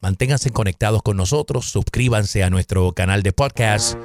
manténganse 0.00 0.50
conectados 0.50 1.04
con 1.04 1.16
nosotros, 1.16 1.66
suscríbanse 1.66 2.42
a 2.42 2.50
nuestro 2.50 2.90
canal 2.90 3.22
de 3.22 3.32
podcast 3.32 3.96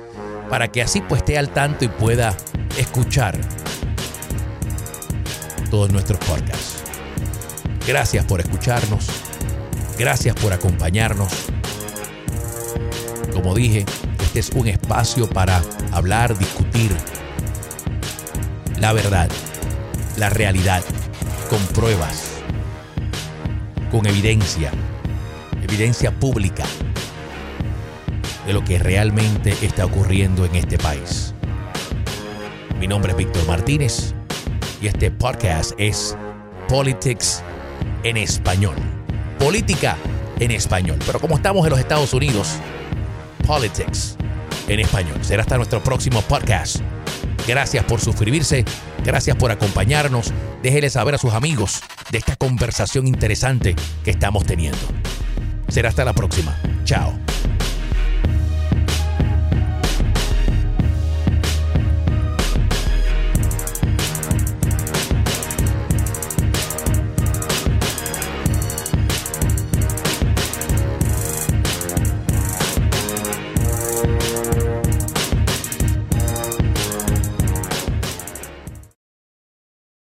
para 0.51 0.71
que 0.71 0.83
así 0.83 1.01
pues 1.01 1.23
esté 1.23 1.39
al 1.39 1.51
tanto 1.51 1.83
y 1.83 1.87
pueda 1.87 2.37
escuchar 2.77 3.41
todos 5.71 5.91
nuestros 5.91 6.19
podcasts. 6.19 6.83
Gracias 7.87 8.23
por 8.25 8.39
escucharnos. 8.39 9.34
Gracias 9.97 10.35
por 10.35 10.51
acompañarnos. 10.51 11.31
Como 13.33 13.55
dije, 13.55 13.85
este 14.21 14.39
es 14.39 14.49
un 14.49 14.67
espacio 14.67 15.29
para 15.29 15.61
hablar, 15.91 16.37
discutir 16.37 16.91
la 18.79 18.91
verdad, 18.91 19.29
la 20.17 20.29
realidad, 20.29 20.83
con 21.49 21.59
pruebas, 21.67 22.29
con 23.89 24.05
evidencia, 24.05 24.71
evidencia 25.63 26.11
pública 26.11 26.65
de 28.45 28.53
lo 28.53 28.63
que 28.65 28.77
realmente 28.77 29.55
está 29.61 29.85
ocurriendo 29.85 30.43
en 30.45 30.55
este 30.55 30.77
país. 30.77 31.33
Mi 32.79 32.87
nombre 32.87 33.13
es 33.13 33.17
Víctor 33.17 33.47
Martínez 33.47 34.13
y 34.81 34.87
este 34.87 35.09
podcast 35.09 35.71
es 35.77 36.17
Politics 36.67 37.41
en 38.03 38.17
Español 38.17 38.94
política 39.39 39.97
en 40.39 40.51
español. 40.51 40.99
Pero 41.05 41.19
como 41.19 41.35
estamos 41.35 41.65
en 41.65 41.71
los 41.71 41.79
Estados 41.79 42.13
Unidos, 42.13 42.57
politics 43.45 44.17
en 44.67 44.79
español. 44.79 45.17
Será 45.21 45.43
hasta 45.43 45.57
nuestro 45.57 45.83
próximo 45.83 46.21
podcast. 46.23 46.77
Gracias 47.47 47.85
por 47.85 48.01
suscribirse, 48.01 48.65
gracias 49.03 49.35
por 49.37 49.51
acompañarnos. 49.51 50.33
Déjenle 50.63 50.89
saber 50.89 51.15
a 51.15 51.17
sus 51.17 51.33
amigos 51.33 51.81
de 52.11 52.17
esta 52.17 52.35
conversación 52.35 53.07
interesante 53.07 53.75
que 54.03 54.11
estamos 54.11 54.45
teniendo. 54.45 54.79
Será 55.67 55.89
hasta 55.89 56.05
la 56.05 56.13
próxima. 56.13 56.57
Chao. 56.85 57.13